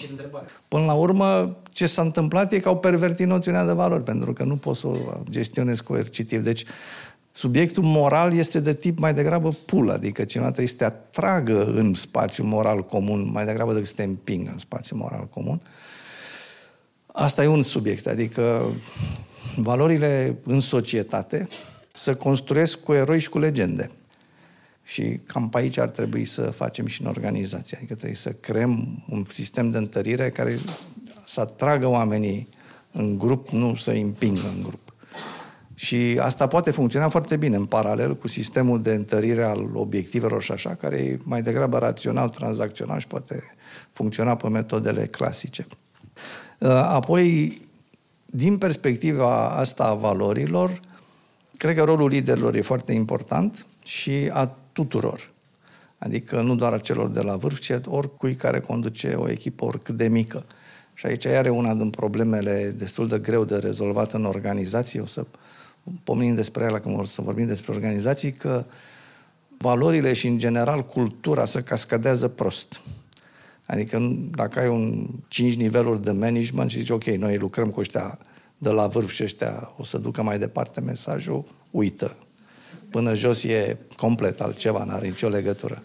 până 0.69 0.85
la 0.85 0.93
urmă, 0.93 1.57
ce 1.71 1.87
s-a 1.87 2.03
întâmplat 2.03 2.53
e 2.53 2.59
că 2.59 2.69
au 2.69 2.79
pervertit 2.79 3.27
noțiunea 3.27 3.65
de 3.65 3.73
valori, 3.73 4.03
pentru 4.03 4.33
că 4.33 4.45
nu 4.45 4.57
poți 4.57 4.81
să 4.81 4.87
o 4.87 4.95
gestionezi 5.31 5.83
coercitiv. 5.83 6.43
Deci, 6.43 6.65
Subiectul 7.37 7.83
moral 7.83 8.33
este 8.33 8.61
de 8.61 8.75
tip 8.75 8.99
mai 8.99 9.15
degrabă 9.15 9.49
pul, 9.67 9.91
adică 9.91 10.25
cineva 10.25 10.49
trebuie 10.49 10.69
să 10.69 10.75
te 10.77 10.85
atragă 10.85 11.65
în 11.65 11.95
spațiu 11.95 12.45
moral 12.45 12.85
comun, 12.85 13.31
mai 13.33 13.45
degrabă 13.45 13.73
decât 13.73 13.89
să 13.89 13.95
te 13.95 14.03
împingă 14.03 14.51
în 14.51 14.59
spațiu 14.59 14.97
moral 14.97 15.29
comun. 15.31 15.61
Asta 17.07 17.43
e 17.43 17.47
un 17.47 17.63
subiect, 17.63 18.07
adică 18.07 18.65
valorile 19.57 20.37
în 20.45 20.61
societate 20.61 21.49
să 21.93 22.15
construiesc 22.15 22.81
cu 22.83 22.93
eroi 22.93 23.21
și 23.21 23.29
cu 23.29 23.39
legende. 23.39 23.91
Și 24.87 25.21
cam 25.27 25.49
pe 25.49 25.59
aici 25.59 25.79
ar 25.79 25.89
trebui 25.89 26.25
să 26.25 26.43
facem 26.43 26.87
și 26.87 27.03
în 27.03 27.09
organizație. 27.09 27.77
Adică 27.77 27.95
trebuie 27.95 28.17
să 28.17 28.33
creăm 28.33 29.05
un 29.09 29.25
sistem 29.29 29.71
de 29.71 29.79
întărire 29.79 30.31
care 30.31 30.59
să 31.27 31.41
atragă 31.41 31.87
oamenii 31.87 32.49
în 32.93 33.19
grup, 33.19 33.49
nu 33.49 33.75
să 33.75 33.91
îi 33.91 34.01
împingă 34.01 34.53
în 34.57 34.63
grup. 34.63 34.95
Și 35.75 36.19
asta 36.21 36.47
poate 36.47 36.71
funcționa 36.71 37.09
foarte 37.09 37.37
bine 37.37 37.57
în 37.57 37.65
paralel 37.65 38.17
cu 38.17 38.29
sistemul 38.29 38.83
de 38.83 38.93
întărire 38.93 39.43
al 39.43 39.71
obiectivelor 39.75 40.43
și 40.43 40.53
așa, 40.53 40.75
care 40.75 40.97
e 40.97 41.19
mai 41.25 41.43
degrabă 41.43 41.79
rațional, 41.79 42.29
tranzacțional 42.29 42.99
și 42.99 43.07
poate 43.07 43.43
funcționa 43.93 44.37
pe 44.37 44.49
metodele 44.49 45.07
clasice. 45.07 45.67
Uh, 46.59 46.69
apoi, 46.69 47.59
din 48.27 48.59
perspectiva 48.59 49.49
asta 49.49 49.85
a 49.85 49.95
valorilor, 49.95 50.81
cred 51.57 51.75
că 51.75 51.83
rolul 51.83 52.09
liderilor 52.09 52.55
e 52.55 52.61
foarte 52.61 52.93
important 52.93 53.67
și 53.83 54.31
a 54.33 54.57
tuturor. 54.77 55.31
Adică 55.99 56.41
nu 56.43 56.55
doar 56.55 56.73
a 56.73 56.79
celor 56.79 57.09
de 57.09 57.21
la 57.21 57.37
vârf, 57.37 57.59
ci 57.59 57.73
oricui 57.85 58.35
care 58.35 58.61
conduce 58.61 59.09
o 59.09 59.31
echipă 59.31 59.65
oricât 59.65 59.97
de 59.97 60.09
mică. 60.09 60.45
Și 60.95 61.07
aici 61.07 61.27
are 61.27 61.49
una 61.49 61.75
din 61.75 61.91
problemele 61.91 62.75
destul 62.79 63.09
de 63.09 63.19
greu 63.19 63.45
de 63.45 63.57
rezolvat 63.57 64.13
în 64.13 64.25
organizație. 64.25 65.01
O 65.01 65.07
să 65.07 65.27
pomenim 66.05 66.35
despre 66.35 66.65
ele 66.65 66.81
când 66.81 66.99
o 66.99 67.05
să 67.05 67.23
vorbim 67.23 67.47
despre 67.47 67.73
organizații, 67.73 68.33
că 68.33 68.65
valorile 69.59 70.13
și, 70.13 70.27
în 70.27 70.39
general, 70.39 70.85
cultura 70.85 71.45
se 71.45 71.63
cascadează 71.63 72.29
prost. 72.29 72.81
Adică 73.67 74.17
dacă 74.31 74.61
ai 74.61 74.69
un 74.69 75.07
5 75.29 75.57
niveluri 75.57 76.03
de 76.03 76.11
management 76.11 76.71
și 76.71 76.79
zici, 76.79 76.91
ok, 76.91 77.05
noi 77.05 77.37
lucrăm 77.37 77.71
cu 77.71 77.81
ăștia 77.81 78.19
de 78.59 78.69
la 78.69 78.87
vârf 78.87 79.11
și 79.11 79.23
ăștia 79.23 79.73
o 79.77 79.85
să 79.85 79.99
ducă 79.99 80.23
mai 80.23 80.39
departe 80.39 80.81
mesajul, 80.81 81.45
uită. 81.71 82.17
Până 82.97 83.15
jos 83.15 83.45
e 83.45 83.77
complet 83.97 84.41
altceva, 84.41 84.85
n-are 84.85 85.07
nicio 85.07 85.29
legătură 85.29 85.83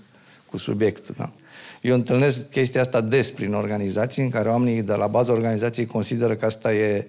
cu 0.49 0.57
subiectul. 0.57 1.15
Da? 1.17 1.31
Eu 1.81 1.95
întâlnesc 1.95 2.49
chestia 2.49 2.81
asta 2.81 3.01
des 3.01 3.31
prin 3.31 3.53
organizații 3.53 4.23
în 4.23 4.29
care 4.29 4.49
oamenii 4.49 4.81
de 4.81 4.93
la 4.93 5.07
baza 5.07 5.31
organizației 5.31 5.85
consideră 5.85 6.35
că 6.35 6.45
asta 6.45 6.73
e 6.73 7.07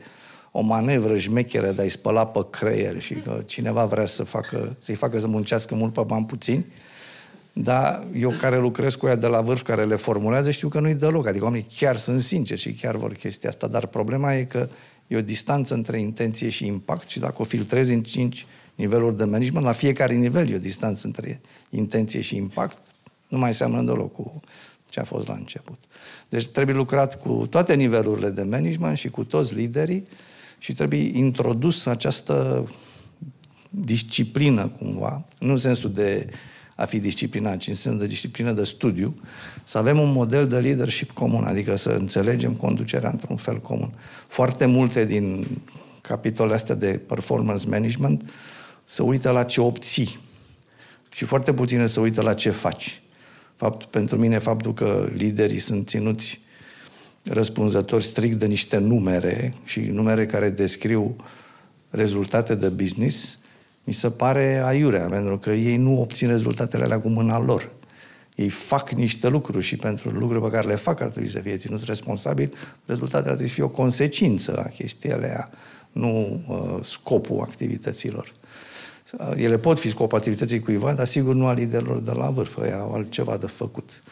o 0.51 0.61
manevră 0.61 1.19
șmecheră 1.19 1.73
de 1.73 1.83
a-i 1.83 1.89
spăla 1.89 2.27
pe 2.27 2.47
creier 2.51 3.01
și 3.01 3.15
că 3.15 3.43
cineva 3.47 3.85
vrea 3.85 4.07
să 4.07 4.25
facă, 4.25 4.77
să-i 4.79 4.95
facă 4.95 5.19
să 5.19 5.27
muncească 5.27 5.75
mult 5.75 5.93
pe 5.93 6.03
bani 6.07 6.27
puțini, 6.27 6.67
dar 7.53 8.07
eu 8.15 8.31
care 8.31 8.59
lucrez 8.59 8.95
cu 8.95 9.07
ea 9.07 9.17
de 9.17 9.27
la 9.27 9.41
vârf, 9.41 9.63
care 9.63 9.85
le 9.85 9.97
formulează, 9.97 10.51
știu 10.51 10.69
că 10.69 10.81
nu-i 10.81 10.95
deloc. 10.95 11.27
Adică 11.27 11.45
oamenii 11.45 11.67
chiar 11.77 11.97
sunt 11.97 12.21
sinceri 12.21 12.61
și 12.61 12.73
chiar 12.73 12.97
vor 12.97 13.13
chestia 13.13 13.49
asta. 13.49 13.67
Dar 13.67 13.87
problema 13.87 14.35
e 14.35 14.45
că 14.45 14.69
e 15.07 15.17
o 15.17 15.23
distanță 15.23 15.75
între 15.75 15.99
intenție 15.99 16.49
și 16.49 16.67
impact 16.67 17.09
și 17.09 17.19
dacă 17.19 17.35
o 17.39 17.45
filtrezi 17.45 17.93
în 17.93 18.03
cinci 18.03 18.47
niveluri 18.83 19.17
de 19.17 19.25
management, 19.25 19.65
la 19.65 19.73
fiecare 19.73 20.15
nivel 20.15 20.51
e 20.51 20.55
o 20.55 20.59
distanță 20.59 21.07
între 21.07 21.41
intenție 21.71 22.21
și 22.21 22.37
impact, 22.37 22.83
nu 23.29 23.39
mai 23.39 23.55
seamănă 23.55 23.83
deloc 23.83 24.13
cu 24.13 24.41
ce 24.87 25.01
a 25.01 25.05
fost 25.05 25.29
la 25.29 25.35
început. 25.35 25.79
Deci 26.29 26.47
trebuie 26.47 26.77
lucrat 26.77 27.21
cu 27.21 27.47
toate 27.51 27.75
nivelurile 27.75 28.31
de 28.31 28.43
management 28.43 28.97
și 28.97 29.11
cu 29.11 29.25
toți 29.25 29.55
liderii 29.55 30.07
și 30.59 30.73
trebuie 30.73 31.19
introdus 31.19 31.87
această 31.87 32.69
disciplină, 33.71 34.73
cumva, 34.79 35.25
nu 35.39 35.51
în 35.51 35.59
sensul 35.59 35.93
de 35.93 36.29
a 36.75 36.85
fi 36.85 36.99
disciplinat, 36.99 37.57
ci 37.57 37.69
înseamnă 37.69 38.01
de 38.01 38.07
disciplină 38.07 38.53
de 38.53 38.65
studiu, 38.65 39.15
să 39.65 39.79
avem 39.79 39.99
un 39.99 40.13
model 40.13 40.47
de 40.47 40.59
leadership 40.59 41.11
comun, 41.11 41.45
adică 41.45 41.77
să 41.77 41.91
înțelegem 41.91 42.53
conducerea 42.53 43.11
într-un 43.11 43.37
fel 43.37 43.61
comun. 43.61 43.93
Foarte 44.27 44.67
multe 44.67 45.05
din 45.05 45.47
capitolele 46.01 46.55
astea 46.55 46.75
de 46.75 47.01
performance 47.07 47.69
management 47.69 48.31
se 48.93 49.03
uită 49.03 49.31
la 49.31 49.45
ce 49.45 49.61
obții 49.61 50.19
și 51.11 51.25
foarte 51.25 51.53
puține 51.53 51.87
se 51.87 52.01
uită 52.01 52.23
la 52.23 52.35
ce 52.35 52.51
faci. 52.51 53.01
Fapt, 53.57 53.85
pentru 53.85 54.17
mine, 54.17 54.39
faptul 54.39 54.75
că 54.75 55.09
liderii 55.15 55.59
sunt 55.59 55.89
ținuți 55.89 56.41
răspunzători 57.23 58.05
strict 58.05 58.39
de 58.39 58.47
niște 58.47 58.79
numere 58.79 59.55
și 59.65 59.81
numere 59.81 60.27
care 60.27 60.51
descriu 60.51 61.17
rezultate 61.91 62.55
de 62.55 62.69
business, 62.69 63.39
mi 63.85 63.95
se 63.95 64.11
pare 64.11 64.63
aiurea, 64.65 65.07
pentru 65.07 65.39
că 65.39 65.51
ei 65.51 65.77
nu 65.77 66.01
obțin 66.01 66.29
rezultatele 66.29 66.85
alea 66.85 67.01
cu 67.01 67.09
mâna 67.09 67.39
lor. 67.39 67.71
Ei 68.35 68.49
fac 68.49 68.91
niște 68.91 69.29
lucruri 69.29 69.65
și 69.65 69.77
pentru 69.77 70.11
lucrurile 70.11 70.49
pe 70.49 70.55
care 70.55 70.67
le 70.67 70.77
fac 70.77 71.01
ar 71.01 71.09
trebui 71.09 71.31
să 71.31 71.39
fie 71.39 71.57
ținuți 71.57 71.85
responsabili, 71.85 72.53
rezultatele 72.87 73.31
ar 73.31 73.37
trebui 73.37 73.49
să 73.49 73.55
fie 73.55 73.65
o 73.65 73.69
consecință 73.83 74.63
a 74.67 74.69
chestiei 74.69 75.13
alea, 75.13 75.51
nu 75.93 76.41
uh, 76.49 76.85
scopul 76.85 77.41
activităților. 77.41 78.41
Ele 79.37 79.59
pot 79.59 79.79
fi 79.79 79.89
scopul 79.89 80.19
activității 80.19 80.61
cuiva, 80.61 80.93
dar 80.93 81.07
sigur 81.07 81.35
nu 81.35 81.47
a 81.47 81.53
liderilor 81.53 81.99
de 81.99 82.11
la 82.11 82.31
vârf, 82.31 82.57
ei 82.65 82.73
au 82.73 82.95
altceva 82.95 83.37
de 83.37 83.47
făcut. 83.47 84.03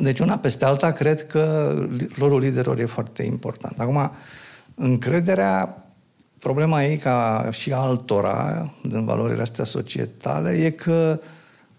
Deci 0.00 0.18
una 0.18 0.38
peste 0.38 0.64
alta, 0.64 0.92
cred 0.92 1.26
că 1.26 1.74
rolul 2.18 2.40
liderilor 2.40 2.78
e 2.78 2.84
foarte 2.84 3.22
important. 3.22 3.80
Acum, 3.80 4.10
încrederea, 4.74 5.84
problema 6.38 6.84
ei 6.84 6.96
ca 6.96 7.48
și 7.50 7.72
altora, 7.72 8.72
din 8.82 9.04
valorile 9.04 9.42
astea 9.42 9.64
societale, 9.64 10.50
e 10.50 10.70
că 10.70 11.20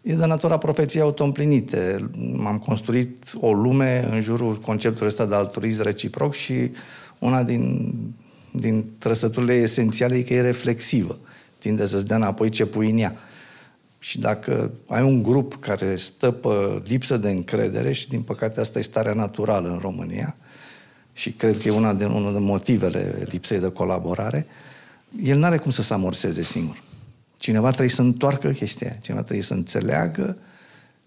e 0.01 0.13
de 0.13 0.26
natura 0.26 0.57
profeției 0.57 1.01
autoîmplinite. 1.01 2.09
M-am 2.34 2.57
construit 2.57 3.32
o 3.39 3.53
lume 3.53 4.07
în 4.11 4.22
jurul 4.22 4.55
conceptului 4.55 5.07
ăsta 5.07 5.26
de 5.26 5.36
altruism 5.36 5.84
reciproc 5.84 6.34
și 6.34 6.72
una 7.20 7.43
din, 7.43 7.93
din 8.51 8.91
trăsăturile 8.97 9.53
esențiale 9.53 10.15
e 10.15 10.22
că 10.22 10.34
e 10.34 10.41
reflexivă. 10.41 11.17
Tinde 11.60 11.86
să-ți 11.86 12.07
dea 12.07 12.16
înapoi 12.16 12.49
ce 12.49 12.66
pui 12.66 12.89
în 12.89 12.97
ea. 12.97 13.16
Și 13.99 14.20
dacă 14.20 14.72
ai 14.88 15.01
un 15.01 15.24
grup 15.24 15.55
care 15.60 15.95
stă 15.95 16.32
pe 16.32 16.82
lipsă 16.86 17.18
de 17.18 17.30
încredere, 17.30 17.91
și 17.91 18.10
din 18.10 18.22
păcate 18.22 18.60
asta 18.60 18.80
e 18.80 18.82
starea 18.82 19.14
naturală 19.14 19.70
în 19.70 19.78
România, 19.78 20.36
și 21.14 21.32
cred 21.32 21.57
că 21.57 21.68
e 21.68 21.72
una 21.72 21.93
din, 21.93 22.07
unul 22.07 22.34
din 22.34 22.43
motivele 22.43 23.28
lipsei 23.30 23.60
de 23.60 23.72
colaborare, 23.72 24.47
el 25.24 25.38
nu 25.38 25.45
are 25.45 25.57
cum 25.57 25.72
să 25.72 25.82
se 25.82 25.93
amorseze 25.93 26.41
singur. 26.41 26.84
Cineva 27.38 27.70
trebuie 27.70 27.89
să 27.89 28.01
întoarcă 28.01 28.49
chestia 28.49 28.97
cineva 29.01 29.24
trebuie 29.24 29.45
să 29.45 29.53
înțeleagă 29.53 30.38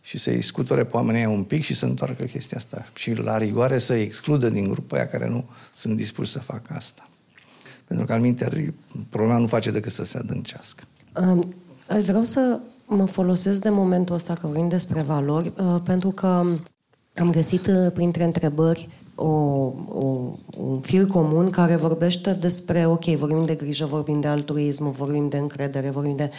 și 0.01 0.19
să-i 0.19 0.43
scuture 0.43 0.85
pe 0.85 0.97
oamenii 0.97 1.25
un 1.25 1.43
pic 1.43 1.65
și 1.65 1.75
să 1.75 1.85
întoarcă 1.85 2.25
chestia 2.25 2.57
asta. 2.57 2.87
Și 2.95 3.13
la 3.13 3.39
rigoare 3.39 3.79
să 3.79 3.95
excludă 3.95 4.51
din 4.51 4.69
grupul 4.69 4.97
aia 4.97 5.09
care 5.09 5.29
nu 5.29 5.51
sunt 5.73 5.97
dispuși 5.97 6.31
să 6.31 6.39
facă 6.39 6.75
asta. 6.77 7.09
Pentru 7.93 8.11
că, 8.11 8.19
al 8.19 8.21
minte, 8.21 8.75
problema 9.09 9.39
nu 9.39 9.47
face 9.47 9.71
decât 9.71 9.93
să 9.93 10.05
se 10.05 10.19
adâncească. 10.19 10.83
Um, 11.21 11.49
vreau 12.03 12.25
să 12.25 12.59
mă 12.87 13.05
folosesc 13.05 13.63
de 13.63 13.69
momentul 13.69 14.15
ăsta 14.15 14.33
că 14.33 14.47
vorbim 14.47 14.69
despre 14.69 15.03
valori, 15.03 15.53
uh, 15.57 15.81
pentru 15.85 16.11
că 16.11 16.27
am 17.17 17.31
găsit 17.31 17.67
uh, 17.67 17.93
printre 17.95 18.25
întrebări 18.25 18.89
o, 19.15 19.27
o, 19.27 20.37
un 20.59 20.81
fir 20.81 21.07
comun 21.07 21.51
care 21.51 21.77
vorbește 21.77 22.31
despre, 22.31 22.87
ok, 22.87 23.05
vorbim 23.05 23.45
de 23.45 23.55
grijă, 23.55 23.87
vorbim 23.87 24.21
de 24.21 24.29
altruism, 24.29 24.93
vorbim 24.93 25.29
de 25.29 25.37
încredere, 25.37 25.91
vorbim 25.91 26.17
de... 26.17 26.31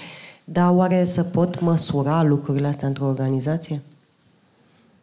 Dar 0.43 0.76
oare 0.76 1.06
să 1.06 1.24
pot 1.24 1.62
măsura 1.62 2.24
lucrurile 2.24 2.68
astea 2.68 2.88
într-o 2.88 3.06
organizație? 3.06 3.82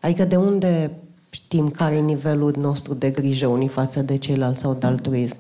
Adică 0.01 0.25
de 0.25 0.37
unde 0.37 0.91
știm 1.31 1.69
care 1.69 1.95
e 1.95 2.01
nivelul 2.01 2.55
nostru 2.59 2.95
de 2.95 3.11
grijă 3.11 3.47
unii 3.47 3.69
față 3.69 4.03
de 4.03 4.17
ceilalți 4.17 4.61
sau 4.61 4.75
de 4.75 4.87
altruism? 4.87 5.37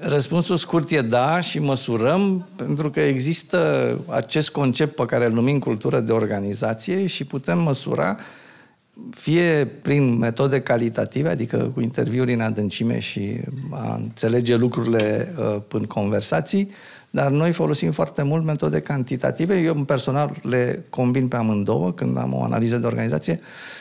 Răspunsul 0.00 0.56
scurt 0.56 0.90
e 0.90 1.00
da 1.00 1.40
și 1.40 1.58
măsurăm 1.58 2.46
pentru 2.56 2.90
că 2.90 3.00
există 3.00 3.98
acest 4.08 4.50
concept 4.50 4.94
pe 4.94 5.04
care 5.06 5.24
îl 5.24 5.32
numim 5.32 5.58
cultură 5.58 6.00
de 6.00 6.12
organizație 6.12 7.06
și 7.06 7.24
putem 7.24 7.58
măsura 7.58 8.16
fie 9.10 9.68
prin 9.82 10.18
metode 10.18 10.60
calitative, 10.60 11.28
adică 11.28 11.70
cu 11.74 11.80
interviuri 11.80 12.32
în 12.32 12.40
adâncime 12.40 12.98
și 12.98 13.40
a 13.70 13.94
înțelege 13.94 14.56
lucrurile 14.56 15.34
uh, 15.38 15.56
în 15.68 15.84
conversații, 15.84 16.70
dar 17.10 17.30
noi 17.30 17.52
folosim 17.52 17.92
foarte 17.92 18.22
mult 18.22 18.44
metode 18.44 18.80
cantitative. 18.80 19.58
Eu, 19.58 19.74
personal, 19.74 20.36
le 20.42 20.84
combin 20.90 21.28
pe 21.28 21.36
amândouă 21.36 21.92
când 21.92 22.18
am 22.18 22.34
o 22.34 22.42
analiză 22.42 22.76
de 22.76 22.86
organizație 22.86 23.40
Uh, 23.40 23.77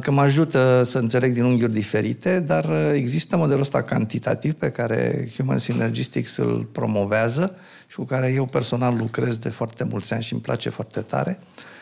că 0.00 0.10
mă 0.10 0.20
ajută 0.20 0.82
să 0.84 0.98
înțeleg 0.98 1.32
din 1.32 1.44
unghiuri 1.44 1.72
diferite, 1.72 2.40
dar 2.40 2.64
uh, 2.64 2.90
există 2.94 3.36
modelul 3.36 3.60
ăsta 3.60 3.82
cantitativ 3.82 4.52
pe 4.52 4.70
care 4.70 5.28
Human 5.36 5.58
Synergistics 5.58 6.36
îl 6.36 6.68
promovează 6.72 7.56
și 7.88 7.96
cu 7.96 8.04
care 8.04 8.32
eu 8.32 8.46
personal 8.46 8.96
lucrez 8.96 9.36
de 9.36 9.48
foarte 9.48 9.84
mulți 9.84 10.14
ani 10.14 10.22
și 10.22 10.32
îmi 10.32 10.42
place 10.42 10.68
foarte 10.68 11.00
tare 11.00 11.38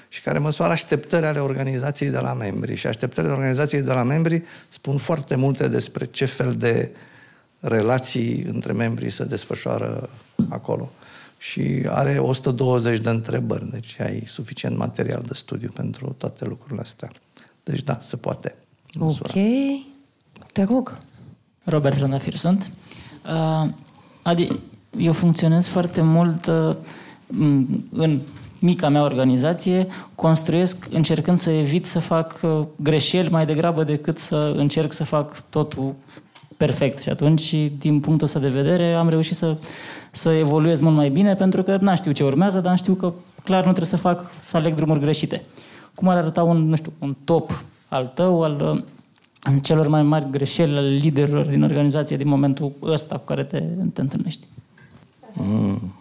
și 0.08 0.22
care 0.22 0.38
măsoară 0.38 0.72
așteptările 0.72 1.28
ale 1.28 1.38
organizației 1.38 2.10
de 2.10 2.18
la 2.18 2.32
membri. 2.32 2.74
Și 2.74 2.86
așteptările 2.86 3.32
organizației 3.32 3.82
de 3.82 3.92
la 3.92 4.02
membri 4.02 4.42
spun 4.68 4.96
foarte 4.96 5.34
multe 5.34 5.68
despre 5.68 6.04
ce 6.04 6.24
fel 6.24 6.54
de 6.54 6.90
relații 7.60 8.42
între 8.42 8.72
membrii 8.72 9.10
se 9.10 9.24
desfășoară 9.24 10.10
acolo. 10.48 10.92
Și 11.38 11.84
are 11.88 12.18
120 12.18 13.00
de 13.00 13.10
întrebări, 13.10 13.70
deci 13.70 14.00
ai 14.00 14.22
suficient 14.26 14.76
material 14.76 15.22
de 15.26 15.34
studiu 15.34 15.70
pentru 15.74 16.14
toate 16.18 16.44
lucrurile 16.44 16.80
astea. 16.80 17.10
Deci 17.70 17.82
da, 17.82 17.96
se 18.00 18.16
poate. 18.16 18.54
Măsura. 18.94 19.30
Ok. 19.34 19.42
Te 20.52 20.62
rog. 20.62 20.98
Robert 21.64 21.98
Rândafir 21.98 22.34
sunt. 22.34 22.70
Uh, 23.26 23.68
Adi, 24.22 24.48
eu 24.98 25.12
funcționez 25.12 25.66
foarte 25.66 26.00
mult 26.00 26.46
uh, 26.46 26.76
în 27.92 28.20
mica 28.58 28.88
mea 28.88 29.02
organizație, 29.02 29.86
construiesc 30.14 30.86
încercând 30.90 31.38
să 31.38 31.50
evit 31.50 31.86
să 31.86 31.98
fac 31.98 32.40
uh, 32.42 32.60
greșeli 32.76 33.30
mai 33.30 33.46
degrabă 33.46 33.84
decât 33.84 34.18
să 34.18 34.52
încerc 34.56 34.92
să 34.92 35.04
fac 35.04 35.48
totul 35.50 35.94
perfect. 36.56 37.02
Și 37.02 37.08
atunci, 37.08 37.54
din 37.78 38.00
punctul 38.00 38.26
ăsta 38.26 38.38
de 38.38 38.48
vedere, 38.48 38.94
am 38.94 39.08
reușit 39.08 39.36
să, 39.36 39.56
să 40.12 40.30
evoluez 40.30 40.80
mult 40.80 40.96
mai 40.96 41.08
bine 41.08 41.34
pentru 41.34 41.62
că 41.62 41.78
nu 41.80 41.96
știu 41.96 42.12
ce 42.12 42.24
urmează, 42.24 42.60
dar 42.60 42.76
știu 42.76 42.94
că 42.94 43.12
clar 43.44 43.58
nu 43.64 43.72
trebuie 43.72 43.86
să 43.86 43.96
fac, 43.96 44.30
să 44.42 44.56
aleg 44.56 44.74
drumuri 44.74 45.00
greșite 45.00 45.42
cum 45.98 46.08
ar 46.08 46.16
arăta 46.16 46.42
un, 46.42 46.68
nu 46.68 46.76
știu, 46.76 46.92
un 46.98 47.16
top 47.24 47.64
al 47.88 48.06
tău, 48.06 48.42
al 48.42 48.84
uh, 49.44 49.60
celor 49.62 49.88
mai 49.88 50.02
mari 50.02 50.30
greșeli 50.30 50.76
ale 50.76 50.88
liderilor 50.88 51.46
din 51.46 51.62
organizație 51.62 52.16
din 52.16 52.28
momentul 52.28 52.72
ăsta 52.82 53.16
cu 53.16 53.24
care 53.24 53.44
te, 53.44 53.58
te 53.92 54.00
întâlnești? 54.00 54.46
Mm. 55.32 55.94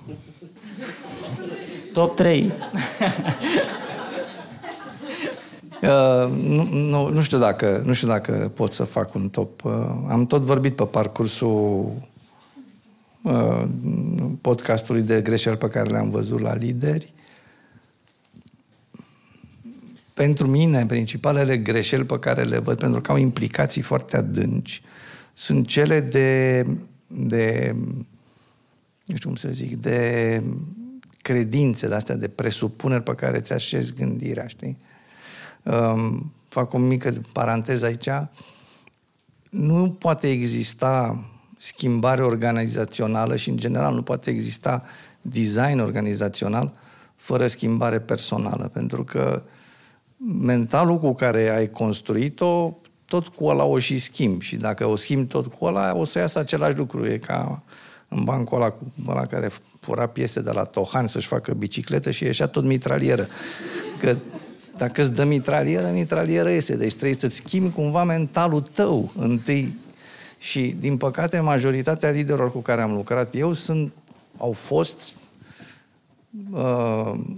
Top 1.94 2.16
3. 2.16 2.52
Uh, 5.82 6.32
nu, 6.42 6.68
nu, 6.72 7.10
nu, 7.10 7.22
știu 7.22 7.38
dacă, 7.38 7.82
nu 7.86 7.94
știu 7.94 8.08
dacă 8.08 8.52
pot 8.56 8.72
să 8.72 8.84
fac 8.84 9.16
un 9.16 9.30
top. 9.30 9.64
Uh, 9.64 9.72
am 10.08 10.26
tot 10.26 10.42
vorbit 10.42 10.76
pe 10.76 10.84
parcursul 10.84 11.92
uh, 13.22 13.64
podcastului 14.42 15.02
de 15.02 15.22
greșeli 15.22 15.58
pe 15.58 15.68
care 15.68 15.90
le-am 15.90 16.10
văzut 16.10 16.40
la 16.40 16.56
lideri 16.56 17.14
pentru 20.18 20.48
mine, 20.48 20.86
principalele 20.86 21.58
greșeli 21.58 22.06
pe 22.06 22.20
care 22.20 22.44
le 22.44 22.58
văd, 22.58 22.78
pentru 22.78 23.02
că 23.02 23.12
au 23.12 23.18
implicații 23.18 23.82
foarte 23.82 24.18
adânci, 24.18 24.82
sunt 25.34 25.68
cele 25.68 26.00
de, 26.00 26.62
de 27.08 27.76
nu 29.06 29.16
știu 29.16 29.28
cum 29.28 29.36
să 29.36 29.50
zic, 29.52 29.82
de 29.82 30.44
credințe, 31.22 31.88
de 31.88 31.96
astea, 31.96 32.16
de 32.16 32.28
presupuneri 32.28 33.04
pe 33.04 33.16
care 33.16 33.40
ți 33.40 33.54
așezi 33.54 33.94
gândirea, 33.94 34.48
știi? 34.48 34.78
Um, 35.64 36.32
fac 36.50 36.74
o 36.74 36.78
mică 36.78 37.14
paranteză 37.32 37.86
aici. 37.86 38.10
Nu 39.50 39.92
poate 40.00 40.30
exista 40.30 41.26
schimbare 41.58 42.24
organizațională 42.24 43.36
și, 43.36 43.50
în 43.50 43.58
general, 43.58 43.94
nu 43.94 44.04
poate 44.04 44.30
exista 44.30 44.84
design 45.22 45.80
organizațional 45.80 46.74
fără 47.16 47.48
schimbare 47.48 48.00
personală, 48.00 48.70
pentru 48.74 49.04
că 49.04 49.44
uh, 49.46 49.52
mentalul 50.18 51.00
cu 51.00 51.14
care 51.14 51.50
ai 51.50 51.70
construit-o, 51.70 52.74
tot 53.06 53.28
cu 53.28 53.46
ăla 53.46 53.64
o 53.64 53.80
și 53.80 53.98
schimbi. 53.98 54.46
Și 54.46 54.56
dacă 54.56 54.86
o 54.86 54.96
schimbi 54.96 55.28
tot 55.28 55.48
cu 55.48 55.66
ăla, 55.66 55.96
o 55.96 56.04
să 56.04 56.20
iasă 56.20 56.40
același 56.40 56.78
lucru. 56.78 57.06
E 57.06 57.18
ca 57.18 57.64
în 58.08 58.24
bancul 58.24 58.58
ăla 58.58 58.70
cu 58.70 58.84
ăla 59.08 59.26
care 59.26 59.50
fura 59.80 60.08
piese 60.08 60.42
de 60.42 60.52
la 60.52 60.64
Tohan 60.64 61.08
să-și 61.08 61.28
facă 61.28 61.54
bicicletă 61.54 62.12
și 62.12 62.24
ieșea 62.24 62.48
tot 62.48 62.64
mitralieră. 62.64 63.28
Că 64.00 64.16
dacă 64.78 65.02
îți 65.02 65.14
dă 65.14 65.24
mitralieră, 65.24 65.90
mitralieră 65.90 66.50
iese. 66.50 66.76
Deci 66.76 66.94
trebuie 66.94 67.20
să-ți 67.20 67.36
schimbi 67.36 67.74
cumva 67.74 68.04
mentalul 68.04 68.62
tău 68.62 69.12
întâi. 69.16 69.78
Și, 70.38 70.76
din 70.80 70.98
păcate, 70.98 71.40
majoritatea 71.40 72.10
liderilor 72.10 72.52
cu 72.52 72.60
care 72.60 72.82
am 72.82 72.92
lucrat 72.92 73.36
eu 73.36 73.54
sunt, 73.54 73.92
au 74.38 74.52
fost 74.52 75.14
uh, 75.14 75.27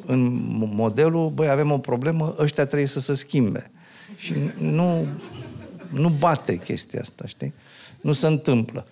în 0.05 0.41
modelul, 0.57 1.29
băi, 1.29 1.49
avem 1.49 1.71
o 1.71 1.77
problemă, 1.77 2.35
ăștia 2.39 2.65
trebuie 2.65 2.87
să 2.87 2.99
se 2.99 3.13
schimbe. 3.13 3.71
Și 4.17 4.33
nu, 4.57 5.07
nu 5.89 6.09
bate 6.09 6.57
chestia 6.57 6.99
asta, 6.99 7.27
știi? 7.27 7.53
Nu 8.01 8.11
se 8.11 8.27
întâmplă. 8.27 8.87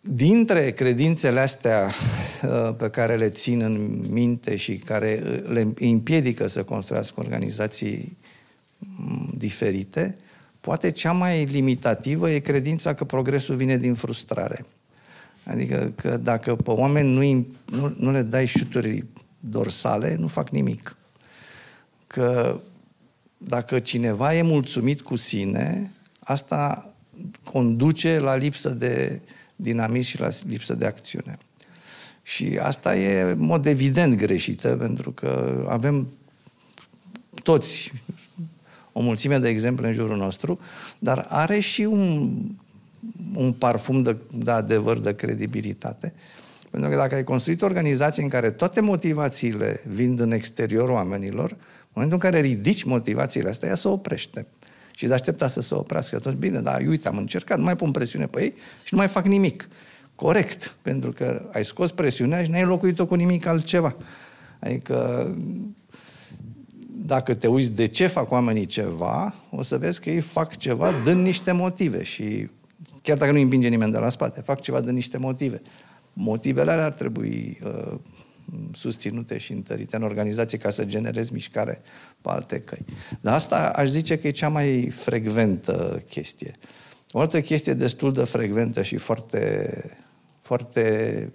Dintre 0.00 0.70
credințele 0.70 1.40
astea 1.40 1.92
uh, 2.42 2.74
pe 2.76 2.88
care 2.88 3.16
le 3.16 3.28
țin 3.30 3.60
în 3.60 4.04
minte 4.10 4.56
și 4.56 4.76
care 4.78 5.22
uh, 5.24 5.50
le 5.52 5.74
împiedică 5.78 6.46
să 6.46 6.64
construiască 6.64 7.20
organizații 7.20 8.16
mm, 8.78 9.32
diferite, 9.36 10.16
poate 10.60 10.90
cea 10.90 11.12
mai 11.12 11.44
limitativă 11.44 12.30
e 12.30 12.38
credința 12.38 12.94
că 12.94 13.04
progresul 13.04 13.56
vine 13.56 13.76
din 13.76 13.94
frustrare. 13.94 14.64
Adică 15.46 15.92
că 15.96 16.16
dacă 16.16 16.54
pe 16.54 16.70
oameni 16.70 17.10
nu, 17.10 17.46
nu, 17.78 17.94
nu 17.98 18.10
le 18.10 18.22
dai 18.22 18.46
șuturi 18.46 19.04
dorsale, 19.40 20.16
nu 20.18 20.26
fac 20.26 20.48
nimic. 20.48 20.96
Că 22.06 22.60
dacă 23.38 23.78
cineva 23.78 24.34
e 24.34 24.42
mulțumit 24.42 25.00
cu 25.00 25.16
sine, 25.16 25.90
asta 26.18 26.90
conduce 27.44 28.18
la 28.18 28.36
lipsă 28.36 28.68
de 28.68 29.20
dinamism 29.56 30.08
și 30.08 30.20
la 30.20 30.28
lipsă 30.46 30.74
de 30.74 30.86
acțiune. 30.86 31.38
Și 32.22 32.58
asta 32.62 32.96
e 32.96 33.20
în 33.20 33.38
mod 33.38 33.66
evident 33.66 34.14
greșită, 34.14 34.76
pentru 34.76 35.10
că 35.10 35.64
avem 35.68 36.08
toți 37.42 37.92
o 38.92 39.00
mulțime 39.00 39.38
de 39.38 39.48
exemple 39.48 39.88
în 39.88 39.94
jurul 39.94 40.16
nostru, 40.16 40.58
dar 40.98 41.26
are 41.28 41.58
și 41.58 41.82
un, 41.82 42.38
un 43.34 43.52
parfum 43.52 44.02
de, 44.02 44.16
de 44.38 44.50
adevăr, 44.50 44.98
de 44.98 45.14
credibilitate. 45.14 46.12
Pentru 46.70 46.90
că 46.90 46.96
dacă 46.96 47.14
ai 47.14 47.24
construit 47.24 47.62
o 47.62 47.64
organizație 47.64 48.22
în 48.22 48.28
care 48.28 48.50
toate 48.50 48.80
motivațiile 48.80 49.80
vin 49.88 50.16
din 50.16 50.30
exteriorul 50.30 50.94
oamenilor, 50.94 51.50
în 51.50 51.92
momentul 51.92 52.18
în 52.22 52.30
care 52.30 52.40
ridici 52.40 52.82
motivațiile 52.82 53.48
astea, 53.48 53.68
ea 53.68 53.74
se 53.74 53.88
oprește. 53.88 54.46
Și 54.96 55.06
de 55.06 55.12
aștepta 55.12 55.48
să 55.48 55.60
se 55.60 55.74
oprească 55.74 56.18
tot 56.18 56.34
bine, 56.34 56.60
dar 56.60 56.80
uite, 56.86 57.08
am 57.08 57.16
încercat, 57.16 57.58
nu 57.58 57.64
mai 57.64 57.76
pun 57.76 57.90
presiune 57.90 58.26
pe 58.26 58.42
ei 58.42 58.54
și 58.82 58.94
nu 58.94 58.98
mai 58.98 59.08
fac 59.08 59.24
nimic. 59.24 59.68
Corect, 60.14 60.76
pentru 60.82 61.12
că 61.12 61.48
ai 61.52 61.64
scos 61.64 61.92
presiunea 61.92 62.44
și 62.44 62.50
n-ai 62.50 62.64
locuit-o 62.64 63.06
cu 63.06 63.14
nimic 63.14 63.46
altceva. 63.46 63.96
Adică 64.58 65.36
dacă 66.88 67.34
te 67.34 67.46
uiți 67.46 67.72
de 67.72 67.86
ce 67.86 68.06
fac 68.06 68.30
oamenii 68.30 68.66
ceva, 68.66 69.34
o 69.50 69.62
să 69.62 69.78
vezi 69.78 70.00
că 70.00 70.10
ei 70.10 70.20
fac 70.20 70.56
ceva 70.56 70.90
dând 71.04 71.22
niște 71.22 71.52
motive 71.52 72.02
și 72.02 72.48
chiar 73.06 73.16
dacă 73.16 73.32
nu 73.32 73.40
împinge 73.40 73.68
nimeni 73.68 73.92
de 73.92 73.98
la 73.98 74.08
spate, 74.08 74.40
fac 74.40 74.60
ceva 74.60 74.80
de 74.80 74.90
niște 74.90 75.18
motive. 75.18 75.62
Motivele 76.12 76.70
alea 76.70 76.84
ar 76.84 76.92
trebui 76.92 77.58
uh, 77.64 77.98
susținute 78.72 79.38
și 79.38 79.52
întărite 79.52 79.96
în 79.96 80.02
organizație 80.02 80.58
ca 80.58 80.70
să 80.70 80.84
generezi 80.84 81.32
mișcare 81.32 81.80
pe 82.20 82.28
alte 82.28 82.60
căi. 82.60 82.84
Dar 83.20 83.34
asta 83.34 83.72
aș 83.76 83.88
zice 83.88 84.18
că 84.18 84.26
e 84.26 84.30
cea 84.30 84.48
mai 84.48 84.90
frecventă 84.90 86.02
chestie. 86.08 86.54
O 87.10 87.20
altă 87.20 87.40
chestie 87.40 87.74
destul 87.74 88.12
de 88.12 88.24
frecventă 88.24 88.82
și 88.82 88.96
foarte, 88.96 89.70
foarte 90.40 91.32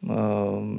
uh, 0.00 0.78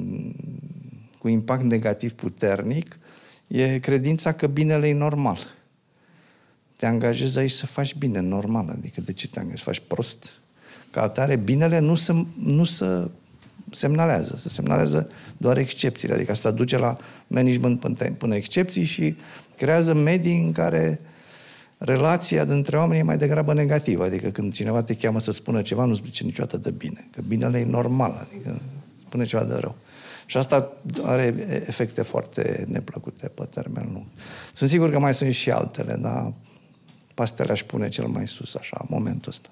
cu 1.18 1.28
impact 1.28 1.62
negativ 1.62 2.12
puternic 2.12 2.98
e 3.46 3.78
credința 3.78 4.32
că 4.32 4.46
binele 4.46 4.88
e 4.88 4.94
normal. 4.94 5.38
Te 6.80 6.86
angajezi 6.86 7.38
aici 7.38 7.50
să 7.50 7.66
faci 7.66 7.94
bine, 7.94 8.20
normal. 8.20 8.68
Adică 8.68 9.00
de 9.00 9.12
ce 9.12 9.28
te 9.28 9.38
angajezi? 9.38 9.62
Faci 9.62 9.82
prost. 9.86 10.32
Ca 10.90 11.02
atare, 11.02 11.36
binele 11.36 11.78
nu 11.78 11.94
se, 11.94 12.24
nu 12.42 12.64
se 12.64 13.08
semnalează. 13.70 14.36
Se 14.38 14.48
semnalează 14.48 15.10
doar 15.36 15.58
excepțiile. 15.58 16.14
Adică 16.14 16.32
asta 16.32 16.50
duce 16.50 16.78
la 16.78 16.96
management 17.26 17.80
până, 17.80 17.94
până 18.18 18.34
excepții 18.34 18.84
și 18.84 19.16
creează 19.56 19.94
medii 19.94 20.40
în 20.40 20.52
care 20.52 21.00
relația 21.78 22.44
dintre 22.44 22.76
oameni 22.76 23.00
e 23.00 23.02
mai 23.02 23.18
degrabă 23.18 23.54
negativă. 23.54 24.04
Adică 24.04 24.28
când 24.28 24.52
cineva 24.52 24.82
te 24.82 24.94
cheamă 24.94 25.20
să 25.20 25.32
spună 25.32 25.62
ceva, 25.62 25.84
nu 25.84 25.94
zice 25.94 26.24
niciodată 26.24 26.56
de 26.56 26.70
bine. 26.70 27.08
Că 27.12 27.20
binele 27.26 27.58
e 27.58 27.64
normal. 27.64 28.26
Adică 28.28 28.60
spune 29.06 29.24
ceva 29.24 29.44
de 29.44 29.54
rău. 29.54 29.76
Și 30.26 30.36
asta 30.36 30.72
are 31.02 31.34
efecte 31.66 32.02
foarte 32.02 32.64
neplăcute 32.68 33.28
pe 33.28 33.44
termen 33.50 33.90
lung. 33.92 34.04
Sunt 34.52 34.70
sigur 34.70 34.90
că 34.90 34.98
mai 34.98 35.14
sunt 35.14 35.34
și 35.34 35.50
altele, 35.50 35.94
dar 36.00 36.32
pastele 37.20 37.52
aș 37.52 37.62
pune 37.62 37.88
cel 37.88 38.06
mai 38.06 38.28
sus, 38.28 38.54
așa, 38.54 38.76
în 38.80 38.86
momentul 38.90 39.28
ăsta. 39.28 39.48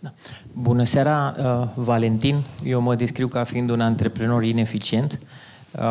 Da. 0.00 0.12
Bună 0.52 0.84
seara, 0.84 1.34
uh, 1.38 1.68
Valentin. 1.74 2.42
Eu 2.64 2.80
mă 2.80 2.94
descriu 2.94 3.28
ca 3.28 3.44
fiind 3.44 3.70
un 3.70 3.80
antreprenor 3.80 4.42
ineficient. 4.44 5.18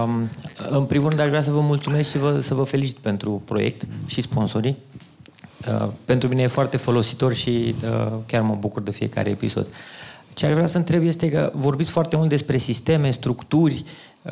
Um, 0.04 0.30
în 0.70 0.86
primul 0.86 1.10
rând, 1.10 1.22
aș 1.22 1.28
vrea 1.28 1.42
să 1.42 1.52
vă 1.52 1.60
mulțumesc 1.60 2.04
și 2.04 2.12
să 2.12 2.18
vă, 2.18 2.42
să 2.42 2.54
vă 2.54 2.64
felicit 2.64 2.98
pentru 2.98 3.42
proiect 3.46 3.88
și 4.06 4.22
sponsorii. 4.22 4.78
Uh, 5.68 5.88
pentru 6.06 6.28
mine 6.28 6.42
e 6.42 6.48
foarte 6.48 6.78
folositor 6.78 7.34
și 7.34 7.76
uh, 7.84 8.12
chiar 8.26 8.42
mă 8.42 8.56
bucur 8.56 8.82
de 8.82 8.92
fiecare 8.92 9.30
episod. 9.30 9.66
Uh, 9.66 9.74
ce 10.34 10.46
aș 10.46 10.54
vrea 10.54 10.68
să 10.68 10.78
întreb 10.78 11.04
este 11.04 11.30
că 11.30 11.52
vorbiți 11.56 11.92
foarte 11.92 12.16
mult 12.16 12.30
despre 12.30 12.58
sisteme, 12.58 13.12
structuri, 13.12 13.84
uh, 14.22 14.32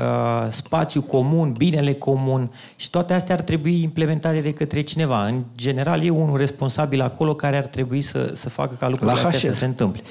spațiu 0.50 1.02
comun, 1.02 1.54
binele 1.58 1.94
comun 1.94 2.52
și 2.76 2.90
toate 2.90 3.14
astea 3.14 3.36
ar 3.36 3.42
trebui 3.42 3.82
implementate 3.82 4.40
de 4.40 4.54
către 4.54 4.82
cineva. 4.82 5.26
În 5.26 5.44
general, 5.58 6.04
e 6.04 6.10
unul 6.10 6.38
responsabil 6.38 7.02
acolo 7.02 7.34
care 7.34 7.58
ar 7.58 7.66
trebui 7.66 8.02
să, 8.02 8.32
să 8.36 8.50
facă 8.50 8.76
ca 8.80 8.90
lucrurile 8.90 9.20
astea 9.20 9.52
să 9.52 9.58
se 9.58 9.66
întâmple. 9.66 10.02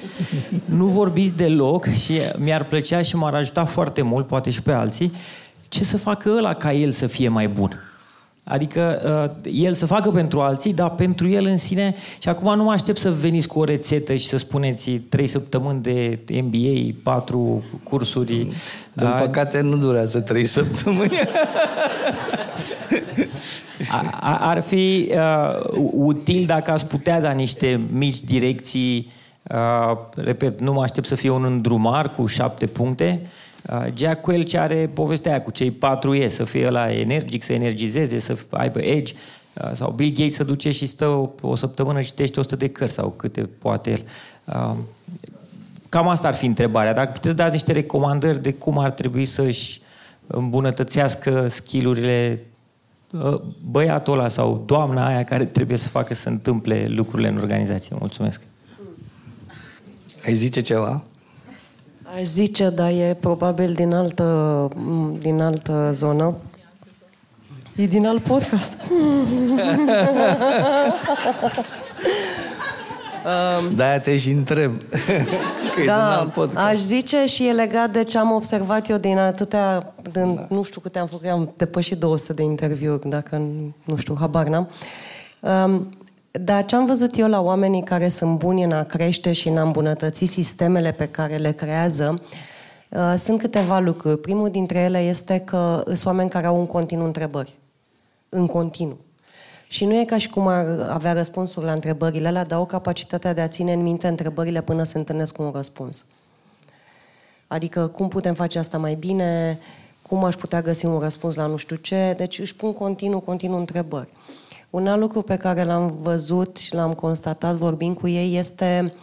Nu 0.64 0.86
vorbiți 0.86 1.36
deloc 1.36 1.86
și 1.86 2.12
mi-ar 2.36 2.64
plăcea 2.64 3.03
și 3.03 3.16
m-ar 3.16 3.34
ajuta 3.34 3.64
foarte 3.64 4.03
mult, 4.03 4.26
poate 4.26 4.51
și 4.51 4.62
pe 4.62 4.72
alții, 4.72 5.12
ce 5.68 5.84
să 5.84 5.97
facă 5.97 6.30
ăla 6.36 6.55
ca 6.55 6.72
el 6.72 6.91
să 6.91 7.07
fie 7.07 7.28
mai 7.28 7.49
bun. 7.49 7.88
Adică 8.49 9.01
uh, 9.44 9.51
el 9.53 9.74
să 9.74 9.86
facă 9.86 10.11
pentru 10.11 10.40
alții, 10.40 10.74
dar 10.74 10.90
pentru 10.90 11.28
el 11.28 11.46
în 11.46 11.59
sine. 11.59 11.94
Și 12.18 12.28
acum 12.28 12.57
nu 12.57 12.64
mă 12.64 12.72
aștept 12.72 12.99
să 12.99 13.11
veniți 13.11 13.49
cu 13.49 13.59
o 13.59 13.64
rețetă 13.64 14.14
și 14.14 14.26
să 14.26 14.36
spuneți 14.36 14.90
trei 14.90 15.26
săptămăni 15.26 15.82
de 15.82 16.18
MBA, 16.42 16.94
patru 17.03 17.64
cursuri. 17.82 18.26
Din 18.26 18.53
uh, 19.07 19.16
păcate 19.20 19.61
nu 19.61 19.76
durează 19.76 20.20
trei 20.20 20.44
săptămâni. 20.59 21.18
ar 24.20 24.61
fi 24.61 25.12
uh, 25.12 25.80
util 25.92 26.46
dacă 26.46 26.70
ați 26.70 26.86
putea 26.86 27.20
da 27.20 27.30
niște 27.30 27.80
mici 27.92 28.20
direcții. 28.20 29.11
Uh, 29.42 29.96
repet, 30.16 30.61
nu 30.61 30.72
mă 30.72 30.82
aștept 30.82 31.07
să 31.07 31.14
fie 31.14 31.30
un 31.30 31.44
îndrumar 31.44 32.11
cu 32.11 32.26
șapte 32.26 32.66
puncte, 32.66 33.20
Uh, 33.22 33.28
Jack 33.94 34.26
Welch 34.26 34.54
are 34.54 34.90
povestea 34.94 35.30
aia 35.30 35.42
cu 35.42 35.50
cei 35.50 35.70
patru 35.70 36.14
E, 36.14 36.28
să 36.28 36.44
fie 36.44 36.70
la 36.70 36.92
energic, 36.92 37.42
să 37.42 37.52
energizeze, 37.52 38.18
să 38.18 38.38
aibă 38.50 38.80
edge, 38.80 39.14
uh, 39.54 39.70
sau 39.74 39.90
Bill 39.90 40.14
Gates 40.14 40.34
să 40.34 40.44
duce 40.44 40.70
și 40.70 40.86
stă 40.86 41.06
o, 41.06 41.30
o 41.40 41.56
săptămână 41.56 42.00
și 42.00 42.09
citește 42.09 42.40
100 42.40 42.56
de 42.56 42.68
cărți 42.68 42.94
sau 42.94 43.11
câte 43.11 43.40
poate 43.40 43.90
el. 43.90 44.02
Uh, 44.44 44.76
cam 45.88 46.09
asta 46.09 46.28
ar 46.28 46.34
fi 46.34 46.46
întrebarea. 46.46 46.92
Dacă 46.92 47.12
puteți 47.12 47.36
da 47.36 47.46
niște 47.46 47.72
recomandări 47.72 48.42
de 48.42 48.52
cum 48.52 48.78
ar 48.78 48.90
trebui 48.90 49.24
să-și 49.24 49.80
îmbunătățească 50.26 51.48
skillurile 51.48 52.42
băiatul 53.70 54.12
ăla 54.12 54.28
sau 54.28 54.62
doamna 54.66 55.06
aia 55.06 55.24
care 55.24 55.44
trebuie 55.44 55.76
să 55.76 55.88
facă 55.88 56.14
să 56.14 56.28
întâmple 56.28 56.84
lucrurile 56.86 57.28
în 57.28 57.36
organizație. 57.36 57.96
Mulțumesc! 57.98 58.40
Ai 60.24 60.34
zice 60.34 60.61
ceva? 60.61 61.04
Aș 62.16 62.22
zice, 62.22 62.68
dar 62.68 62.90
e 62.90 63.16
probabil 63.20 63.72
din 63.72 63.94
altă, 63.94 64.68
din 65.20 65.40
altă 65.40 65.90
zonă. 65.92 66.36
E 67.76 67.86
din 67.86 68.06
alt 68.06 68.22
podcast. 68.22 68.76
Da, 73.74 73.98
te 73.98 74.16
și 74.16 74.30
întreb. 74.30 74.72
că 75.74 75.84
da, 75.84 76.32
aș 76.54 76.76
zice 76.76 77.26
și 77.26 77.46
e 77.46 77.52
legat 77.52 77.90
de 77.90 78.04
ce 78.04 78.18
am 78.18 78.32
observat 78.32 78.88
eu 78.88 78.96
din 78.96 79.18
atâtea, 79.18 79.94
din, 80.12 80.46
nu 80.48 80.62
știu 80.62 80.80
câte 80.80 80.98
am 80.98 81.06
făcut, 81.06 81.26
am 81.26 81.52
depășit 81.56 81.98
200 81.98 82.32
de 82.32 82.42
interviuri, 82.42 83.09
dacă 83.09 83.42
nu 83.84 83.96
știu, 83.96 84.16
habar 84.20 84.46
n-am. 84.46 84.68
Um, 85.40 85.97
dar 86.30 86.64
ce 86.64 86.76
am 86.76 86.86
văzut 86.86 87.16
eu 87.16 87.28
la 87.28 87.40
oamenii 87.40 87.82
care 87.82 88.08
sunt 88.08 88.38
buni 88.38 88.62
în 88.62 88.72
a 88.72 88.84
crește 88.84 89.32
și 89.32 89.48
în 89.48 89.58
a 89.58 89.62
îmbunătăți 89.62 90.24
sistemele 90.24 90.92
pe 90.92 91.08
care 91.08 91.36
le 91.36 91.52
creează, 91.52 92.22
uh, 92.88 93.14
sunt 93.16 93.40
câteva 93.40 93.78
lucruri. 93.78 94.18
Primul 94.18 94.50
dintre 94.50 94.78
ele 94.78 94.98
este 94.98 95.38
că 95.38 95.82
sunt 95.86 96.04
oameni 96.04 96.30
care 96.30 96.46
au 96.46 96.58
în 96.58 96.66
continuu 96.66 97.06
întrebări. 97.06 97.54
În 98.28 98.46
continuu. 98.46 98.98
Și 99.68 99.84
nu 99.84 99.98
e 99.98 100.04
ca 100.04 100.18
și 100.18 100.30
cum 100.30 100.46
ar 100.46 100.66
avea 100.88 101.12
răspunsuri 101.12 101.66
la 101.66 101.72
întrebările 101.72 102.28
alea, 102.28 102.44
dar 102.44 102.58
o 102.58 102.64
capacitatea 102.64 103.34
de 103.34 103.40
a 103.40 103.48
ține 103.48 103.72
în 103.72 103.82
minte 103.82 104.08
întrebările 104.08 104.62
până 104.62 104.82
se 104.82 104.98
întâlnesc 104.98 105.34
cu 105.34 105.42
un 105.42 105.50
răspuns. 105.54 106.04
Adică 107.46 107.86
cum 107.86 108.08
putem 108.08 108.34
face 108.34 108.58
asta 108.58 108.78
mai 108.78 108.94
bine, 108.94 109.58
cum 110.02 110.24
aș 110.24 110.34
putea 110.34 110.62
găsi 110.62 110.86
un 110.86 110.98
răspuns 110.98 111.34
la 111.34 111.46
nu 111.46 111.56
știu 111.56 111.76
ce, 111.76 112.14
deci 112.16 112.38
își 112.38 112.56
pun 112.56 112.72
continuu, 112.72 113.20
continuu 113.20 113.58
întrebări. 113.58 114.08
Un 114.70 114.86
alt 114.86 115.00
lucru 115.00 115.22
pe 115.22 115.36
care 115.36 115.64
l-am 115.64 115.98
văzut 116.02 116.56
și 116.56 116.74
l-am 116.74 116.92
constatat 116.92 117.54
vorbind 117.54 117.96
cu 117.96 118.08
ei 118.08 118.36
este 118.36 118.94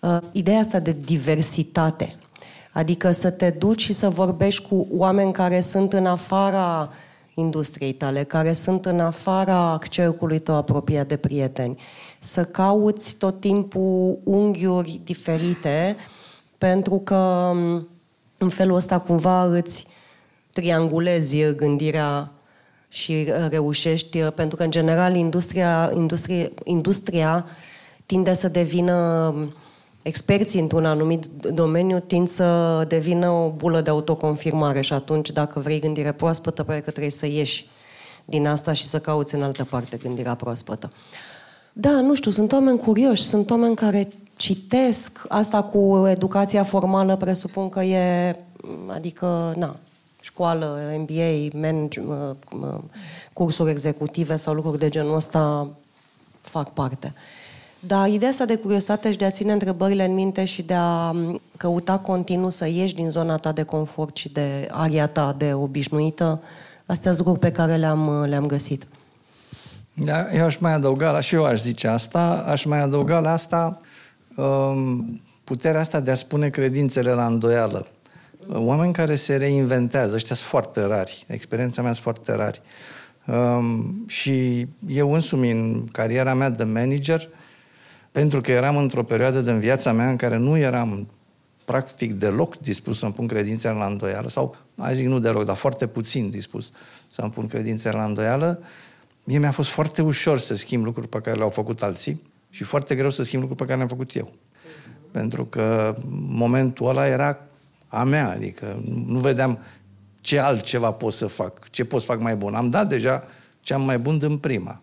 uh, 0.00 0.18
ideea 0.32 0.58
asta 0.58 0.78
de 0.78 0.96
diversitate. 1.04 2.16
Adică 2.72 3.12
să 3.12 3.30
te 3.30 3.50
duci 3.50 3.80
și 3.80 3.92
să 3.92 4.08
vorbești 4.08 4.68
cu 4.68 4.86
oameni 4.90 5.32
care 5.32 5.60
sunt 5.60 5.92
în 5.92 6.06
afara 6.06 6.90
industriei 7.34 7.92
tale, 7.92 8.24
care 8.24 8.52
sunt 8.52 8.86
în 8.86 9.00
afara 9.00 9.78
cercului 9.90 10.38
tău 10.38 10.54
apropiat 10.54 11.06
de 11.06 11.16
prieteni. 11.16 11.78
Să 12.20 12.44
cauți 12.44 13.14
tot 13.16 13.40
timpul 13.40 14.18
unghiuri 14.24 15.00
diferite, 15.04 15.96
pentru 16.58 16.98
că 17.04 17.52
în 18.38 18.48
felul 18.48 18.76
ăsta 18.76 18.98
cumva 18.98 19.44
îți 19.44 19.86
triangulezi 20.52 21.54
gândirea 21.54 22.32
și 22.88 23.32
reușești, 23.48 24.18
pentru 24.18 24.56
că 24.56 24.62
în 24.62 24.70
general 24.70 25.14
industria, 25.14 25.92
industria, 25.94 26.48
industria 26.64 27.46
tinde 28.06 28.34
să 28.34 28.48
devină 28.48 29.34
experții 30.02 30.60
într-un 30.60 30.84
anumit 30.84 31.26
domeniu 31.52 32.00
tind 32.00 32.28
să 32.28 32.84
devină 32.88 33.30
o 33.30 33.50
bulă 33.50 33.80
de 33.80 33.90
autoconfirmare 33.90 34.80
și 34.80 34.92
atunci 34.92 35.30
dacă 35.30 35.60
vrei 35.60 35.80
gândire 35.80 36.12
proaspătă, 36.12 36.62
pare 36.62 36.80
că 36.80 36.90
trebuie 36.90 37.10
să 37.10 37.26
ieși 37.26 37.66
din 38.24 38.46
asta 38.46 38.72
și 38.72 38.86
să 38.86 38.98
cauți 38.98 39.34
în 39.34 39.42
altă 39.42 39.64
parte 39.64 39.96
gândirea 39.96 40.34
proaspătă. 40.34 40.92
Da, 41.72 41.90
nu 41.90 42.14
știu, 42.14 42.30
sunt 42.30 42.52
oameni 42.52 42.78
curioși, 42.78 43.22
sunt 43.22 43.50
oameni 43.50 43.76
care 43.76 44.08
citesc. 44.36 45.24
Asta 45.28 45.62
cu 45.62 46.06
educația 46.08 46.62
formală 46.62 47.16
presupun 47.16 47.68
că 47.68 47.82
e, 47.82 48.36
adică, 48.86 49.54
na, 49.56 49.76
școală, 50.28 50.78
MBA, 50.98 51.58
manage, 51.60 52.00
cursuri 53.32 53.70
executive 53.70 54.36
sau 54.36 54.54
lucruri 54.54 54.78
de 54.78 54.88
genul 54.88 55.14
ăsta 55.14 55.70
fac 56.40 56.72
parte. 56.72 57.12
Dar 57.80 58.08
ideea 58.08 58.30
asta 58.30 58.44
de 58.44 58.56
curiozitate 58.56 59.10
și 59.12 59.18
de 59.18 59.24
a 59.24 59.30
ține 59.30 59.52
întrebările 59.52 60.04
în 60.04 60.14
minte 60.14 60.44
și 60.44 60.62
de 60.62 60.74
a 60.74 61.14
căuta 61.56 61.98
continuu 61.98 62.50
să 62.50 62.66
ieși 62.66 62.94
din 62.94 63.10
zona 63.10 63.36
ta 63.36 63.52
de 63.52 63.62
confort 63.62 64.16
și 64.16 64.28
de 64.28 64.68
aria 64.70 65.06
ta 65.06 65.34
de 65.38 65.52
obișnuită, 65.52 66.42
astea 66.86 67.12
sunt 67.12 67.26
lucruri 67.26 67.50
pe 67.50 67.56
care 67.56 67.76
le-am, 67.76 68.24
le-am 68.24 68.46
găsit. 68.46 68.86
Da, 69.94 70.32
eu 70.32 70.44
aș 70.44 70.56
mai 70.56 70.72
adăuga, 70.72 71.10
la, 71.10 71.20
și 71.20 71.34
eu 71.34 71.44
aș 71.44 71.60
zice 71.60 71.86
asta, 71.86 72.44
aș 72.48 72.64
mai 72.64 72.80
adăuga 72.80 73.18
la 73.18 73.32
asta 73.32 73.80
um, 74.36 75.20
puterea 75.44 75.80
asta 75.80 76.00
de 76.00 76.10
a 76.10 76.14
spune 76.14 76.48
credințele 76.48 77.12
la 77.12 77.26
îndoială. 77.26 77.86
Oameni 78.52 78.92
care 78.92 79.14
se 79.14 79.36
reinventează, 79.36 80.14
ăștia 80.14 80.36
sunt 80.36 80.48
foarte 80.48 80.82
rari, 80.82 81.24
experiența 81.28 81.82
mea 81.82 81.92
sunt 81.92 82.02
foarte 82.02 82.32
rari. 82.32 82.62
Um, 83.26 84.04
și 84.06 84.66
eu 84.86 85.12
însumi, 85.12 85.50
în 85.50 85.86
cariera 85.86 86.34
mea 86.34 86.50
de 86.50 86.64
manager, 86.64 87.28
pentru 88.12 88.40
că 88.40 88.50
eram 88.50 88.76
într-o 88.76 89.02
perioadă 89.02 89.40
din 89.40 89.58
viața 89.58 89.92
mea 89.92 90.10
în 90.10 90.16
care 90.16 90.36
nu 90.36 90.56
eram 90.56 91.08
practic 91.64 92.12
deloc 92.12 92.58
dispus 92.58 92.98
să-mi 92.98 93.12
pun 93.12 93.26
credințele 93.26 93.74
la 93.74 93.86
îndoială, 93.86 94.28
sau, 94.28 94.56
mai 94.74 94.94
zic 94.94 95.06
nu 95.06 95.18
deloc, 95.18 95.44
dar 95.44 95.56
foarte 95.56 95.86
puțin 95.86 96.30
dispus 96.30 96.72
să-mi 97.08 97.30
pun 97.30 97.46
credințele 97.46 97.96
la 97.96 98.04
îndoială, 98.04 98.62
mie 99.24 99.38
mi-a 99.38 99.50
fost 99.50 99.70
foarte 99.70 100.02
ușor 100.02 100.38
să 100.38 100.56
schimb 100.56 100.84
lucruri 100.84 101.08
pe 101.08 101.20
care 101.20 101.36
le-au 101.36 101.50
făcut 101.50 101.82
alții 101.82 102.22
și 102.50 102.64
foarte 102.64 102.94
greu 102.94 103.10
să 103.10 103.22
schimb 103.22 103.40
lucruri 103.42 103.60
pe 103.60 103.66
care 103.66 103.76
le-am 103.76 103.88
făcut 103.88 104.16
eu. 104.16 104.32
Pentru 105.10 105.44
că 105.44 105.96
momentul 106.10 106.88
ăla 106.88 107.06
era 107.06 107.47
a 107.88 108.04
mea, 108.04 108.30
adică 108.30 108.82
nu 109.06 109.18
vedeam 109.18 109.58
ce 110.20 110.38
altceva 110.38 110.90
pot 110.90 111.12
să 111.12 111.26
fac, 111.26 111.70
ce 111.70 111.84
pot 111.84 112.00
să 112.00 112.06
fac 112.06 112.20
mai 112.20 112.36
bun. 112.36 112.54
Am 112.54 112.70
dat 112.70 112.88
deja 112.88 113.24
ce 113.60 113.74
am 113.74 113.82
mai 113.82 113.98
bun 113.98 114.18
din 114.18 114.38
prima. 114.38 114.80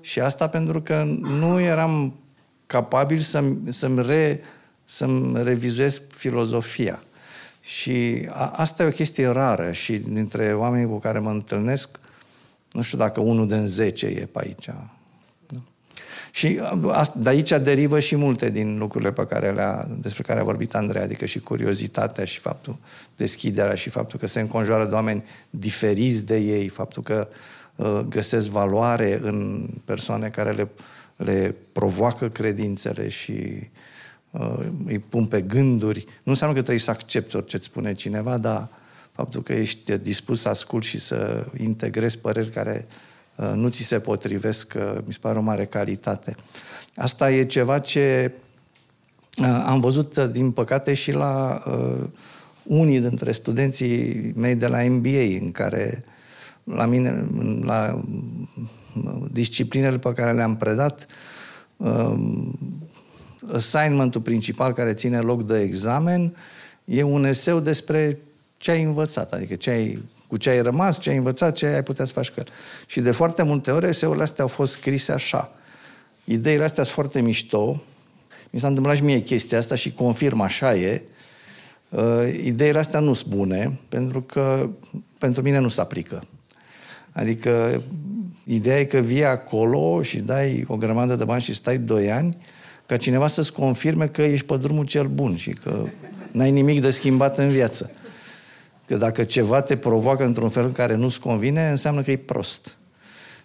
Și 0.00 0.20
asta 0.20 0.48
pentru 0.48 0.82
că 0.82 1.04
nu 1.20 1.60
eram 1.60 2.14
capabil 2.66 3.18
să-mi, 3.18 3.72
să-mi, 3.72 4.06
re, 4.06 4.40
să-mi 4.84 5.42
revizuiesc 5.42 6.02
filozofia. 6.12 7.02
Și 7.60 8.28
a, 8.30 8.52
asta 8.56 8.82
e 8.82 8.86
o 8.86 8.90
chestie 8.90 9.26
rară 9.26 9.72
și 9.72 9.98
dintre 9.98 10.54
oamenii 10.54 10.88
cu 10.88 10.98
care 10.98 11.18
mă 11.18 11.30
întâlnesc, 11.30 12.00
nu 12.72 12.82
știu 12.82 12.98
dacă 12.98 13.20
unul 13.20 13.48
din 13.48 13.66
zece 13.66 14.06
e 14.06 14.28
pe 14.32 14.38
aici. 14.42 14.68
Da. 16.42 16.48
Și 16.48 16.60
de 17.16 17.28
aici 17.28 17.50
derivă 17.50 18.00
și 18.00 18.16
multe 18.16 18.50
din 18.50 18.78
lucrurile 18.78 19.12
pe 19.12 19.26
care 19.26 19.52
le-a, 19.52 19.88
despre 20.00 20.22
care 20.22 20.40
a 20.40 20.44
vorbit 20.44 20.74
Andrei, 20.74 21.02
adică 21.02 21.24
și 21.24 21.40
curiozitatea 21.40 22.24
și 22.24 22.40
faptul, 22.40 22.76
deschiderea 23.16 23.74
și 23.74 23.90
faptul 23.90 24.18
că 24.18 24.26
se 24.26 24.40
înconjoară 24.40 24.84
de 24.86 24.94
oameni 24.94 25.24
diferiți 25.50 26.26
de 26.26 26.36
ei, 26.36 26.68
faptul 26.68 27.02
că 27.02 27.28
uh, 27.76 28.00
găsesc 28.08 28.48
valoare 28.48 29.20
în 29.22 29.68
persoane 29.84 30.28
care 30.28 30.50
le 30.50 30.68
le 31.16 31.54
provoacă 31.72 32.28
credințele 32.28 33.08
și 33.08 33.68
uh, 34.30 34.58
îi 34.86 34.98
pun 34.98 35.26
pe 35.26 35.40
gânduri. 35.40 36.04
Nu 36.04 36.30
înseamnă 36.30 36.54
că 36.54 36.62
trebuie 36.62 36.84
să 36.84 36.90
accepti 36.90 37.36
orice 37.36 37.56
îți 37.56 37.64
spune 37.64 37.94
cineva, 37.94 38.38
dar 38.38 38.68
faptul 39.12 39.42
că 39.42 39.52
ești 39.52 39.98
dispus 39.98 40.40
să 40.40 40.48
asculti 40.48 40.86
și 40.86 40.98
să 40.98 41.46
integrezi 41.56 42.18
păreri 42.18 42.50
care 42.50 42.86
uh, 42.88 42.94
nu 43.54 43.68
ți 43.68 43.82
se 43.82 43.98
potrivesc, 43.98 44.74
uh, 44.76 44.98
mi 45.04 45.12
se 45.12 45.18
pare 45.20 45.38
o 45.38 45.42
mare 45.42 45.66
calitate. 45.66 46.36
Asta 46.96 47.30
e 47.30 47.44
ceva 47.44 47.78
ce 47.78 48.32
uh, 49.38 49.64
am 49.66 49.80
văzut, 49.80 50.16
uh, 50.16 50.28
din 50.30 50.50
păcate, 50.50 50.94
și 50.94 51.12
la 51.12 51.62
uh, 51.66 52.08
unii 52.62 53.00
dintre 53.00 53.32
studenții 53.32 54.32
mei 54.36 54.54
de 54.54 54.66
la 54.66 54.82
MBA, 54.82 55.38
în 55.40 55.50
care 55.50 56.04
la 56.64 56.86
mine, 56.86 57.26
la 57.62 58.04
disciplinele 59.32 59.98
pe 59.98 60.12
care 60.12 60.32
le-am 60.32 60.56
predat, 60.56 61.06
um, 61.76 62.58
assignmentul 63.52 64.20
principal 64.20 64.72
care 64.72 64.92
ține 64.92 65.18
loc 65.18 65.46
de 65.46 65.60
examen 65.60 66.36
e 66.84 67.02
un 67.02 67.24
eseu 67.24 67.60
despre 67.60 68.18
ce 68.56 68.70
ai 68.70 68.82
învățat, 68.82 69.32
adică 69.32 69.54
ce 69.54 69.70
ai, 69.70 70.02
cu 70.34 70.40
ce 70.40 70.50
ai 70.50 70.62
rămas, 70.62 70.98
ce 70.98 71.10
ai 71.10 71.16
învățat, 71.16 71.54
ce 71.54 71.66
ai 71.66 71.82
putea 71.82 72.04
să 72.04 72.12
faci 72.12 72.28
cu 72.28 72.34
el. 72.38 72.48
Și 72.86 73.00
de 73.00 73.10
foarte 73.10 73.42
multe 73.42 73.70
ori 73.70 73.88
eseurile 73.88 74.22
astea 74.22 74.44
au 74.44 74.50
fost 74.50 74.72
scrise 74.72 75.12
așa. 75.12 75.52
Ideile 76.24 76.64
astea 76.64 76.82
sunt 76.82 76.94
foarte 76.94 77.20
mișto. 77.20 77.82
Mi 78.50 78.60
s-a 78.60 78.66
întâmplat 78.66 78.96
și 78.96 79.02
mie 79.02 79.18
chestia 79.18 79.58
asta 79.58 79.74
și 79.74 79.92
confirm 79.92 80.40
așa 80.40 80.74
e. 80.74 81.02
Uh, 81.88 82.02
ideile 82.44 82.78
astea 82.78 83.00
nu 83.00 83.12
sunt 83.12 83.34
bune, 83.34 83.78
pentru 83.88 84.22
că 84.22 84.70
pentru 85.18 85.42
mine 85.42 85.58
nu 85.58 85.68
se 85.68 85.80
aplică. 85.80 86.22
Adică 87.12 87.82
ideea 88.44 88.78
e 88.78 88.84
că 88.84 88.98
vii 88.98 89.24
acolo 89.24 90.02
și 90.02 90.18
dai 90.18 90.64
o 90.68 90.76
grămadă 90.76 91.14
de 91.16 91.24
bani 91.24 91.42
și 91.42 91.54
stai 91.54 91.78
doi 91.78 92.10
ani 92.12 92.36
ca 92.86 92.96
cineva 92.96 93.26
să-ți 93.26 93.52
confirme 93.52 94.06
că 94.06 94.22
ești 94.22 94.46
pe 94.46 94.56
drumul 94.56 94.84
cel 94.84 95.06
bun 95.06 95.36
și 95.36 95.50
că 95.50 95.84
n-ai 96.30 96.50
nimic 96.50 96.80
de 96.80 96.90
schimbat 96.90 97.38
în 97.38 97.48
viață. 97.48 97.90
Că 98.86 98.96
dacă 98.96 99.24
ceva 99.24 99.60
te 99.60 99.76
provoacă 99.76 100.24
într-un 100.24 100.48
fel 100.48 100.64
în 100.64 100.72
care 100.72 100.94
nu-ți 100.94 101.20
convine, 101.20 101.68
înseamnă 101.70 102.02
că 102.02 102.10
e 102.10 102.16
prost. 102.16 102.76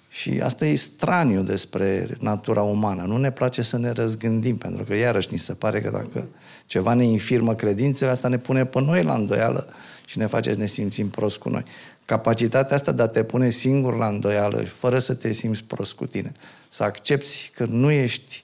Și 0.10 0.40
asta 0.44 0.66
e 0.66 0.76
straniu 0.76 1.42
despre 1.42 2.08
natura 2.20 2.62
umană. 2.62 3.02
Nu 3.02 3.18
ne 3.18 3.32
place 3.32 3.62
să 3.62 3.78
ne 3.78 3.92
răzgândim, 3.92 4.58
pentru 4.58 4.84
că 4.84 4.96
iarăși 4.96 5.28
ni 5.32 5.38
se 5.38 5.54
pare 5.54 5.82
că 5.82 5.90
dacă 5.90 6.28
ceva 6.66 6.94
ne 6.94 7.06
infirmă 7.06 7.56
credințele, 7.56 8.12
asta 8.12 8.28
ne 8.28 8.38
pune 8.38 8.66
pe 8.66 8.82
noi 8.82 9.04
la 9.04 9.14
îndoială 9.14 9.68
și 10.06 10.18
ne 10.18 10.26
face 10.26 10.52
să 10.52 10.58
ne 10.58 10.66
simțim 10.66 11.10
prost 11.10 11.38
cu 11.38 11.50
noi 11.50 11.64
capacitatea 12.10 12.76
asta 12.76 12.92
de 12.92 13.02
a 13.02 13.08
te 13.08 13.24
pune 13.24 13.50
singur 13.50 13.98
la 13.98 14.08
îndoială, 14.08 14.64
fără 14.64 15.00
să 15.00 15.14
te 15.14 15.32
simți 15.32 15.64
prost 15.64 15.94
cu 15.94 16.06
tine. 16.06 16.32
Să 16.68 16.84
accepti 16.84 17.52
că 17.56 17.66
nu 17.66 17.92
ești 17.92 18.44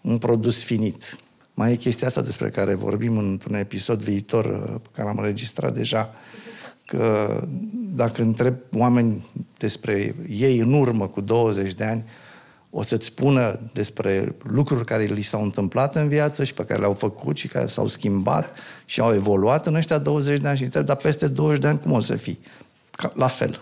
un 0.00 0.18
produs 0.18 0.62
finit. 0.62 1.18
Mai 1.54 1.72
e 1.72 1.76
chestia 1.76 2.06
asta 2.06 2.22
despre 2.22 2.48
care 2.48 2.74
vorbim 2.74 3.18
într-un 3.18 3.54
episod 3.54 4.02
viitor, 4.02 4.44
uh, 4.44 4.80
pe 4.82 4.88
care 4.94 5.08
am 5.08 5.18
înregistrat 5.18 5.74
deja, 5.74 6.10
că 6.84 7.40
dacă 7.94 8.22
întreb 8.22 8.54
oameni 8.72 9.26
despre 9.58 10.14
ei 10.28 10.58
în 10.58 10.72
urmă 10.72 11.06
cu 11.06 11.20
20 11.20 11.74
de 11.74 11.84
ani, 11.84 12.04
o 12.70 12.82
să-ți 12.82 13.06
spună 13.06 13.58
despre 13.72 14.34
lucruri 14.42 14.84
care 14.84 15.04
li 15.04 15.22
s-au 15.22 15.42
întâmplat 15.42 15.96
în 15.96 16.08
viață 16.08 16.44
și 16.44 16.54
pe 16.54 16.64
care 16.64 16.80
le-au 16.80 16.92
făcut 16.92 17.36
și 17.36 17.48
care 17.48 17.66
s-au 17.66 17.86
schimbat 17.86 18.58
și 18.84 19.00
au 19.00 19.14
evoluat 19.14 19.66
în 19.66 19.74
ăștia 19.74 19.98
20 19.98 20.40
de 20.40 20.48
ani 20.48 20.56
și 20.56 20.62
întreb, 20.62 20.84
dar 20.84 20.96
peste 20.96 21.26
20 21.26 21.60
de 21.60 21.66
ani 21.66 21.80
cum 21.80 21.92
o 21.92 22.00
să 22.00 22.16
fii? 22.16 22.38
la 23.14 23.26
fel. 23.26 23.60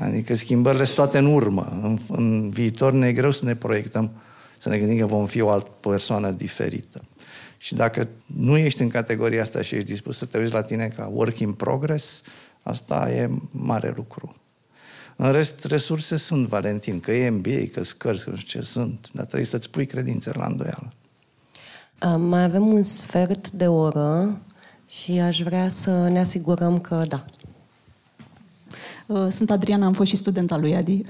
Adică 0.00 0.34
schimbările 0.34 0.84
sunt 0.84 0.96
toate 0.96 1.18
în 1.18 1.26
urmă. 1.26 1.78
În, 1.82 1.98
în 2.08 2.50
viitor 2.50 2.92
ne 2.92 3.06
e 3.06 3.12
greu 3.12 3.30
să 3.30 3.44
ne 3.44 3.54
proiectăm, 3.54 4.10
să 4.58 4.68
ne 4.68 4.78
gândim 4.78 4.98
că 4.98 5.06
vom 5.06 5.26
fi 5.26 5.40
o 5.40 5.48
altă 5.50 5.70
persoană 5.80 6.30
diferită. 6.30 7.00
Și 7.58 7.74
dacă 7.74 8.08
nu 8.26 8.56
ești 8.56 8.82
în 8.82 8.88
categoria 8.88 9.42
asta 9.42 9.62
și 9.62 9.74
ești 9.74 9.90
dispus 9.90 10.16
să 10.16 10.24
te 10.24 10.38
uiți 10.38 10.52
la 10.52 10.62
tine 10.62 10.88
ca 10.88 11.10
work 11.12 11.38
in 11.38 11.52
progress, 11.52 12.22
asta 12.62 13.12
e 13.12 13.30
mare 13.50 13.92
lucru. 13.96 14.32
În 15.16 15.32
rest, 15.32 15.64
resurse 15.64 16.16
sunt, 16.16 16.48
Valentin, 16.48 17.00
că 17.00 17.12
e 17.12 17.30
MBA, 17.30 17.64
că 17.72 17.82
scărți, 17.82 18.24
că 18.24 18.30
nu 18.30 18.36
știu 18.36 18.60
ce 18.60 18.66
sunt, 18.66 19.10
dar 19.12 19.24
trebuie 19.24 19.46
să-ți 19.46 19.70
pui 19.70 19.86
credințe 19.86 20.30
la 20.34 20.46
îndoială. 20.46 20.92
Mai 22.18 22.44
avem 22.44 22.66
un 22.66 22.82
sfert 22.82 23.50
de 23.50 23.66
oră 23.66 24.40
și 24.88 25.10
aș 25.10 25.42
vrea 25.42 25.68
să 25.68 26.08
ne 26.08 26.18
asigurăm 26.18 26.80
că 26.80 27.04
da, 27.08 27.24
Uh, 29.06 29.26
sunt 29.30 29.50
Adriana, 29.50 29.86
am 29.86 29.92
fost 29.92 30.10
și 30.10 30.16
studenta 30.16 30.56
lui 30.56 30.76
Adi. 30.76 31.04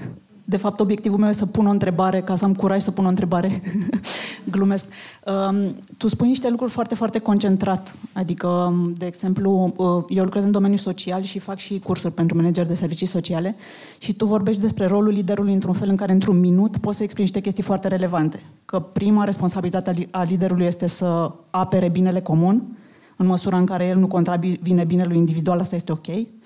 De 0.49 0.57
fapt, 0.57 0.79
obiectivul 0.79 1.19
meu 1.19 1.29
e 1.29 1.31
să 1.31 1.45
pun 1.45 1.67
o 1.67 1.69
întrebare, 1.69 2.21
ca 2.21 2.35
să 2.35 2.45
am 2.45 2.53
curaj 2.53 2.81
să 2.81 2.91
pun 2.91 3.05
o 3.05 3.07
întrebare. 3.07 3.61
Glumesc. 4.51 4.85
Um, 5.25 5.75
tu 5.97 6.07
spui 6.07 6.27
niște 6.27 6.49
lucruri 6.49 6.71
foarte, 6.71 6.95
foarte 6.95 7.19
concentrat. 7.19 7.95
Adică, 8.13 8.47
um, 8.47 8.93
de 8.93 9.05
exemplu, 9.05 9.73
uh, 9.75 10.03
eu 10.09 10.23
lucrez 10.23 10.43
în 10.43 10.51
domeniul 10.51 10.79
social 10.79 11.21
și 11.21 11.39
fac 11.39 11.57
și 11.57 11.79
cursuri 11.79 12.13
pentru 12.13 12.37
manageri 12.37 12.67
de 12.67 12.73
servicii 12.73 13.07
sociale 13.07 13.55
și 13.97 14.13
tu 14.13 14.25
vorbești 14.25 14.61
despre 14.61 14.85
rolul 14.85 15.13
liderului 15.13 15.53
într-un 15.53 15.73
fel 15.73 15.89
în 15.89 15.95
care, 15.95 16.11
într-un 16.11 16.39
minut, 16.39 16.77
poți 16.77 16.97
să 16.97 17.03
exprimi 17.03 17.27
niște 17.27 17.43
chestii 17.43 17.63
foarte 17.63 17.87
relevante. 17.87 18.43
Că 18.65 18.79
prima 18.79 19.23
responsabilitate 19.23 20.07
a 20.11 20.23
liderului 20.23 20.65
este 20.65 20.87
să 20.87 21.31
apere 21.49 21.89
binele 21.89 22.19
comun, 22.19 22.77
în 23.15 23.25
măsura 23.25 23.57
în 23.57 23.65
care 23.65 23.85
el 23.85 23.97
nu 23.97 24.07
contravine 24.07 24.83
binelui 24.83 25.17
individual, 25.17 25.59
asta 25.59 25.75
este 25.75 25.91
ok 25.91 26.07
Uh, 26.07 26.36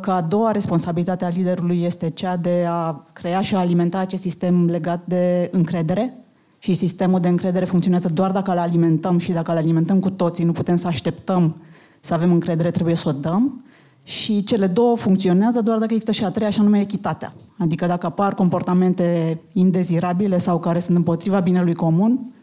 că 0.00 0.10
a 0.10 0.20
doua 0.20 0.50
responsabilitate 0.50 1.24
a 1.24 1.28
liderului 1.28 1.82
este 1.82 2.10
cea 2.10 2.36
de 2.36 2.64
a 2.68 3.04
crea 3.12 3.40
și 3.40 3.54
a 3.54 3.58
alimenta 3.58 3.98
acest 3.98 4.22
sistem 4.22 4.66
legat 4.66 5.00
de 5.04 5.48
încredere 5.52 6.14
și 6.58 6.74
sistemul 6.74 7.20
de 7.20 7.28
încredere 7.28 7.64
funcționează 7.64 8.08
doar 8.08 8.30
dacă 8.30 8.50
îl 8.50 8.58
alimentăm 8.58 9.18
și 9.18 9.32
dacă 9.32 9.50
îl 9.50 9.56
alimentăm 9.56 10.00
cu 10.00 10.10
toții, 10.10 10.44
nu 10.44 10.52
putem 10.52 10.76
să 10.76 10.86
așteptăm 10.86 11.56
să 12.00 12.14
avem 12.14 12.32
încredere, 12.32 12.70
trebuie 12.70 12.94
să 12.94 13.08
o 13.08 13.12
dăm. 13.12 13.62
Și 14.02 14.44
cele 14.44 14.66
două 14.66 14.96
funcționează 14.96 15.60
doar 15.60 15.78
dacă 15.78 15.92
există 15.92 16.12
și 16.12 16.24
a 16.24 16.30
treia, 16.30 16.50
și 16.50 16.60
anume 16.60 16.80
echitatea. 16.80 17.32
Adică 17.56 17.86
dacă 17.86 18.06
apar 18.06 18.34
comportamente 18.34 19.40
indezirabile 19.52 20.38
sau 20.38 20.58
care 20.58 20.78
sunt 20.78 20.96
împotriva 20.96 21.40
binelui 21.40 21.74
comun, 21.74 22.12
Uh, 22.12 22.37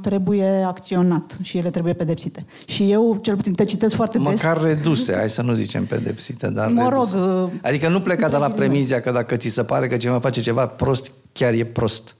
trebuie 0.00 0.64
acționat 0.66 1.36
și 1.40 1.58
ele 1.58 1.70
trebuie 1.70 1.92
pedepsite. 1.92 2.44
Și 2.64 2.90
eu, 2.90 3.18
cel 3.22 3.36
puțin, 3.36 3.52
te 3.52 3.64
citesc 3.64 3.94
foarte 3.94 4.18
Măcar 4.18 4.32
des. 4.34 4.42
Măcar 4.42 4.62
reduse, 4.62 5.14
hai 5.14 5.30
să 5.30 5.42
nu 5.42 5.52
zicem 5.52 5.86
pedepsite, 5.86 6.50
dar 6.50 6.68
Mă 6.68 6.88
rog... 6.88 6.92
reduse. 6.92 7.16
Uh, 7.16 7.50
adică 7.62 7.88
nu 7.88 8.00
pleca 8.00 8.28
de 8.28 8.36
la 8.36 8.50
premizia 8.50 9.00
că 9.00 9.10
dacă 9.10 9.36
ți 9.36 9.48
se 9.48 9.62
pare 9.64 9.88
că 9.88 9.96
cineva 9.96 10.18
face 10.18 10.40
ceva 10.40 10.66
prost, 10.66 11.12
chiar 11.32 11.52
e 11.52 11.64
prost. 11.64 12.14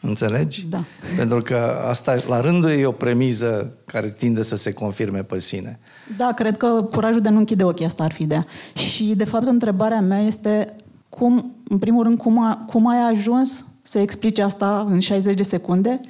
Înțelegi? 0.00 0.66
Da. 0.70 0.84
Pentru 1.16 1.42
că 1.42 1.56
asta, 1.88 2.16
la 2.28 2.40
rândul 2.40 2.70
e 2.70 2.86
o 2.86 2.90
premiză 2.90 3.72
care 3.84 4.08
tinde 4.08 4.42
să 4.42 4.56
se 4.56 4.72
confirme 4.72 5.22
pe 5.22 5.40
sine. 5.40 5.78
Da, 6.16 6.32
cred 6.34 6.56
că 6.56 6.66
curajul 6.92 7.20
de 7.20 7.28
nu 7.28 7.38
închide 7.38 7.64
ochii, 7.64 7.86
asta 7.86 8.02
ar 8.02 8.12
fi 8.12 8.22
ideea. 8.22 8.46
Și, 8.74 9.04
de 9.04 9.24
fapt, 9.24 9.46
întrebarea 9.46 10.00
mea 10.00 10.20
este 10.20 10.74
cum, 11.08 11.54
în 11.68 11.78
primul 11.78 12.02
rând, 12.02 12.18
cum, 12.18 12.44
a, 12.44 12.66
cum 12.66 12.88
ai 12.88 13.10
ajuns 13.10 13.64
să 13.92 13.98
explice 13.98 14.42
asta 14.42 14.86
în 14.88 15.00
60 15.00 15.34
de 15.34 15.42
secunde, 15.42 16.00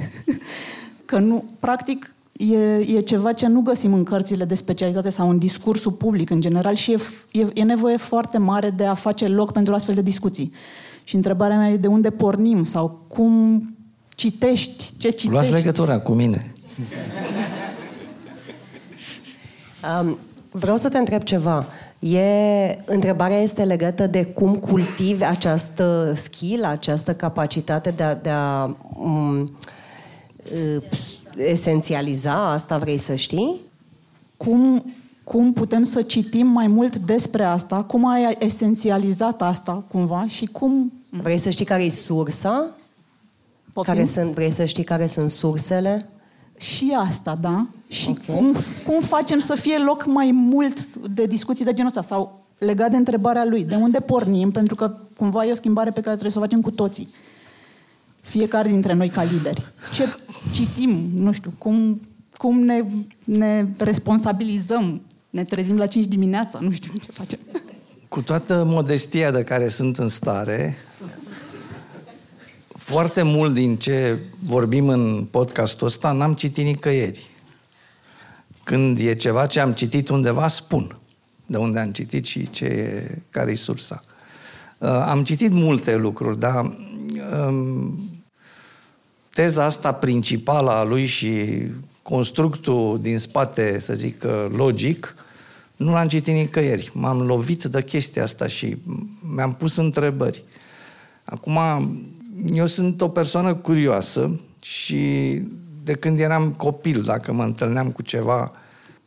că 1.05 1.18
nu, 1.18 1.45
practic, 1.59 2.14
e, 2.33 2.76
e 2.76 3.01
ceva 3.01 3.33
ce 3.33 3.47
nu 3.47 3.61
găsim 3.61 3.95
în 3.95 4.05
cărțile 4.05 4.45
de 4.45 4.55
specialitate 4.55 5.11
sau 5.11 5.30
în 5.30 5.39
discursul 5.39 5.93
public 5.93 6.30
în 6.30 6.41
general 6.41 6.74
și 6.74 6.93
e, 6.93 6.99
e, 7.33 7.47
e 7.55 7.62
nevoie 7.62 7.97
foarte 7.97 8.39
mare 8.39 8.70
de 8.70 8.85
a 8.85 8.95
face 8.95 9.28
loc 9.28 9.53
pentru 9.53 9.74
astfel 9.74 9.95
de 9.95 10.03
discuții. 10.03 10.53
Și 11.05 11.14
întrebarea 11.14 11.57
mea 11.57 11.68
e 11.68 11.76
de 11.76 11.87
unde 11.87 12.11
pornim 12.11 12.64
sau 12.64 13.05
cum 13.09 13.62
citești, 14.09 14.93
ce 14.99 15.09
citești. 15.09 15.30
Luați 15.30 15.53
legătura 15.53 15.99
cu 16.01 16.12
mine. 16.12 16.53
Um, 20.03 20.18
vreau 20.51 20.76
să 20.76 20.89
te 20.89 20.99
întreb 20.99 21.22
ceva. 21.22 21.66
E, 22.03 22.79
întrebarea 22.85 23.41
este 23.41 23.65
legată 23.65 24.07
de 24.07 24.25
cum 24.25 24.55
cultivi 24.55 25.25
această 25.25 26.13
skill, 26.17 26.65
această 26.65 27.15
capacitate 27.15 27.91
de 27.91 28.03
a, 28.03 28.15
de 28.15 28.29
a 28.29 28.77
um, 28.99 29.53
esențializa, 31.37 32.53
asta 32.53 32.79
vrei 32.79 32.99
să 32.99 33.15
știi? 33.15 33.61
Cum, 34.37 34.93
cum 35.25 35.53
putem 35.53 35.83
să 35.83 36.03
citim 36.03 36.47
mai 36.47 36.67
mult 36.67 36.97
despre 36.97 37.45
asta, 37.45 37.83
cum 37.83 38.07
ai 38.07 38.37
esențializat 38.39 39.43
asta 39.43 39.85
cumva 39.91 40.25
și 40.29 40.47
cum... 40.47 40.93
Vrei 41.11 41.39
să 41.39 41.51
știi 41.51 41.65
care 41.65 41.83
e 41.85 41.91
sursa? 41.91 42.71
Poftim? 43.73 43.95
Care 43.95 44.07
sunt, 44.07 44.31
vrei 44.35 44.51
să 44.51 44.65
știi 44.65 44.85
care 44.85 45.07
sunt 45.07 45.31
sursele? 45.31 46.09
Și 46.63 46.97
asta, 47.09 47.39
da. 47.41 47.67
Și 47.89 48.09
okay. 48.09 48.37
cum, 48.37 48.57
cum 48.87 49.01
facem 49.01 49.39
să 49.39 49.55
fie 49.55 49.79
loc 49.79 50.07
mai 50.07 50.31
mult 50.31 50.87
de 50.95 51.27
discuții 51.27 51.65
de 51.65 51.73
genul 51.73 51.93
ăsta? 51.97 52.15
Sau 52.15 52.45
legat 52.59 52.91
de 52.91 52.97
întrebarea 52.97 53.45
lui, 53.45 53.65
de 53.65 53.75
unde 53.75 54.01
pornim? 54.01 54.51
Pentru 54.51 54.75
că 54.75 54.97
cumva 55.17 55.45
e 55.45 55.51
o 55.51 55.55
schimbare 55.55 55.91
pe 55.91 56.01
care 56.01 56.11
trebuie 56.11 56.31
să 56.31 56.39
o 56.39 56.43
facem 56.43 56.61
cu 56.61 56.71
toții. 56.71 57.09
Fiecare 58.21 58.69
dintre 58.69 58.93
noi 58.93 59.09
ca 59.09 59.23
lideri. 59.23 59.73
Ce 59.95 60.05
citim, 60.53 61.11
nu 61.15 61.33
știu, 61.33 61.53
cum, 61.59 62.01
cum 62.37 62.59
ne, 62.59 62.85
ne 63.25 63.67
responsabilizăm? 63.79 65.01
Ne 65.31 65.43
trezim 65.43 65.77
la 65.77 65.87
5 65.87 66.07
dimineața, 66.07 66.59
nu 66.61 66.71
știu 66.71 66.93
ce 67.05 67.13
facem. 67.13 67.39
Cu 68.09 68.23
toată 68.23 68.63
modestia 68.67 69.31
de 69.31 69.43
care 69.43 69.69
sunt 69.69 69.99
în 69.99 70.09
stare, 70.09 70.77
foarte 72.83 73.22
mult 73.22 73.55
din 73.55 73.76
ce 73.76 74.18
vorbim 74.45 74.89
în 74.89 75.24
podcastul 75.30 75.87
ăsta 75.87 76.12
n-am 76.12 76.35
citit 76.35 76.64
nicăieri. 76.64 77.30
Când 78.62 78.99
e 78.99 79.14
ceva 79.14 79.47
ce 79.47 79.61
am 79.61 79.72
citit 79.72 80.09
undeva, 80.09 80.49
spun 80.49 80.97
de 81.47 81.57
unde 81.57 81.78
am 81.78 81.93
citit 81.93 82.24
și 82.24 82.51
ce, 82.51 83.03
care-i 83.30 83.57
sursa. 83.57 84.05
Uh, 84.78 84.89
am 84.89 85.24
citit 85.24 85.51
multe 85.51 85.97
lucruri, 85.97 86.39
dar 86.39 86.76
um, 87.49 87.99
teza 89.35 89.64
asta 89.64 89.93
principală 89.93 90.70
a 90.70 90.83
lui 90.83 91.07
și 91.07 91.62
constructul 92.03 92.99
din 93.01 93.18
spate, 93.18 93.78
să 93.78 93.95
zic, 93.95 94.24
logic, 94.49 95.14
nu 95.76 95.93
l-am 95.93 96.09
citit 96.09 96.35
nicăieri. 96.35 96.91
M-am 96.95 97.20
lovit 97.20 97.64
de 97.64 97.83
chestia 97.83 98.22
asta 98.22 98.47
și 98.47 98.76
mi-am 99.35 99.55
pus 99.55 99.76
întrebări. 99.76 100.45
Acum, 101.24 101.59
eu 102.53 102.66
sunt 102.66 103.01
o 103.01 103.09
persoană 103.09 103.55
curioasă 103.55 104.41
și 104.62 105.41
de 105.85 105.93
când 105.93 106.20
eram 106.20 106.53
copil, 106.53 107.03
dacă 107.03 107.33
mă 107.33 107.45
întâlneam 107.45 107.91
cu 107.91 108.03
ceva 108.03 108.53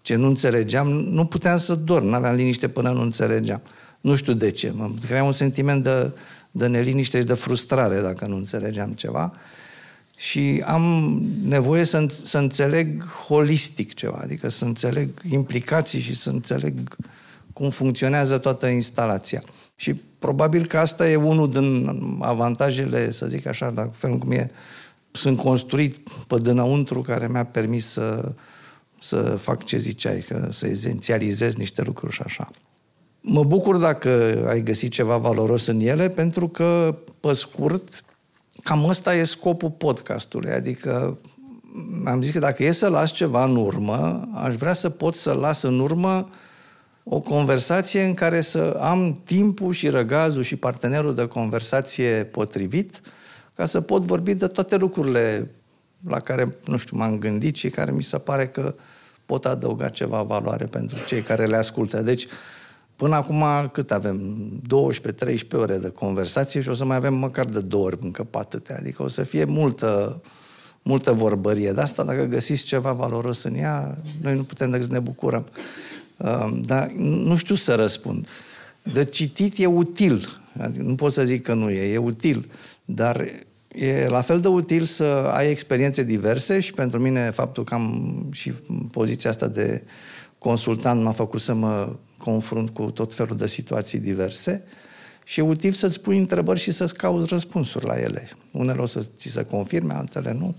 ce 0.02 0.16
nu 0.16 0.28
înțelegeam, 0.28 0.88
nu 0.88 1.26
puteam 1.26 1.58
să 1.58 1.76
dorm, 1.76 2.06
nu 2.06 2.14
aveam 2.14 2.36
liniște 2.36 2.68
până 2.68 2.92
nu 2.92 3.02
înțelegeam. 3.02 3.62
Nu 4.02 4.16
știu 4.16 4.34
de 4.34 4.52
ce, 4.52 4.72
mă 4.76 4.92
crea 5.08 5.24
un 5.24 5.32
sentiment 5.32 5.84
de, 5.84 6.12
de 6.52 6.68
neliniște 6.68 7.20
și 7.20 7.26
de 7.26 7.34
frustrare 7.34 8.02
dacă 8.02 8.26
nu 8.26 8.36
înțelegeam 8.36 8.92
ceva. 8.92 9.34
Și 10.16 10.64
am 10.66 10.84
nevoie 11.44 11.84
să, 11.84 12.06
să 12.24 12.38
înțeleg 12.38 13.06
holistic 13.06 13.94
ceva, 13.94 14.20
adică 14.22 14.50
să 14.50 14.66
înțeleg 14.66 15.10
implicații 15.30 16.00
și 16.00 16.16
să 16.16 16.30
înțeleg 16.30 16.96
cum 17.54 17.70
funcționează 17.70 18.38
toată 18.38 18.68
instalația. 18.68 19.44
Și 19.76 19.94
probabil 20.20 20.68
că 20.68 20.78
asta 20.78 21.10
e 21.10 21.16
unul 21.16 21.50
din 21.50 21.90
avantajele, 22.22 23.12
să 23.12 23.26
zic 23.26 23.46
așa, 23.46 23.70
dacă 23.70 23.92
felul 23.94 24.18
cum 24.18 24.32
e, 24.32 24.50
sunt 25.12 25.38
construit 25.38 26.10
pe 26.28 26.38
dinăuntru 26.38 27.02
care 27.02 27.28
mi-a 27.28 27.46
permis 27.46 27.88
să, 27.88 28.32
să 29.00 29.18
fac 29.18 29.64
ce 29.64 29.78
ziceai, 29.78 30.20
că 30.20 30.48
să 30.50 30.68
esențializez 30.68 31.56
niște 31.56 31.82
lucruri 31.82 32.14
și 32.14 32.22
așa. 32.26 32.50
Mă 33.22 33.44
bucur 33.44 33.78
dacă 33.78 34.44
ai 34.48 34.62
găsit 34.62 34.92
ceva 34.92 35.18
valoros 35.18 35.66
în 35.66 35.80
ele, 35.80 36.10
pentru 36.10 36.48
că, 36.48 36.98
pe 37.20 37.34
scurt, 37.34 38.04
cam 38.64 38.86
ăsta 38.88 39.16
e 39.16 39.24
scopul 39.24 39.72
podcastului. 39.72 40.52
Adică 40.52 41.18
am 42.06 42.22
zis 42.22 42.32
că 42.32 42.40
dacă 42.40 42.64
e 42.64 42.72
să 42.72 42.88
las 42.88 43.12
ceva 43.12 43.46
în 43.46 43.56
urmă, 43.56 44.30
aș 44.34 44.56
vrea 44.56 44.74
să 44.74 44.90
pot 44.90 45.16
să 45.16 45.32
las 45.32 45.62
în 45.62 45.80
urmă 45.80 46.30
o 47.08 47.20
conversație 47.20 48.04
în 48.04 48.14
care 48.14 48.42
să 48.42 48.78
am 48.82 49.22
timpul 49.24 49.74
și 49.74 49.90
răgazul 49.90 50.44
și 50.44 50.56
partenerul 50.56 51.16
de 51.16 51.28
conversație 51.28 52.24
potrivit 52.24 53.02
ca 53.56 53.66
să 53.66 53.82
pot 53.82 54.06
vorbi 54.06 54.34
de 54.34 54.48
toate 54.48 54.76
lucrurile 54.76 55.52
la 56.08 56.20
care, 56.20 56.58
nu 56.66 56.78
știu, 56.78 56.98
m-am 56.98 57.18
gândit 57.18 57.56
și 57.56 57.70
care 57.70 57.92
mi 57.92 58.04
se 58.04 58.18
pare 58.18 58.48
că 58.48 58.76
pot 59.26 59.46
adăuga 59.46 59.90
ceva 59.90 60.22
valoare 60.22 60.66
pentru 60.66 60.98
cei 61.08 61.22
care 61.22 61.46
le 61.46 61.56
ascultă. 61.56 62.02
Deci, 62.02 62.28
până 62.96 63.16
acum, 63.16 63.70
cât 63.72 63.92
avem? 63.92 64.48
12-13 65.34 65.38
ore 65.52 65.78
de 65.78 65.90
conversație 65.90 66.62
și 66.62 66.70
o 66.70 66.74
să 66.74 66.86
mai 66.86 66.96
avem 66.96 67.14
măcar 67.14 67.46
de 67.46 67.62
două 67.62 67.86
ori 67.86 67.98
încă 68.02 68.24
pe 68.24 68.38
atâtea. 68.38 68.76
Adică 68.80 69.04
o 69.04 69.08
să 69.08 69.24
fie 69.24 69.44
multă, 69.44 70.22
multă 70.82 71.12
vorbărie 71.12 71.72
de 71.72 71.82
asta. 71.82 72.04
Dacă 72.04 72.24
găsiți 72.24 72.64
ceva 72.64 72.92
valoros 72.92 73.44
în 73.44 73.56
ea, 73.56 73.98
noi 74.22 74.36
nu 74.36 74.44
putem 74.44 74.70
decât 74.70 74.86
să 74.86 74.94
ne 74.94 75.00
bucurăm. 75.00 75.46
Dar 76.62 76.92
nu 76.98 77.36
știu 77.36 77.56
să 77.56 77.76
răspund. 77.76 78.28
De 78.94 79.06
citit 79.06 79.58
e 79.58 79.66
util. 79.66 80.42
Adică 80.60 80.84
nu 80.84 80.96
pot 80.96 81.12
să 81.12 81.24
zic 81.24 81.44
că 81.44 81.54
nu 81.54 81.70
e, 81.70 81.94
e 81.94 81.98
util. 81.98 82.52
Dar 82.86 83.26
e 83.68 84.08
la 84.08 84.22
fel 84.22 84.42
de 84.42 84.48
util 84.48 84.84
să 84.84 85.04
ai 85.34 85.50
experiențe 85.50 86.04
diverse 86.04 86.60
și 86.60 86.74
pentru 86.74 87.00
mine 87.00 87.30
faptul 87.30 87.64
că 87.64 87.74
am 87.74 88.30
și 88.32 88.52
poziția 88.92 89.30
asta 89.30 89.48
de 89.48 89.84
consultant 90.38 91.04
m-a 91.04 91.12
făcut 91.12 91.42
să 91.42 91.54
mă 91.54 91.96
confrunt 92.18 92.70
cu 92.70 92.92
tot 92.92 93.14
felul 93.14 93.38
de 93.38 93.48
situații 93.48 94.00
diverse 94.00 94.64
și 95.24 95.40
e 95.40 95.44
util 95.44 95.74
să-ți 95.74 96.02
pui 96.02 96.18
întrebări 96.18 96.60
și 96.60 96.72
să-ți 96.72 96.96
cauți 96.96 97.28
răspunsuri 97.28 97.86
la 97.86 98.00
ele. 98.00 98.30
Unele 98.52 98.80
o 98.80 98.86
să 98.86 99.06
ți 99.18 99.30
se 99.30 99.44
confirme, 99.44 99.94
altele 99.94 100.34
nu. 100.34 100.56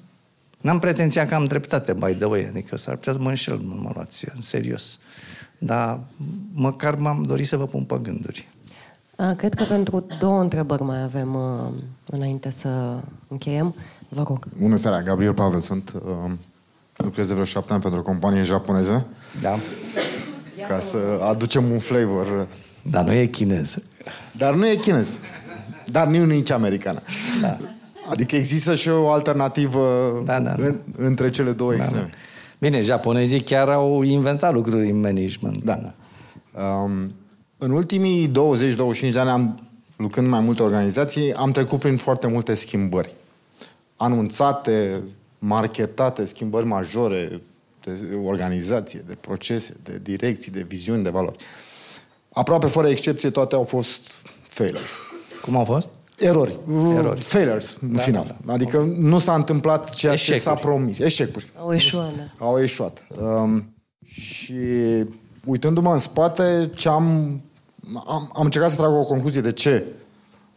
N-am 0.61 0.79
pretenția 0.79 1.27
că 1.27 1.35
am 1.35 1.45
dreptate, 1.45 1.93
by 1.93 2.15
the 2.15 2.25
way, 2.25 2.45
adică 2.45 2.77
s-ar 2.77 2.97
putea 2.97 3.13
să 3.13 3.19
mă 3.19 3.29
înșel, 3.29 3.59
nu 3.59 3.75
mă 3.75 3.91
luați 3.95 4.27
în 4.35 4.41
serios. 4.41 4.99
Dar 5.59 6.01
măcar 6.53 6.95
m-am 6.95 7.23
dorit 7.23 7.47
să 7.47 7.57
vă 7.57 7.65
pun 7.65 7.83
pe 7.83 7.99
gânduri. 8.03 8.49
A, 9.17 9.35
cred 9.35 9.55
că 9.55 9.65
pentru 9.65 10.07
două 10.19 10.41
întrebări 10.41 10.83
mai 10.83 11.03
avem 11.03 11.35
uh, 11.35 11.73
înainte 12.05 12.51
să 12.51 13.01
încheiem. 13.29 13.75
Vă 14.09 14.25
rog. 14.29 14.47
Bună 14.59 14.77
seara, 14.77 15.03
Gabriel 15.03 15.35
Pavel 15.35 15.61
sunt. 15.61 15.93
Uh, 15.95 16.31
lucrez 16.97 17.27
de 17.27 17.33
vreo 17.33 17.45
șapte 17.45 17.73
ani 17.73 17.83
pentru 17.83 18.01
o 18.01 18.03
companie 18.03 18.43
japoneză. 18.43 19.07
Da. 19.41 19.59
Ca 20.69 20.81
să 20.81 20.99
aducem 21.23 21.71
un 21.71 21.79
flavor. 21.79 22.47
Dar 22.91 23.05
nu 23.05 23.13
e 23.13 23.27
chinez. 23.27 23.83
Dar 24.37 24.55
nu 24.55 24.69
e 24.69 24.75
chinez. 24.75 25.19
Dar 25.91 26.07
nu 26.07 26.15
e 26.15 26.25
nici 26.25 26.51
americană. 26.51 27.03
Da. 27.41 27.57
Adică 28.11 28.37
există 28.37 28.75
și 28.75 28.89
o 28.89 29.11
alternativă 29.11 30.13
Da, 30.25 30.41
da, 30.41 30.55
da. 30.55 30.67
în, 30.67 30.79
între 30.97 31.31
cele 31.31 31.51
două 31.51 31.71
Da, 31.71 31.77
extreme. 31.77 32.11
Bine, 32.59 32.83
japonezii 32.83 33.41
chiar 33.41 33.69
au 33.69 34.03
inventat 34.03 34.53
lucruri 34.53 34.91
în 34.91 35.01
management. 35.01 35.65
Da. 35.65 35.95
Um, 36.63 37.09
în 37.59 37.71
ultimii 37.71 38.29
20-25 38.29 38.33
de 39.13 39.19
ani, 39.19 39.31
am, 39.31 39.69
lucrând 39.97 40.27
în 40.27 40.33
mai 40.33 40.41
multe 40.41 40.63
organizații, 40.63 41.35
am 41.35 41.51
trecut 41.51 41.79
prin 41.79 41.97
foarte 41.97 42.27
multe 42.27 42.55
schimbări. 42.55 43.15
Anunțate, 43.97 45.03
marketate, 45.39 46.25
schimbări 46.25 46.67
majore 46.67 47.41
de 47.81 48.17
organizație, 48.25 49.05
de 49.07 49.17
procese, 49.21 49.77
de 49.85 50.01
direcții, 50.03 50.53
de 50.53 50.63
viziuni, 50.69 51.03
de 51.03 51.11
valori. 51.11 51.37
Aproape 52.33 52.67
fără 52.67 52.89
excepție, 52.89 53.31
toate 53.31 53.55
au 53.55 53.65
fost 53.65 54.13
failures. 54.43 54.99
Cum 55.43 55.57
au 55.57 55.65
fost? 55.65 55.89
Erori. 56.19 56.57
Erori. 56.97 57.21
Failures, 57.21 57.77
în 57.81 57.93
Da, 57.93 58.01
final. 58.01 58.37
da, 58.45 58.53
Adică 58.53 58.79
nu 58.99 59.19
s-a 59.19 59.35
întâmplat 59.35 59.91
ceea 59.91 60.13
ce 60.13 60.19
Eșecuri. 60.23 60.43
s-a 60.43 60.55
promis. 60.55 60.99
Eșecuri. 60.99 61.51
Au 61.59 61.75
eșuat. 61.75 62.13
da. 62.17 62.45
Au 62.45 62.63
eșuat. 62.63 63.07
Um, 63.21 63.75
și 64.05 64.55
uitându-mă 65.45 65.93
în 65.93 65.99
spate, 65.99 66.71
ce 66.77 66.89
am, 66.89 67.05
am, 67.95 68.31
am 68.35 68.45
încercat 68.45 68.71
să 68.71 68.77
trag 68.77 68.93
o 68.95 69.05
concluzie 69.05 69.41
de 69.41 69.53
ce 69.53 69.85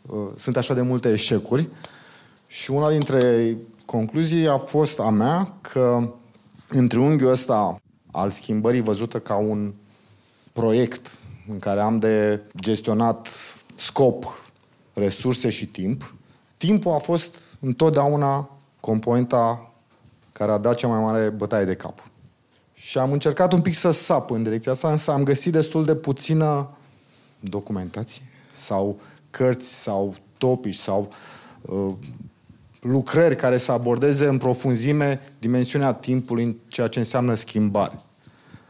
uh, 0.05 0.17
sunt 0.35 0.57
așa 0.57 0.73
de 0.73 0.81
multe 0.81 1.09
eșecuri. 1.11 1.67
Și 2.47 2.71
una 2.71 2.89
dintre 2.89 3.55
concluzii 3.85 4.47
a 4.47 4.57
fost 4.57 4.99
a 4.99 5.09
mea 5.09 5.53
că 5.61 6.09
în 6.69 6.87
triunghiul 6.87 7.31
ăsta 7.31 7.81
al 8.11 8.29
schimbării 8.29 8.81
văzută 8.81 9.19
ca 9.19 9.35
un 9.35 9.73
proiect 10.53 11.17
în 11.51 11.59
care 11.59 11.79
am 11.79 11.99
de 11.99 12.39
gestionat 12.61 13.27
scop, 13.75 14.43
resurse 14.99 15.49
și 15.49 15.67
timp, 15.67 16.15
timpul 16.57 16.91
a 16.91 16.97
fost 16.97 17.37
întotdeauna 17.59 18.49
componenta 18.79 19.73
care 20.31 20.51
a 20.51 20.57
dat 20.57 20.75
cea 20.75 20.87
mai 20.87 20.99
mare 20.99 21.29
bătaie 21.29 21.65
de 21.65 21.75
cap. 21.75 22.09
Și 22.73 22.97
am 22.97 23.11
încercat 23.11 23.53
un 23.53 23.61
pic 23.61 23.75
să 23.75 23.91
sap 23.91 24.31
în 24.31 24.43
direcția 24.43 24.71
asta, 24.71 24.91
însă 24.91 25.11
am 25.11 25.23
găsit 25.23 25.51
destul 25.51 25.85
de 25.85 25.95
puțină 25.95 26.69
documentație 27.39 28.23
sau 28.55 28.99
cărți 29.29 29.81
sau 29.81 30.15
topici 30.37 30.75
sau 30.75 31.09
uh, 31.61 31.93
lucrări 32.81 33.35
care 33.35 33.57
să 33.57 33.71
abordeze 33.71 34.25
în 34.25 34.37
profunzime 34.37 35.21
dimensiunea 35.39 35.93
timpului 35.93 36.43
în 36.43 36.55
ceea 36.67 36.87
ce 36.87 36.99
înseamnă 36.99 37.33
schimbare. 37.33 37.99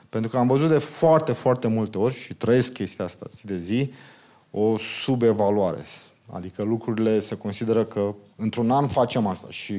Pentru 0.10 0.30
că 0.30 0.38
am 0.38 0.48
văzut 0.48 0.70
de 0.70 0.78
foarte, 0.78 1.32
foarte 1.32 1.68
multe 1.68 1.98
ori 1.98 2.14
și 2.14 2.34
trăiesc 2.34 2.74
chestia 2.74 3.06
asta 3.06 3.26
zi 3.32 3.46
de 3.46 3.58
zi, 3.58 3.94
o 4.52 4.78
subevaluare. 4.78 5.82
Adică 6.32 6.64
lucrurile 6.64 7.20
se 7.20 7.36
consideră 7.36 7.84
că 7.84 8.14
într-un 8.36 8.72
an 8.72 8.88
facem 8.88 9.28
asta 9.28 9.48
și 9.50 9.74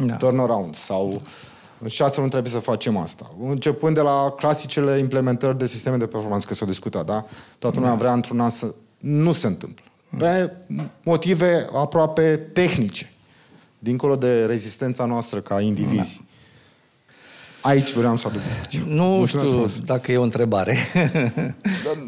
Da. 0.00 0.06
da. 0.06 0.16
turnaround 0.16 0.74
sau 0.74 1.22
în 1.78 1.88
șase 1.88 2.18
luni 2.18 2.30
trebuie 2.30 2.52
să 2.52 2.58
facem 2.58 2.96
asta. 2.96 3.30
Începând 3.42 3.94
de 3.94 4.00
la 4.00 4.34
clasicele 4.36 4.98
implementări 4.98 5.58
de 5.58 5.66
sisteme 5.66 5.96
de 5.96 6.06
performanță, 6.06 6.46
că 6.46 6.54
s-au 6.54 6.66
discutat, 6.66 7.06
da? 7.06 7.24
Toată 7.58 7.78
lumea 7.78 7.94
vrea 7.94 8.12
într-un 8.12 8.40
an 8.40 8.50
să... 8.50 8.74
Nu 8.98 9.32
se 9.32 9.46
întâmplă. 9.46 9.84
Pe 10.18 10.52
motive 11.04 11.68
aproape 11.74 12.36
tehnice, 12.36 13.10
dincolo 13.78 14.16
de 14.16 14.44
rezistența 14.44 15.04
noastră 15.04 15.40
ca 15.40 15.60
indivizi. 15.60 16.20
Aici 17.62 17.92
vreau 17.92 18.16
să 18.16 18.26
aduc 18.26 18.40
puțin. 18.60 18.82
Nu 18.86 19.04
Mulțumesc 19.04 19.30
știu 19.30 19.50
frumos. 19.50 19.80
dacă 19.80 20.12
e 20.12 20.16
o 20.16 20.22
întrebare. 20.22 20.76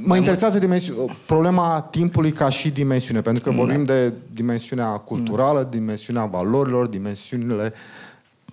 Mă 0.05 0.17
interesează 0.17 0.59
dimensiu- 0.59 1.17
problema 1.27 1.89
timpului 1.91 2.33
ca 2.33 2.49
și 2.49 2.71
dimensiune, 2.71 3.21
pentru 3.21 3.43
că 3.43 3.51
vorbim 3.51 3.85
de 3.85 4.13
dimensiunea 4.33 4.89
culturală, 4.89 5.69
dimensiunea 5.71 6.25
valorilor, 6.25 6.87
dimensiunile... 6.87 7.73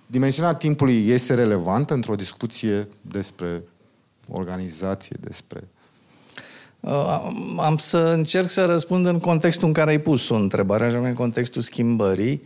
Dimensiunea 0.06 0.54
timpului 0.54 1.08
este 1.08 1.34
relevantă 1.34 1.94
într-o 1.94 2.14
discuție 2.14 2.88
despre 3.00 3.62
organizație, 4.28 5.16
despre... 5.20 5.68
Uh, 6.80 7.28
Am 7.60 7.76
să 7.76 7.98
încerc 7.98 8.50
să 8.50 8.64
răspund 8.64 9.06
în 9.06 9.18
contextul 9.18 9.66
în 9.66 9.72
care 9.72 9.90
ai 9.90 9.98
pus 10.00 10.28
o 10.28 10.34
întrebare, 10.34 10.84
așa 10.84 10.98
în 10.98 11.14
contextul 11.14 11.62
schimbării. 11.62 12.42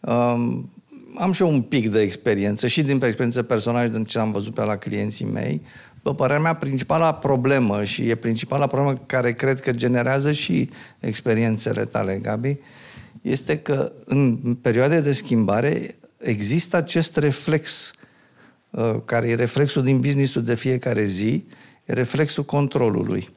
Um, 0.00 0.70
Am 1.18 1.32
și 1.32 1.42
eu 1.42 1.50
un 1.50 1.62
pic 1.62 1.90
de 1.90 2.00
experiență 2.00 2.66
și 2.66 2.82
din 2.82 2.94
experiență 2.94 3.42
personală 3.42 3.86
și 3.86 3.92
din 3.92 4.04
ce 4.04 4.18
am 4.18 4.32
văzut 4.32 4.54
pe 4.54 4.62
la 4.62 4.76
clienții 4.76 5.24
mei. 5.24 5.62
După 5.94 6.14
părerea 6.14 6.42
mea, 6.42 6.54
principala 6.54 7.14
problemă 7.14 7.84
și 7.84 8.08
e 8.08 8.14
principala 8.14 8.66
problemă 8.66 9.02
care 9.06 9.32
cred 9.32 9.60
că 9.60 9.72
generează 9.72 10.32
și 10.32 10.68
experiențele 11.00 11.84
tale, 11.84 12.18
Gabi, 12.22 12.58
este 13.22 13.58
că 13.58 13.92
în 14.04 14.36
perioade 14.60 15.00
de 15.00 15.12
schimbare 15.12 15.96
există 16.18 16.76
acest 16.76 17.16
reflex 17.16 17.94
uh, 18.70 18.96
care 19.04 19.28
e 19.28 19.34
reflexul 19.34 19.82
din 19.82 20.00
businessul 20.00 20.42
de 20.42 20.54
fiecare 20.54 21.04
zi, 21.04 21.46
e 21.84 21.92
reflexul 21.92 22.44
controlului. 22.44 23.28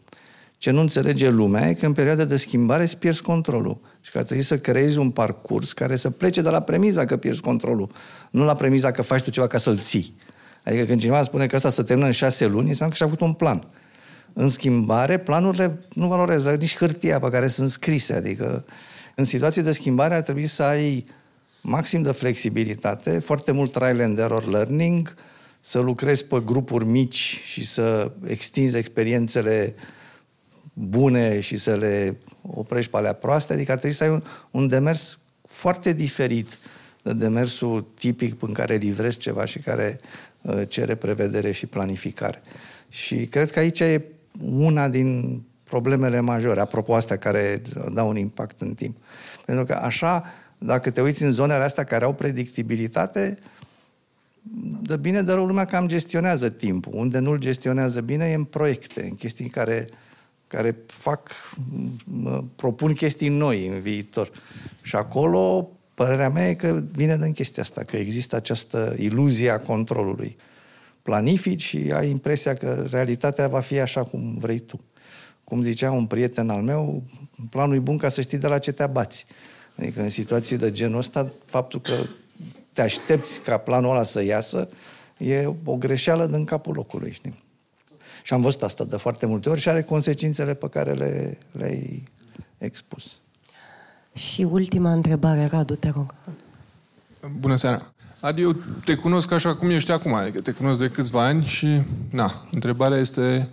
Ce 0.58 0.72
nu 0.72 0.80
înțelege 0.82 1.30
lumea 1.30 1.70
e 1.70 1.74
că 1.74 1.86
în 1.86 1.94
perioada 1.94 2.24
de 2.24 2.38
schimbare 2.38 2.84
îți 2.84 2.98
pierzi 2.98 3.22
controlul 3.22 3.80
și 4.02 4.12
că 4.12 4.18
ar 4.18 4.24
trebui 4.24 4.44
să 4.44 4.58
creezi 4.58 4.98
un 4.98 5.10
parcurs 5.10 5.74
care 5.74 5.96
să 5.96 6.10
plece 6.10 6.42
de 6.42 6.50
la 6.50 6.62
premiza 6.62 7.06
că 7.06 7.18
pierzi 7.18 7.42
controlul, 7.42 7.92
nu 8.32 8.44
la 8.44 8.56
premiza 8.56 8.92
că 8.92 9.02
faci 9.02 9.22
tu 9.22 9.30
ceva 9.30 9.48
ca 9.48 9.58
să-l 9.58 9.78
ții. 9.78 10.14
Adică 10.64 10.84
când 10.84 11.00
cineva 11.00 11.24
spune 11.24 11.46
că 11.46 11.56
asta 11.56 11.70
se 11.70 11.84
termină 11.84 12.08
în 12.08 12.14
șase 12.14 12.46
luni, 12.46 12.68
înseamnă 12.68 12.94
că 12.94 12.98
și-a 12.98 13.06
avut 13.06 13.20
un 13.20 13.34
plan. 13.34 13.68
În 14.34 14.50
schimbare, 14.50 15.18
planurile 15.18 15.80
nu 15.94 16.08
valorează 16.08 16.52
nici 16.52 16.76
hârtia 16.76 17.20
pe 17.20 17.30
care 17.30 17.48
sunt 17.48 17.70
scrise. 17.70 18.14
Adică 18.14 18.66
în 19.16 19.24
situații 19.24 19.62
de 19.62 19.72
schimbare 19.72 20.16
ar 20.16 20.22
trebui 20.22 20.48
să 20.48 20.64
ai 20.64 21.06
maxim 21.62 22.02
de 22.02 22.12
flexibilitate, 22.12 23.20
foarte 23.20 23.52
mult 23.52 23.72
trial 23.72 24.02
and 24.02 24.18
error 24.18 24.48
learning, 24.48 25.16
să 25.60 25.80
lucrezi 25.80 26.26
pe 26.26 26.42
grupuri 26.46 26.86
mici 26.86 27.42
și 27.46 27.66
să 27.66 28.12
extinzi 28.26 28.78
experiențele 28.78 29.76
bune 30.80 31.40
și 31.40 31.58
să 31.58 31.76
le 31.76 32.18
oprești 32.42 32.92
pe 32.92 32.98
alea 32.98 33.14
proaste, 33.14 33.54
adică 33.54 33.72
ar 33.72 33.78
trebui 33.78 33.96
să 33.96 34.04
ai 34.04 34.10
un, 34.10 34.24
un 34.52 34.68
demers 34.68 35.20
foarte 35.48 35.94
diferit 35.94 36.60
de 37.02 37.14
demersul 37.14 37.86
tipic 37.94 38.42
în 38.42 38.54
care 38.54 38.76
livrezi 38.76 39.18
ceva 39.18 39.46
și 39.46 39.60
care 39.60 40.00
uh, 40.42 40.62
cere 40.68 40.96
prevedere 40.96 41.52
și 41.52 41.66
planificare. 41.66 42.42
Și 42.90 43.16
cred 43.16 43.52
că 43.52 43.60
aici 43.60 43.80
e 43.80 44.04
una 44.42 44.88
din 44.88 45.42
problemele 45.64 46.20
majore, 46.20 46.60
apropo 46.60 46.96
astea 46.96 47.18
care 47.18 47.62
dau 47.94 48.10
un 48.10 48.18
impact 48.18 48.62
în 48.62 48.74
timp. 48.74 48.98
Pentru 49.46 49.66
că 49.66 49.74
așa, 49.74 50.24
dacă 50.58 50.90
te 50.90 51.02
uiți 51.02 51.24
în 51.24 51.32
zonele 51.32 51.64
astea 51.64 51.84
care 51.84 52.06
au 52.06 52.14
predictibilitate, 52.14 53.40
de 54.82 54.98
bine 54.98 55.22
de 55.22 55.32
rău 55.32 55.46
lumea 55.46 55.66
cam 55.66 55.88
gestionează 55.88 56.50
timpul. 56.50 56.92
Unde 56.96 57.20
nu-l 57.20 57.40
gestionează 57.40 58.02
bine 58.02 58.26
e 58.26 58.34
în 58.34 58.44
proiecte, 58.44 59.04
în 59.04 59.16
chestii 59.16 59.50
care, 59.50 59.88
care 60.50 60.76
fac, 60.86 61.32
mă, 62.04 62.44
propun 62.56 62.94
chestii 62.94 63.30
noi 63.30 63.68
în 63.68 63.80
viitor. 63.80 64.32
Și 64.82 64.96
acolo, 64.96 65.70
părerea 65.94 66.30
mea 66.30 66.50
e 66.50 66.54
că 66.54 66.84
vine 66.92 67.18
din 67.18 67.32
chestia 67.32 67.64
asta, 67.64 67.84
că 67.84 67.98
există 67.98 68.36
această 68.36 68.96
iluzie 68.98 69.50
a 69.50 69.60
controlului. 69.60 70.36
Planifici 71.02 71.64
și 71.64 71.92
ai 71.94 72.10
impresia 72.10 72.56
că 72.56 72.88
realitatea 72.90 73.48
va 73.48 73.60
fi 73.60 73.80
așa 73.80 74.04
cum 74.04 74.38
vrei 74.40 74.60
tu. 74.60 74.80
Cum 75.44 75.62
zicea 75.62 75.92
un 75.92 76.06
prieten 76.06 76.50
al 76.50 76.62
meu, 76.62 77.04
planul 77.50 77.76
e 77.76 77.80
bun 77.80 77.98
ca 77.98 78.10
să 78.10 78.22
știi 78.22 78.38
de 78.38 78.48
la 78.48 78.58
ce 78.58 78.72
te 78.72 78.84
abați. 78.84 79.26
Adică 79.76 80.02
în 80.02 80.10
situații 80.10 80.58
de 80.58 80.72
genul 80.72 80.98
ăsta, 80.98 81.34
faptul 81.46 81.82
că 81.82 81.94
te 82.74 82.82
aștepți 82.82 83.42
ca 83.42 83.58
planul 83.58 83.92
ăla 83.92 84.04
să 84.04 84.24
iasă, 84.24 84.70
e 85.18 85.46
o 85.66 85.76
greșeală 85.76 86.26
din 86.26 86.44
capul 86.44 86.74
locului, 86.74 87.12
știi? 87.12 87.48
Și 88.24 88.34
am 88.34 88.42
văzut 88.42 88.62
asta 88.62 88.84
de 88.84 88.98
foarte 88.98 89.26
multe 89.26 89.50
ori 89.50 89.60
și 89.60 89.70
are 89.70 89.82
consecințele 89.82 90.54
pe 90.54 90.70
care 90.70 90.92
le, 90.92 91.38
le-ai 91.52 92.08
expus. 92.58 93.18
Și 94.14 94.42
ultima 94.42 94.92
întrebare, 94.92 95.46
Radu, 95.46 95.76
te 95.76 95.90
rog. 95.90 96.14
Bună 97.40 97.56
seara! 97.56 97.82
Adi, 98.22 98.42
eu 98.42 98.56
te 98.84 98.96
cunosc 98.96 99.32
așa 99.32 99.56
cum 99.56 99.70
ești 99.70 99.92
acum, 99.92 100.14
adică 100.14 100.42
te 100.42 100.52
cunosc 100.52 100.80
de 100.80 100.90
câțiva 100.90 101.26
ani 101.26 101.46
și, 101.46 101.82
na, 102.12 102.42
întrebarea 102.52 102.98
este 102.98 103.50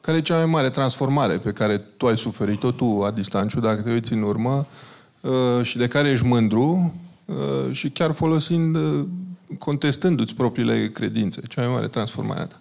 care 0.00 0.16
e 0.16 0.22
cea 0.22 0.36
mai 0.36 0.46
mare 0.46 0.70
transformare 0.70 1.36
pe 1.36 1.52
care 1.52 1.78
tu 1.78 2.06
ai 2.06 2.18
suferit-o, 2.18 2.70
tu, 2.70 3.02
Adi 3.02 3.22
Stanciu, 3.22 3.60
dacă 3.60 3.80
te 3.80 3.90
uiți 3.90 4.12
în 4.12 4.22
urmă, 4.22 4.66
uh, 5.20 5.62
și 5.62 5.76
de 5.76 5.88
care 5.88 6.10
ești 6.10 6.26
mândru 6.26 6.94
uh, 7.24 7.36
și 7.72 7.90
chiar 7.90 8.12
folosind, 8.12 8.76
uh, 8.76 9.04
contestându-ți 9.58 10.34
propriile 10.34 10.90
credințe, 10.90 11.40
cea 11.48 11.60
mai 11.60 11.70
mare 11.70 11.88
transformare 11.88 12.40
a 12.40 12.46
ta. 12.46 12.60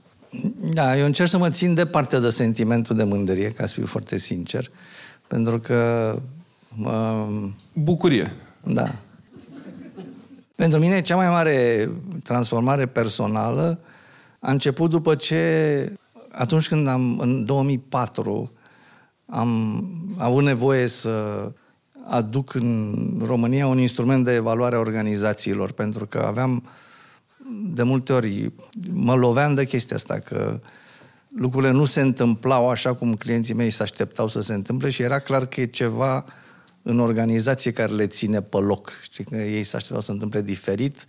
Da, 0.73 0.97
eu 0.97 1.05
încerc 1.05 1.29
să 1.29 1.37
mă 1.37 1.49
țin 1.49 1.73
departe 1.73 2.19
de 2.19 2.29
sentimentul 2.29 2.95
de 2.95 3.03
mândrie, 3.03 3.51
ca 3.51 3.65
să 3.65 3.73
fiu 3.73 3.85
foarte 3.85 4.17
sincer. 4.17 4.71
Pentru 5.27 5.59
că... 5.59 6.15
Uh, 6.83 7.49
Bucurie. 7.73 8.33
Da. 8.63 8.95
Pentru 10.55 10.79
mine, 10.79 11.01
cea 11.01 11.15
mai 11.15 11.27
mare 11.27 11.89
transformare 12.23 12.85
personală 12.85 13.79
a 14.39 14.51
început 14.51 14.89
după 14.89 15.15
ce, 15.15 15.93
atunci 16.31 16.67
când 16.67 16.87
am, 16.87 17.19
în 17.19 17.45
2004, 17.45 18.51
am 19.25 19.83
avut 20.17 20.43
nevoie 20.43 20.87
să 20.87 21.51
aduc 22.07 22.53
în 22.53 22.95
România 23.25 23.67
un 23.67 23.77
instrument 23.77 24.23
de 24.23 24.33
evaluare 24.33 24.75
a 24.75 24.79
organizațiilor, 24.79 25.71
pentru 25.71 26.05
că 26.05 26.23
aveam 26.27 26.63
de 27.49 27.83
multe 27.83 28.13
ori, 28.13 28.51
mă 28.91 29.15
loveam 29.15 29.53
de 29.53 29.65
chestia 29.65 29.95
asta, 29.95 30.19
că 30.19 30.59
lucrurile 31.35 31.71
nu 31.71 31.85
se 31.85 32.01
întâmplau 32.01 32.69
așa 32.69 32.93
cum 32.93 33.15
clienții 33.15 33.53
mei 33.53 33.69
se 33.69 33.83
așteptau 33.83 34.27
să 34.27 34.41
se 34.41 34.53
întâmple 34.53 34.89
și 34.89 35.01
era 35.01 35.19
clar 35.19 35.45
că 35.45 35.61
e 35.61 35.65
ceva 35.65 36.25
în 36.81 36.99
organizație 36.99 37.71
care 37.71 37.91
le 37.91 38.07
ține 38.07 38.41
pe 38.41 38.57
loc. 38.57 38.91
Știi 39.01 39.23
că 39.23 39.35
ei 39.35 39.63
se 39.63 39.75
așteptau 39.75 39.99
să 39.99 40.05
se 40.05 40.11
întâmple 40.11 40.41
diferit, 40.41 41.05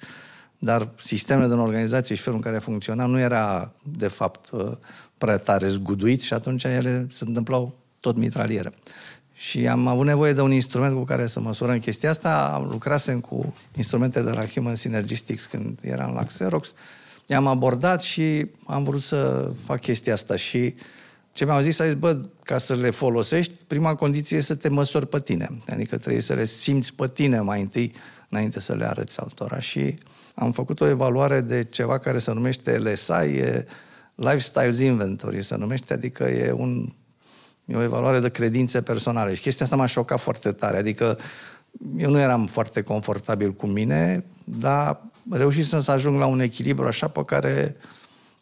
dar 0.59 0.89
sistemele 0.99 1.49
din 1.49 1.57
organizație 1.57 2.15
și 2.15 2.23
felul 2.23 2.39
în 2.39 2.45
care 2.45 2.59
funcționa 2.59 3.07
nu 3.07 3.19
era, 3.19 3.73
de 3.83 4.09
fapt, 4.09 4.51
prea 5.19 5.39
tare 5.39 5.69
zguduit 5.69 6.21
și 6.21 6.33
atunci 6.33 6.65
ele 6.65 7.07
se 7.13 7.25
întâmplau 7.27 7.79
tot 8.01 8.17
mitraliere. 8.17 8.73
Și 9.41 9.69
am 9.69 9.87
avut 9.87 10.07
nevoie 10.07 10.33
de 10.33 10.41
un 10.41 10.53
instrument 10.53 10.95
cu 10.95 11.05
care 11.05 11.27
să 11.27 11.41
măsurăm 11.41 11.79
chestia 11.79 12.11
asta. 12.11 12.67
Lucrasem 12.71 13.21
cu 13.21 13.55
instrumente 13.77 14.23
de 14.23 14.31
la 14.31 14.47
Human 14.47 14.75
Synergistics 14.75 15.47
când 15.47 15.79
eram 15.81 16.15
la 16.15 16.25
Xerox. 16.25 16.75
I-am 17.27 17.47
abordat 17.47 18.03
și 18.03 18.47
am 18.67 18.85
vrut 18.85 19.03
să 19.03 19.51
fac 19.65 19.81
chestia 19.81 20.13
asta. 20.13 20.37
Și 20.37 20.75
ce 21.33 21.45
mi-au 21.45 21.61
zis, 21.61 21.79
a 21.79 21.85
zis, 21.85 21.95
bă, 21.95 22.21
ca 22.45 22.59
să 22.59 22.75
le 22.75 22.91
folosești, 22.91 23.65
prima 23.67 23.95
condiție 23.95 24.37
e 24.37 24.41
să 24.41 24.55
te 24.55 24.69
măsori 24.69 25.09
pe 25.09 25.21
tine. 25.21 25.49
Adică 25.67 25.97
trebuie 25.99 26.23
să 26.23 26.35
le 26.35 26.45
simți 26.45 26.95
pe 26.95 27.09
tine 27.09 27.41
mai 27.41 27.61
întâi, 27.61 27.93
înainte 28.29 28.61
să 28.61 28.75
le 28.75 28.87
arăți 28.87 29.21
altora. 29.21 29.61
Și 29.61 29.99
am 30.35 30.53
făcut 30.53 30.81
o 30.81 30.89
evaluare 30.89 31.41
de 31.41 31.65
ceva 31.65 31.99
care 31.99 32.19
se 32.19 32.33
numește 32.33 32.79
LSI, 32.79 33.13
e 33.13 33.67
Lifestyles 34.15 34.81
Inventory, 34.81 35.43
se 35.43 35.57
numește, 35.57 35.93
adică 35.93 36.25
e 36.25 36.53
un 36.53 36.93
E 37.71 37.77
o 37.77 37.83
evaluare 37.83 38.21
de 38.21 38.29
credințe 38.29 38.83
personale. 38.83 39.35
Și 39.35 39.41
chestia 39.41 39.65
asta 39.65 39.77
m-a 39.77 39.87
șocat 39.87 40.21
foarte 40.21 40.53
tare. 40.53 40.77
Adică 40.77 41.19
eu 41.97 42.11
nu 42.11 42.19
eram 42.19 42.47
foarte 42.47 42.83
confortabil 42.83 43.53
cu 43.53 43.67
mine, 43.67 44.25
dar 44.45 45.01
reușisem 45.31 45.81
să 45.81 45.91
ajung 45.91 46.19
la 46.19 46.27
un 46.27 46.41
echilibru 46.41 46.87
așa 46.87 47.09
pe 47.09 47.25
care 47.25 47.77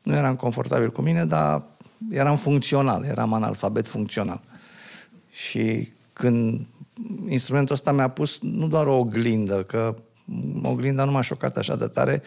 nu 0.03 0.15
eram 0.15 0.37
confortabil 0.37 0.91
cu 0.91 1.03
mine, 1.03 1.25
dar 1.25 1.63
eram 2.11 2.37
funcțional, 2.37 3.05
eram 3.05 3.33
analfabet 3.33 3.87
funcțional. 3.87 4.41
Și 5.31 5.93
când 6.13 6.61
instrumentul 7.29 7.75
ăsta 7.75 7.93
mi-a 7.93 8.09
pus 8.09 8.39
nu 8.41 8.69
doar 8.69 8.87
o 8.87 8.99
oglindă, 8.99 9.63
că 9.63 9.95
oglinda 10.63 11.05
nu 11.05 11.11
m-a 11.11 11.21
șocat 11.21 11.57
așa 11.57 11.77
de 11.77 11.87
tare, 11.87 12.23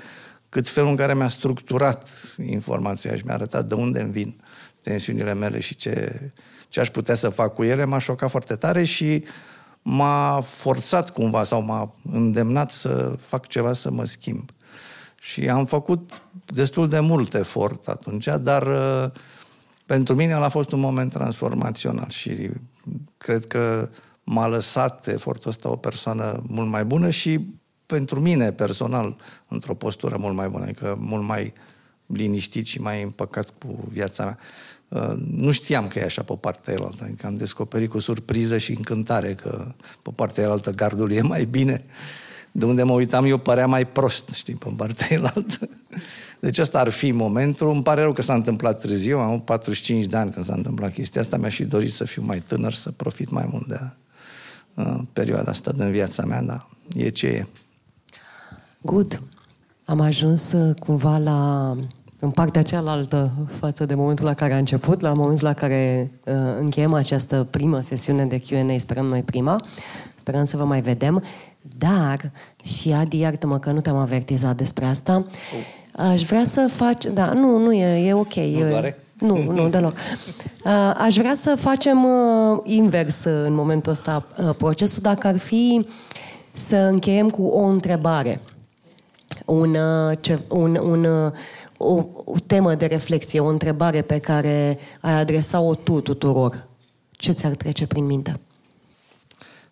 cât 0.49 0.67
felul 0.67 0.89
în 0.89 0.95
care 0.95 1.15
mi-a 1.15 1.27
structurat 1.27 2.09
informația 2.45 3.15
și 3.15 3.25
mi-a 3.25 3.33
arătat 3.33 3.65
de 3.65 3.73
unde 3.73 4.01
îmi 4.01 4.11
vin 4.11 4.41
tensiunile 4.81 5.33
mele 5.33 5.59
și 5.59 5.75
ce, 5.75 6.19
ce 6.71 6.79
aș 6.79 6.89
putea 6.89 7.15
să 7.15 7.29
fac 7.29 7.53
cu 7.53 7.63
ele, 7.63 7.85
m-a 7.85 7.97
șocat 7.97 8.29
foarte 8.29 8.55
tare 8.55 8.83
și 8.83 9.23
m-a 9.81 10.41
forțat 10.41 11.09
cumva 11.09 11.43
sau 11.43 11.61
m-a 11.61 11.95
îndemnat 12.11 12.71
să 12.71 13.17
fac 13.19 13.47
ceva 13.47 13.73
să 13.73 13.91
mă 13.91 14.05
schimb. 14.05 14.49
Și 15.19 15.49
am 15.49 15.65
făcut 15.65 16.21
destul 16.45 16.87
de 16.87 16.99
mult 16.99 17.33
efort 17.33 17.87
atunci, 17.87 18.27
dar 18.41 18.67
uh, 18.67 19.11
pentru 19.85 20.15
mine 20.15 20.33
a 20.33 20.49
fost 20.49 20.71
un 20.71 20.79
moment 20.79 21.11
transformațional 21.11 22.09
și 22.09 22.49
cred 23.17 23.45
că 23.45 23.89
m-a 24.23 24.47
lăsat 24.47 25.07
efortul 25.07 25.49
ăsta 25.49 25.69
o 25.69 25.75
persoană 25.75 26.43
mult 26.47 26.69
mai 26.69 26.85
bună 26.85 27.09
și 27.09 27.39
pentru 27.85 28.19
mine 28.19 28.51
personal 28.51 29.15
într-o 29.47 29.73
postură 29.73 30.17
mult 30.17 30.35
mai 30.35 30.47
bună, 30.47 30.63
adică 30.63 30.95
mult 30.99 31.23
mai 31.23 31.53
liniștit 32.05 32.65
și 32.65 32.81
mai 32.81 33.01
împăcat 33.01 33.49
cu 33.49 33.87
viața 33.89 34.23
mea. 34.23 34.37
Uh, 34.91 35.13
nu 35.27 35.51
știam 35.51 35.87
că 35.87 35.99
e 35.99 36.03
așa 36.03 36.23
pe 36.23 36.33
partea 36.39 36.73
elaltă, 36.73 37.03
adică 37.03 37.27
am 37.27 37.35
descoperit 37.35 37.89
cu 37.89 37.99
surpriză 37.99 38.57
și 38.57 38.71
încântare 38.71 39.33
că 39.33 39.65
pe 40.01 40.11
partea 40.15 40.43
elaltă 40.43 40.71
gardul 40.71 41.11
e 41.11 41.21
mai 41.21 41.45
bine. 41.45 41.83
De 42.51 42.65
unde 42.65 42.83
mă 42.83 42.93
uitam 42.93 43.25
eu 43.25 43.37
părea 43.37 43.67
mai 43.67 43.87
prost, 43.87 44.29
știi, 44.29 44.53
pe 44.53 44.73
partea 44.75 45.07
elaltă. 45.09 45.69
Deci 46.39 46.57
asta 46.57 46.79
ar 46.79 46.89
fi 46.89 47.11
momentul. 47.11 47.69
Îmi 47.69 47.83
pare 47.83 48.01
rău 48.01 48.13
că 48.13 48.21
s-a 48.21 48.33
întâmplat 48.33 48.79
târziu, 48.79 49.19
am 49.19 49.41
45 49.41 50.05
de 50.05 50.17
ani 50.17 50.31
când 50.31 50.45
s-a 50.45 50.53
întâmplat 50.53 50.93
chestia 50.93 51.21
asta, 51.21 51.37
mi-aș 51.37 51.55
fi 51.55 51.65
dorit 51.65 51.93
să 51.93 52.03
fiu 52.03 52.23
mai 52.25 52.39
tânăr, 52.39 52.73
să 52.73 52.91
profit 52.91 53.29
mai 53.29 53.47
mult 53.51 53.67
de 53.67 53.79
uh, 54.73 54.99
perioada 55.13 55.51
asta 55.51 55.71
din 55.71 55.91
viața 55.91 56.25
mea, 56.25 56.41
dar 56.41 56.67
e 56.95 57.09
ce 57.09 57.27
e. 57.27 57.47
Good. 58.81 59.21
Am 59.85 59.99
ajuns 59.99 60.51
uh, 60.51 60.75
cumva 60.75 61.17
la 61.17 61.75
în 62.23 62.29
partea 62.29 62.61
cealaltă 62.61 63.31
față 63.59 63.85
de 63.85 63.93
momentul 63.93 64.25
la 64.25 64.33
care 64.33 64.53
a 64.53 64.57
început, 64.57 65.01
la 65.01 65.13
momentul 65.13 65.47
la 65.47 65.53
care 65.53 66.11
uh, 66.25 66.33
încheiem 66.59 66.93
această 66.93 67.47
primă 67.49 67.81
sesiune 67.81 68.25
de 68.25 68.39
Q&A, 68.39 68.77
sperăm 68.77 69.05
noi 69.05 69.21
prima, 69.21 69.65
sperăm 70.15 70.43
să 70.43 70.57
vă 70.57 70.63
mai 70.63 70.81
vedem, 70.81 71.23
dar, 71.77 72.31
și 72.63 72.91
Adi, 72.91 73.19
iartă-mă 73.19 73.59
că 73.59 73.71
nu 73.71 73.81
te-am 73.81 73.95
avertizat 73.95 74.55
despre 74.55 74.85
asta, 74.85 75.25
aș 75.91 76.23
vrea 76.23 76.43
să 76.43 76.69
faci, 76.71 77.05
da, 77.05 77.33
nu, 77.33 77.57
nu 77.57 77.73
e, 77.73 78.07
e 78.07 78.13
ok. 78.13 78.33
Nu 78.35 78.41
e, 78.41 78.95
Nu, 79.19 79.51
nu, 79.51 79.69
deloc. 79.69 79.93
Uh, 80.65 80.93
aș 80.97 81.15
vrea 81.15 81.35
să 81.35 81.55
facem 81.55 82.03
uh, 82.03 82.59
invers 82.63 83.23
uh, 83.23 83.45
în 83.45 83.53
momentul 83.53 83.91
ăsta 83.91 84.25
uh, 84.37 84.55
procesul, 84.57 85.01
dacă 85.01 85.27
ar 85.27 85.37
fi 85.37 85.87
să 86.53 86.75
încheiem 86.75 87.29
cu 87.29 87.43
o 87.43 87.63
întrebare. 87.63 88.41
Un, 89.45 89.69
uh, 89.69 90.17
ce, 90.19 90.39
un, 90.47 90.77
un, 90.83 91.03
uh, 91.03 91.31
o, 91.81 92.05
o 92.25 92.39
temă 92.47 92.75
de 92.75 92.85
reflexie, 92.85 93.39
o 93.39 93.47
întrebare 93.47 94.01
pe 94.01 94.19
care 94.19 94.77
ai 95.01 95.13
adresa-o 95.13 95.75
tu 95.75 96.01
tuturor. 96.01 96.67
Ce 97.11 97.31
ți-ar 97.31 97.55
trece 97.55 97.87
prin 97.87 98.05
minte? 98.05 98.39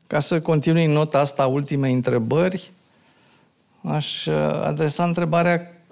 Ca 0.08 0.20
să 0.20 0.42
continui 0.42 0.86
nota 0.86 1.20
asta 1.20 1.48
ultimei 1.48 1.94
întrebări, 1.94 2.72
aș 3.82 4.26
uh, 4.26 4.62
adresa 4.64 5.04
întrebarea 5.04 5.84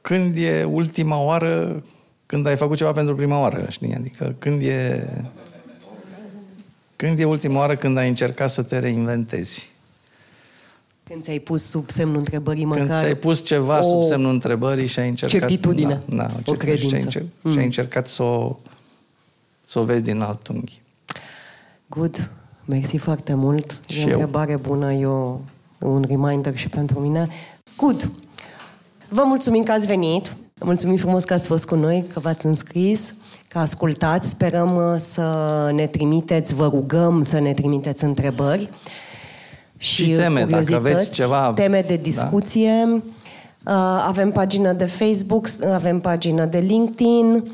când 0.00 0.36
e 0.36 0.64
ultima 0.64 1.22
oară 1.22 1.82
când 2.26 2.46
ai 2.46 2.56
făcut 2.56 2.76
ceva 2.76 2.92
pentru 2.92 3.14
prima 3.14 3.40
oară, 3.40 3.66
știi? 3.68 3.94
Adică 3.94 4.34
când 4.38 4.62
e... 4.62 5.08
Când 6.96 7.18
e 7.18 7.24
ultima 7.24 7.58
oară 7.58 7.76
când 7.76 7.96
ai 7.96 8.08
încercat 8.08 8.50
să 8.50 8.62
te 8.62 8.78
reinventezi? 8.78 9.70
Când 11.08 11.22
ți-ai 11.22 11.38
pus 11.38 11.62
sub 11.62 11.90
semnul 11.90 12.16
întrebării 12.16 12.64
măcar... 12.64 12.86
Când 12.86 12.98
ți-ai 12.98 13.14
pus 13.14 13.44
ceva 13.44 13.84
o... 13.84 13.90
sub 13.90 14.04
semnul 14.04 14.32
întrebării 14.32 14.86
și 14.86 14.98
ai 14.98 15.08
încercat... 15.08 15.38
Certitudine. 15.40 16.02
Da, 16.04 16.16
da, 16.16 16.30
o, 16.44 16.50
o 16.50 16.54
credință. 16.54 16.88
Și 16.88 16.94
ai, 16.94 17.02
încercat, 17.02 17.30
mm. 17.40 17.52
și 17.52 17.58
ai 17.58 17.64
încercat 17.64 18.06
să 18.06 18.22
o, 18.22 18.56
să 19.64 19.78
o 19.78 19.84
vezi 19.84 20.02
din 20.02 20.20
alt 20.20 20.48
unghi. 20.48 20.80
Good. 21.86 22.30
Mersi 22.64 22.96
foarte 22.96 23.34
mult. 23.34 23.80
Și 23.88 24.00
e 24.00 24.04
o 24.04 24.08
întrebare 24.08 24.50
eu. 24.50 24.58
bună, 24.58 24.92
e 24.92 25.06
o, 25.06 25.38
un 25.78 26.04
reminder 26.08 26.56
și 26.56 26.68
pentru 26.68 27.00
mine. 27.00 27.28
Good. 27.76 28.10
Vă 29.08 29.22
mulțumim 29.26 29.62
că 29.62 29.72
ați 29.72 29.86
venit. 29.86 30.36
Mulțumim 30.60 30.96
frumos 30.96 31.24
că 31.24 31.32
ați 31.32 31.46
fost 31.46 31.66
cu 31.66 31.74
noi, 31.74 32.04
că 32.12 32.20
v-ați 32.20 32.46
înscris, 32.46 33.14
că 33.48 33.58
ascultați. 33.58 34.28
Sperăm 34.28 34.76
uh, 34.76 34.94
să 34.98 35.70
ne 35.74 35.86
trimiteți, 35.86 36.54
vă 36.54 36.68
rugăm 36.68 37.22
să 37.22 37.38
ne 37.38 37.52
trimiteți 37.52 38.04
întrebări 38.04 38.70
și, 39.84 40.04
și 40.04 40.10
teme, 40.10 40.44
dacă 40.44 40.74
aveți 40.74 41.10
ceva... 41.10 41.52
Teme 41.54 41.84
de 41.86 41.96
discuție. 41.96 43.02
Da? 43.62 44.06
Avem 44.06 44.30
pagină 44.30 44.72
de 44.72 44.84
Facebook, 44.84 45.48
avem 45.72 46.00
pagină 46.00 46.44
de 46.44 46.58
LinkedIn, 46.58 47.52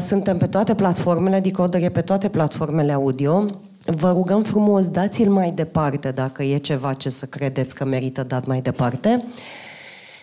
suntem 0.00 0.38
pe 0.38 0.46
toate 0.46 0.74
platformele, 0.74 1.40
Decoder 1.40 1.82
e 1.82 1.88
pe 1.88 2.00
toate 2.00 2.28
platformele 2.28 2.92
audio. 2.92 3.46
Vă 3.84 4.10
rugăm 4.12 4.42
frumos, 4.42 4.88
dați-l 4.88 5.30
mai 5.30 5.50
departe 5.50 6.10
dacă 6.10 6.42
e 6.42 6.56
ceva 6.56 6.92
ce 6.92 7.08
să 7.08 7.26
credeți 7.26 7.74
că 7.74 7.84
merită 7.84 8.22
dat 8.22 8.46
mai 8.46 8.60
departe. 8.60 9.24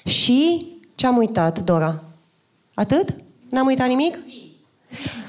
Și 0.03 0.65
ce 0.95 1.07
am 1.07 1.17
uitat, 1.17 1.59
Dora? 1.61 2.03
Atât? 2.73 3.13
N-am 3.49 3.65
uitat 3.65 3.87
nimic? 3.87 4.17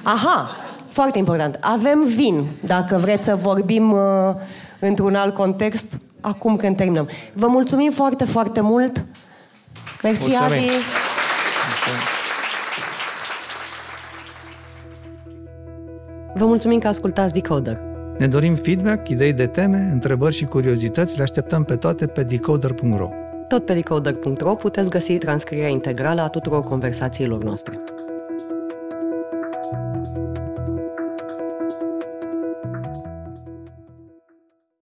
Aha, 0.03 0.51
foarte 0.89 1.19
important. 1.19 1.59
Avem 1.61 2.05
vin, 2.17 2.47
dacă 2.67 2.97
vreți 2.97 3.25
să 3.25 3.37
vorbim 3.37 3.93
uh, 3.93 4.35
într-un 4.81 5.15
alt 5.15 5.35
context 5.35 6.01
acum 6.21 6.57
când 6.57 6.77
terminăm. 6.77 7.09
Vă 7.33 7.47
mulțumim 7.47 7.91
foarte, 7.91 8.25
foarte 8.25 8.61
mult. 8.61 9.05
Mersi, 10.03 10.29
Mulțumim. 10.29 10.53
Adi. 10.53 10.71
Vă 16.35 16.47
mulțumim 16.47 16.79
că 16.79 16.89
ascultați 16.89 17.33
Decoder. 17.33 17.81
Ne 18.19 18.27
dorim 18.27 18.55
feedback, 18.55 19.09
idei 19.09 19.33
de 19.33 19.47
teme, 19.47 19.89
întrebări 19.93 20.35
și 20.35 20.45
curiozități. 20.45 21.17
Le 21.17 21.23
așteptăm 21.23 21.65
pe 21.65 21.77
toate 21.77 22.07
pe 22.07 22.23
decoder.ro. 22.23 23.09
Tot 23.49 23.65
pe 23.65 23.75
decoder.ro 23.75 24.55
puteți 24.55 24.91
găsi 24.91 25.19
transcrierea 25.19 25.69
integrală 25.69 26.21
a 26.21 26.29
tuturor 26.29 26.63
conversațiilor 26.63 27.45
noastre. 27.45 27.81